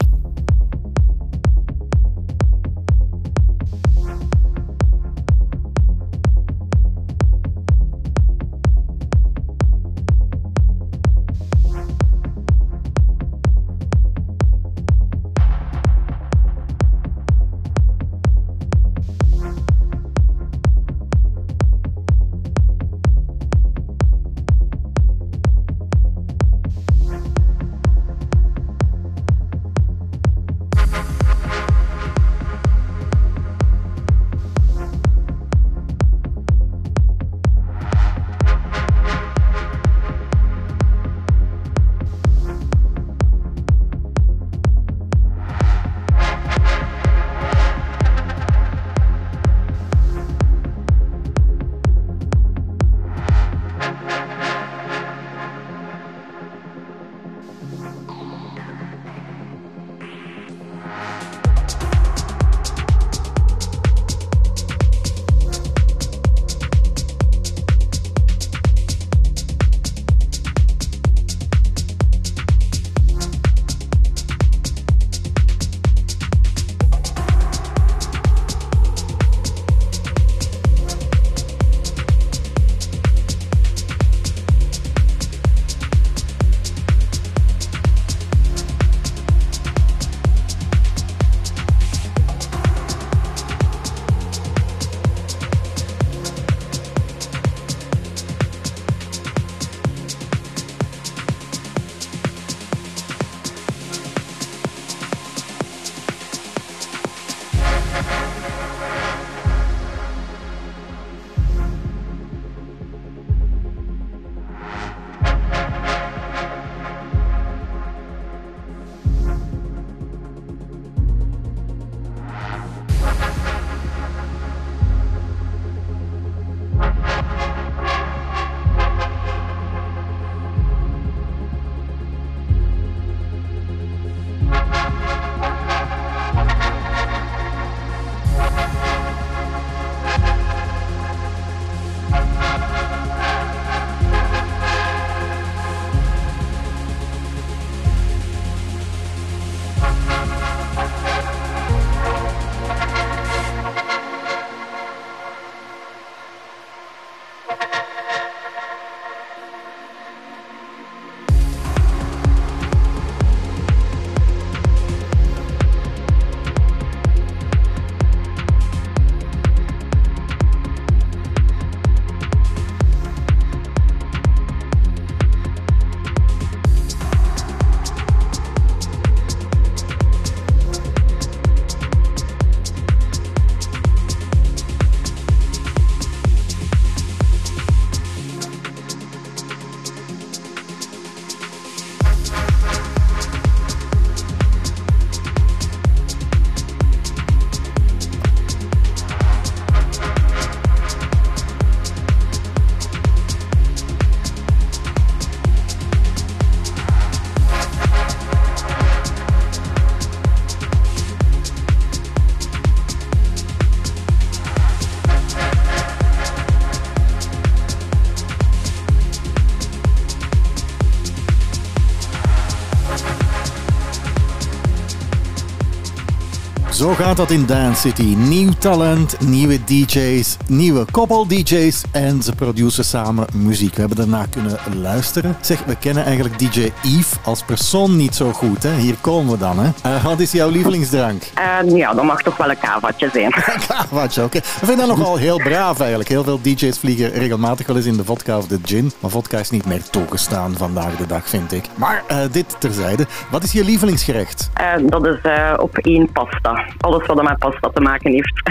Zo 226.78 226.94
gaat 226.94 227.18
dat 227.18 227.32
in 227.32 227.46
Dance 227.46 227.82
City. 227.82 228.16
Nieuw 228.16 228.52
talent, 228.60 229.20
nieuwe 229.20 229.64
DJ's, 229.64 230.38
nieuwe 230.48 230.86
koppel-DJ's 230.92 231.84
en 231.92 232.22
ze 232.22 232.36
produceren 232.36 232.86
samen 232.86 233.26
muziek. 233.34 233.74
We 233.74 233.80
hebben 233.80 233.98
daarna 233.98 234.26
kunnen 234.30 234.58
luisteren. 234.82 235.38
Zeg, 235.42 235.64
we 235.66 235.76
kennen 235.76 236.06
eigenlijk 236.06 236.40
DJ 236.40 236.72
Yves 236.82 237.12
als 237.24 237.44
persoon 237.44 237.96
niet 237.96 238.16
zo 238.16 238.32
goed. 238.32 238.64
Hè? 238.64 238.76
Hier 238.76 238.96
komen 239.02 239.32
we 239.32 239.38
dan. 239.38 239.60
Hè? 239.60 239.70
Eh, 239.84 240.04
wat 240.04 240.20
is 240.20 240.32
jouw 240.32 240.50
lievelingsdrank? 240.50 241.24
En 241.34 241.76
ja, 241.76 241.94
dat 241.94 242.04
mag 242.04 242.22
toch 242.22 242.38
wel 242.38 242.50
een 242.50 242.60
kavatje 242.60 243.10
zijn. 243.14 243.32
Kavaatje, 243.68 244.24
oké. 244.24 244.40
We 244.40 244.66
vinden 244.66 244.88
dat 244.88 244.98
nogal 244.98 245.18
heel 245.18 245.38
braaf 245.38 245.80
eigenlijk. 245.80 246.10
Heel 246.10 246.24
veel 246.24 246.42
DJ's 246.42 246.80
vliegen 246.80 247.12
regelmatig 247.12 247.68
wel 247.68 247.76
eens 247.76 247.86
in 247.86 247.98
de 247.98 248.06
vodka 248.06 248.38
of 248.38 248.48
de 248.48 248.60
gin. 248.64 248.92
Maar 249.00 249.12
vodka 249.12 249.38
is 249.38 249.50
niet 249.50 249.66
meer 249.66 249.90
toegestaan 249.90 250.54
vandaag 250.58 250.96
de 250.96 251.06
dag, 251.06 251.30
vind 251.30 251.52
ik. 251.52 251.66
Maar 251.76 252.04
eh, 252.08 252.18
dit 252.32 252.56
terzijde. 252.60 253.06
Wat 253.32 253.44
is 253.44 253.52
je 253.52 253.64
lievelingsgerecht? 253.64 254.50
Dat 254.86 255.08
is 255.08 255.22
eh, 255.22 255.54
op 255.58 255.78
één 255.78 256.12
pasta. 256.12 256.67
Alles 256.78 257.06
wat 257.06 257.24
met 257.24 257.40
pasta 257.40 257.70
te 257.70 257.82
maken 257.82 258.12
heeft. 258.12 258.42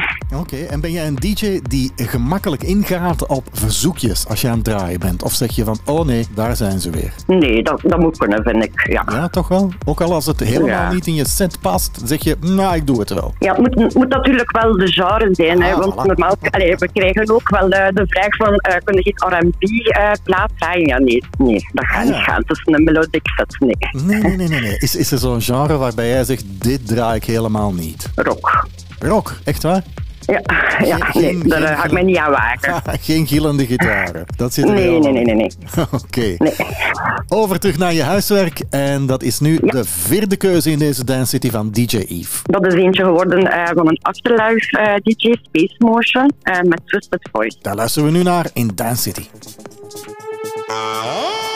Oké, 0.41 0.57
en 0.57 0.81
ben 0.81 0.91
jij 0.93 1.07
een 1.07 1.15
DJ 1.15 1.61
die 1.63 1.93
gemakkelijk 1.97 2.63
ingaat 2.63 3.27
op 3.27 3.45
verzoekjes 3.53 4.27
als 4.29 4.41
je 4.41 4.49
aan 4.49 4.55
het 4.55 4.65
draaien 4.65 5.01
bent? 5.01 5.23
Of 5.23 5.33
zeg 5.33 5.55
je 5.57 5.65
van, 5.65 5.79
oh 5.85 6.05
nee, 6.07 6.27
daar 6.35 6.57
zijn 6.57 6.81
ze 6.81 6.91
weer? 6.91 7.13
Nee, 7.27 7.63
dat, 7.63 7.81
dat 7.85 7.99
moet 7.99 8.19
kunnen, 8.19 8.43
vind 8.43 8.65
ik. 8.65 8.89
Ja, 8.91 9.05
Ja, 9.11 9.29
toch 9.29 9.49
wel? 9.49 9.73
Ook 9.87 10.01
al 10.01 10.13
als 10.15 10.27
het 10.27 10.41
helemaal 10.41 10.69
Ja. 10.69 10.93
niet 10.93 11.07
in 11.07 11.15
je 11.15 11.27
set 11.29 11.61
past, 11.61 12.01
zeg 12.05 12.23
je, 12.25 12.37
nou, 12.41 12.75
ik 12.77 12.87
doe 12.87 13.01
het 13.01 13.11
wel. 13.11 13.35
ja 13.39 13.55
het 13.55 13.77
moet, 13.77 13.95
moet 13.95 14.09
natuurlijk 14.09 14.51
wel 14.63 14.73
de 14.77 14.93
genre 14.93 15.29
zijn. 15.33 15.63
Hè, 15.63 15.73
Ah, 15.73 15.79
want 15.79 15.93
voilà. 15.93 16.07
normaal, 16.07 16.37
allee, 16.51 16.77
we 16.77 16.89
krijgen 16.93 17.31
ook 17.31 17.49
wel 17.51 17.69
eh, 17.69 17.95
de 17.95 18.05
vraag 18.07 18.37
van, 18.37 18.55
eh 18.57 18.77
kun 18.85 18.95
je 18.95 19.03
geen 19.03 19.39
R&B-plaat 19.39 20.51
draaien? 20.59 20.87
Ja, 20.87 20.99
nee, 20.99 21.23
nee, 21.39 21.67
dat 21.73 21.85
gaat 21.85 22.03
Ah, 22.03 22.09
ja. 22.09 22.15
niet 22.17 22.25
gaan. 22.25 22.41
Het 22.47 22.51
is 22.51 22.61
een 22.65 22.85
melodic 22.85 23.23
set, 23.37 23.57
nee. 23.59 23.77
Nee, 24.05 24.23
nee, 24.23 24.37
nee, 24.37 24.49
nee. 24.49 24.61
nee. 24.61 24.79
Is, 24.79 24.97
is 24.97 25.11
er 25.13 25.19
zo'n 25.19 25.41
genre 25.41 25.77
waarbij 25.77 26.09
jij 26.09 26.25
zegt, 26.25 26.45
dit 26.49 26.87
draai 26.89 27.17
ik 27.17 27.25
helemaal 27.25 27.73
niet? 27.73 28.11
Rock. 28.15 28.67
Rock, 28.99 29.35
echt 29.45 29.63
waar? 29.63 29.83
Ja, 30.27 30.43
ja 30.85 30.99
nee, 31.13 31.39
daar 31.39 31.63
eh, 31.63 31.79
ga 31.79 31.85
ik 31.85 31.93
mij 31.93 32.03
niet 32.03 32.17
aan 32.17 32.31
waken. 32.31 32.83
geen 33.01 33.27
gillende 33.27 33.67
gitaren. 33.67 34.25
Dat 34.37 34.55
zit 34.55 34.65
er 34.65 34.75
nee, 34.75 34.99
nee, 34.99 35.13
nee, 35.13 35.25
nee, 35.25 35.35
nee. 35.35 35.51
Oké. 36.05 36.35
Nee. 36.39 36.55
Over 37.29 37.59
terug 37.59 37.79
naar 37.79 37.93
je 37.93 38.03
huiswerk. 38.03 38.61
En 38.71 39.07
dat 39.07 39.23
is 39.23 39.41
nu 39.41 39.59
de 39.63 39.85
vierde 39.85 40.37
keuze 40.37 40.71
in 40.71 40.79
deze 40.79 41.05
Dance 41.05 41.27
City 41.27 41.51
van 41.51 41.71
DJ 41.71 41.97
Eve. 41.97 42.43
Dat 42.43 42.67
is 42.67 42.75
eentje 42.75 43.05
geworden 43.05 43.51
eh, 43.51 43.67
van 43.75 43.89
een 43.89 43.99
Afterlife 44.03 44.79
eh, 44.79 44.95
DJ, 45.03 45.35
Space 45.43 45.75
Motion, 45.79 46.33
uh, 46.43 46.61
met 46.61 46.81
Twisted 46.85 47.29
Voice. 47.33 47.57
Daar 47.63 47.75
luisteren 47.75 48.13
we 48.13 48.17
nu 48.17 48.23
naar 48.23 48.51
in 48.53 48.71
Dance 48.75 49.03
City. 49.03 49.27
Ah, 50.69 51.47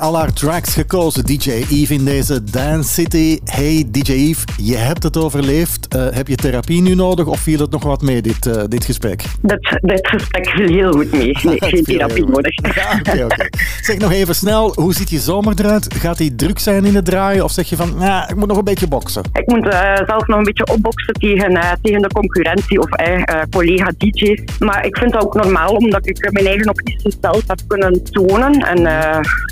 al 0.00 0.16
haar 0.16 0.32
tracks 0.32 0.74
gekozen, 0.74 1.24
DJ 1.24 1.50
Eve 1.50 1.94
in 1.94 2.04
deze 2.04 2.44
Dance 2.44 2.92
City. 2.92 3.38
Hey 3.44 3.84
DJ 3.90 4.12
Eve, 4.12 4.46
je 4.56 4.76
hebt 4.76 5.02
het 5.02 5.16
overleefd. 5.16 5.88
Eh, 5.88 6.06
heb 6.10 6.28
je 6.28 6.34
therapie 6.34 6.82
nu 6.82 6.94
nodig 6.94 7.26
of 7.26 7.40
viel 7.40 7.60
het 7.60 7.70
nog 7.70 7.82
wat 7.82 8.02
mee, 8.02 8.22
dit, 8.22 8.46
eh, 8.46 8.62
dit 8.68 8.84
gesprek? 8.84 9.22
Dat, 9.42 9.78
dat 9.80 10.08
gesprek 10.08 10.48
viel 10.48 10.68
heel 10.68 10.92
goed 10.92 11.12
mee. 11.12 11.38
Nee, 11.42 11.56
geen 11.58 11.84
therapie 11.94 12.26
nodig. 12.26 12.58
Oké, 12.98 13.24
oké. 13.24 13.48
Zeg 13.90 13.98
nog 13.98 14.12
even 14.12 14.34
snel, 14.34 14.72
hoe 14.74 14.94
ziet 14.94 15.10
je 15.10 15.18
zomer 15.18 15.52
eruit? 15.56 15.94
Gaat 15.94 16.18
die 16.18 16.34
druk 16.34 16.58
zijn 16.58 16.84
in 16.84 16.94
het 16.94 17.04
draaien 17.04 17.44
of 17.44 17.52
zeg 17.52 17.68
je 17.68 17.76
van, 17.76 17.96
nou, 17.98 18.24
ik 18.28 18.36
moet 18.36 18.48
nog 18.48 18.56
een 18.56 18.64
beetje 18.64 18.88
boksen? 18.88 19.22
Ik 19.32 19.46
moet 19.46 19.68
eh, 19.68 19.96
zelf 20.06 20.26
nog 20.26 20.38
een 20.38 20.44
beetje 20.44 20.66
opboksen 20.66 21.14
tegen, 21.14 21.56
eh, 21.56 21.70
tegen 21.82 22.02
de 22.02 22.08
concurrentie 22.08 22.80
of 22.80 22.90
eh, 22.90 23.14
eh, 23.14 23.42
collega-DJ's. 23.50 24.58
Maar 24.58 24.86
ik 24.86 24.96
vind 24.96 25.12
dat 25.12 25.24
ook 25.24 25.34
normaal, 25.34 25.74
omdat 25.74 26.06
ik 26.06 26.28
mijn 26.32 26.46
eigen 26.46 26.64
zo 26.64 27.10
zelf 27.20 27.42
heb 27.46 27.60
kunnen 27.66 28.02
tonen 28.04 28.52
en, 28.52 28.86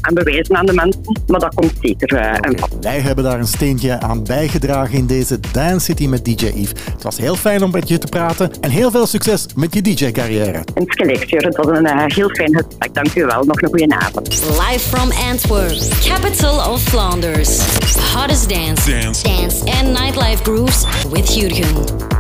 en 0.01 0.15
bewijzen 0.15 0.57
aan 0.57 0.67
de 0.67 0.73
mensen. 0.73 1.03
Maar 1.27 1.41
dat 1.41 1.55
komt 1.55 1.73
zeker 1.81 2.39
pad. 2.61 2.77
Wij 2.81 3.01
hebben 3.01 3.25
daar 3.25 3.39
een 3.39 3.47
steentje 3.47 4.01
aan 4.01 4.25
bijgedragen 4.25 4.99
in 4.99 5.07
deze 5.07 5.41
Dance 5.53 5.85
City 5.85 6.07
met 6.07 6.25
DJ 6.25 6.47
Eve. 6.47 6.75
Het 6.93 7.03
was 7.03 7.19
heel 7.19 7.37
fijn 7.37 7.63
om 7.63 7.71
met 7.71 7.89
je 7.89 7.99
te 7.99 8.07
praten 8.07 8.51
en 8.61 8.71
heel 8.71 8.91
veel 8.91 9.07
succes 9.07 9.47
met 9.57 9.75
je 9.75 9.83
DJ-carrière. 9.83 10.63
Jurre. 11.27 11.47
Het 11.47 11.57
was 11.57 11.79
een 11.79 12.13
heel 12.13 12.29
fijn 12.29 12.55
gesprek. 12.55 12.95
Dank 12.95 13.15
u 13.15 13.25
wel. 13.25 13.45
Nog 13.45 13.63
een 13.63 13.69
goede 13.69 13.99
avond. 13.99 14.28
Live 14.29 14.83
from 14.83 15.11
Antwerp, 15.13 15.73
capital 16.03 16.61
of 16.61 16.83
Flanders. 16.83 17.63
Hottest 18.13 18.51
dance, 18.51 18.85
Dance. 18.85 19.23
dance 19.23 19.63
and 19.63 19.97
nightlife 19.97 20.45
grooves 20.45 20.85
with 21.07 21.27
Jurgen. 21.27 22.18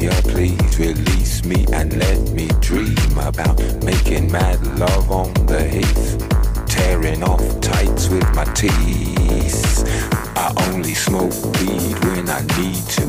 Please 0.00 0.78
release 0.80 1.44
me 1.44 1.64
and 1.72 1.96
let 1.96 2.18
me 2.32 2.48
dream 2.60 3.16
about 3.16 3.56
making 3.84 4.30
mad 4.30 4.60
love 4.76 5.08
on 5.12 5.32
the 5.46 5.62
heath. 5.62 6.18
Tearing 6.66 7.22
off 7.22 7.60
tights 7.60 8.08
with 8.08 8.28
my 8.34 8.44
teeth. 8.54 9.84
I 10.36 10.52
only 10.68 10.94
smoke 10.94 11.32
weed 11.60 11.96
when 12.06 12.28
I 12.28 12.40
need 12.58 12.82
to, 12.96 13.04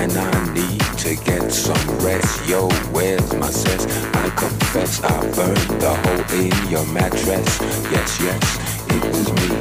and 0.00 0.10
I 0.12 0.52
need 0.52 0.80
to 0.98 1.14
get 1.24 1.52
some 1.52 1.98
rest. 2.00 2.48
Yo, 2.48 2.68
where's 2.90 3.32
my 3.34 3.50
cess? 3.50 3.86
I 4.14 4.28
confess 4.30 5.04
I 5.04 5.20
burned 5.36 5.80
the 5.80 5.94
hole 5.94 6.40
in 6.40 6.68
your 6.68 6.86
mattress. 6.92 7.60
Yes, 7.92 8.20
yes, 8.20 8.42
it 8.90 9.04
was 9.04 9.32
me. 9.38 9.56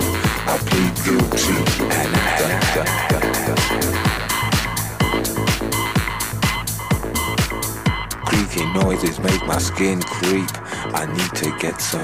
I 0.49 0.57
plead 0.57 0.95
guilty, 1.05 1.53
and 1.83 2.15
I 2.15 2.73
da, 2.73 2.83
da, 2.83 4.22
Creaky 8.33 8.65
noises 8.73 9.19
make 9.19 9.45
my 9.45 9.59
skin 9.59 10.01
creep. 10.01 10.49
I 10.95 11.05
need 11.05 11.35
to 11.35 11.51
get 11.59 11.79
some. 11.79 12.01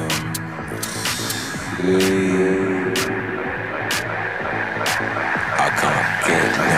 I 5.57 5.69
can't 5.79 6.25
get 6.25 6.57
no. 6.57 6.69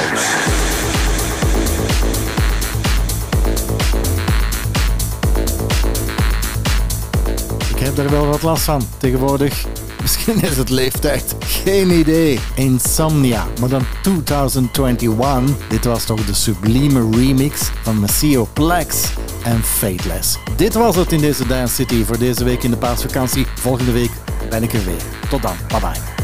Ik 7.69 7.79
heb 7.79 7.97
er 7.97 8.09
wel 8.09 8.27
wat 8.27 8.41
last 8.41 8.63
van 8.63 8.81
tegenwoordig. 8.97 9.65
Misschien 10.01 10.41
is 10.41 10.57
het 10.57 10.69
leeftijd. 10.69 11.35
Geen 11.39 11.89
idee. 11.89 12.39
Insomnia, 12.55 13.47
maar 13.59 13.69
dan 13.69 13.83
2021. 14.01 15.67
Dit 15.67 15.85
was 15.85 16.03
toch 16.03 16.25
de 16.25 16.33
sublieme 16.33 17.09
remix 17.11 17.69
van 17.83 17.99
Maceo 17.99 18.47
Plex 18.53 19.13
en 19.43 19.63
Fateless. 19.63 20.37
Dit 20.55 20.73
was 20.73 20.95
het 20.95 21.11
in 21.11 21.21
deze 21.21 21.47
Dance 21.47 21.73
City 21.73 22.03
voor 22.03 22.17
deze 22.17 22.43
week 22.43 22.63
in 22.63 22.71
de 22.71 22.77
paasvakantie. 22.77 23.45
Volgende 23.55 23.91
week 23.91 24.11
ben 24.49 24.63
ik 24.63 24.73
er 24.73 24.85
weer. 24.85 25.01
Tot 25.29 25.41
dan. 25.41 25.55
Bye 25.67 25.79
bye. 25.79 26.20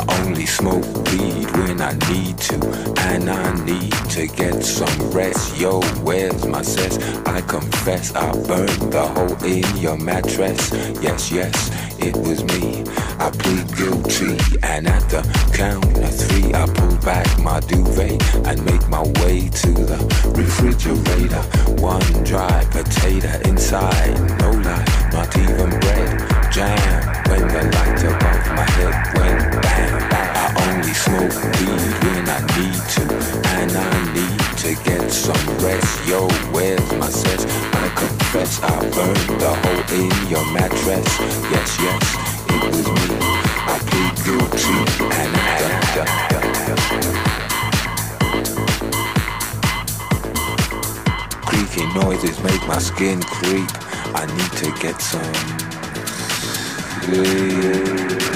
I 0.00 0.22
only 0.24 0.46
smoke 0.46 0.86
weed 1.12 1.50
when 1.58 1.82
I 1.82 1.92
need 2.08 2.38
to, 2.38 2.54
and 3.00 3.28
I 3.28 3.64
need 3.66 3.92
to 4.10 4.26
get 4.28 4.64
some 4.64 5.10
rest. 5.10 5.60
Yo, 5.60 5.82
where's 6.02 6.46
my 6.46 6.62
cess? 6.62 6.96
I 7.26 7.42
confess 7.42 8.14
I 8.14 8.32
burned 8.32 8.92
the 8.94 9.06
hole 9.06 9.44
in 9.44 9.76
your 9.76 9.98
mattress. 9.98 10.70
Yes, 11.02 11.30
yes, 11.30 11.54
it 11.98 12.16
was 12.16 12.42
me. 12.44 12.82
I 13.18 13.28
plead 13.30 13.76
guilty, 13.76 14.38
and 14.62 14.88
at 14.88 15.06
the 15.10 15.20
count 15.52 15.84
of 15.98 16.16
three, 16.16 16.54
I 16.54 16.64
pull 16.64 16.96
back 17.04 17.38
my 17.38 17.60
duvet 17.60 18.22
and 18.46 18.64
make 18.64 18.88
my 18.88 19.02
way 19.20 19.50
to 19.50 19.72
the 19.72 19.98
refrigerator. 20.34 21.42
One 21.82 22.24
dry 22.24 22.64
potato 22.70 23.38
inside, 23.46 24.18
no 24.40 24.50
lie, 24.50 25.10
not 25.12 25.36
even 25.36 25.78
bread. 25.78 26.39
Jam 26.50 26.74
when 27.28 27.46
the 27.46 27.62
light 27.62 28.02
above 28.02 28.46
my 28.56 28.66
head 28.74 28.94
went 29.14 29.62
bam. 29.62 29.94
I 30.10 30.46
only 30.66 30.92
smoke 30.92 31.30
weed 31.30 31.94
when 32.02 32.26
I 32.28 32.40
need 32.58 32.82
to, 32.94 33.02
and 33.54 33.70
I 33.70 33.80
need 34.12 34.40
to 34.58 34.74
get 34.82 35.12
some 35.12 35.46
rest. 35.58 36.08
Yo, 36.08 36.26
where's 36.50 36.92
my 36.94 37.08
cess? 37.08 37.46
I 37.72 37.88
confess 37.94 38.60
I 38.64 38.80
burned 38.90 39.40
the 39.40 39.54
hole 39.62 39.84
in 39.94 40.10
your 40.28 40.44
mattress. 40.52 41.06
Yes, 41.54 41.78
yes, 41.80 42.02
it 42.48 42.60
was 42.66 42.86
me. 42.98 43.16
I 43.70 43.78
plead 43.86 44.14
guilty, 44.26 44.78
and 45.06 45.32
I 45.36 45.58
da. 45.94 46.04
Creaky 51.46 51.86
noises 51.94 52.42
make 52.42 52.66
my 52.66 52.78
skin 52.78 53.22
creep. 53.22 53.70
I 54.12 54.26
need 54.26 54.52
to 54.58 54.72
get 54.82 55.00
some 55.00 55.69
sleep. 57.02 58.29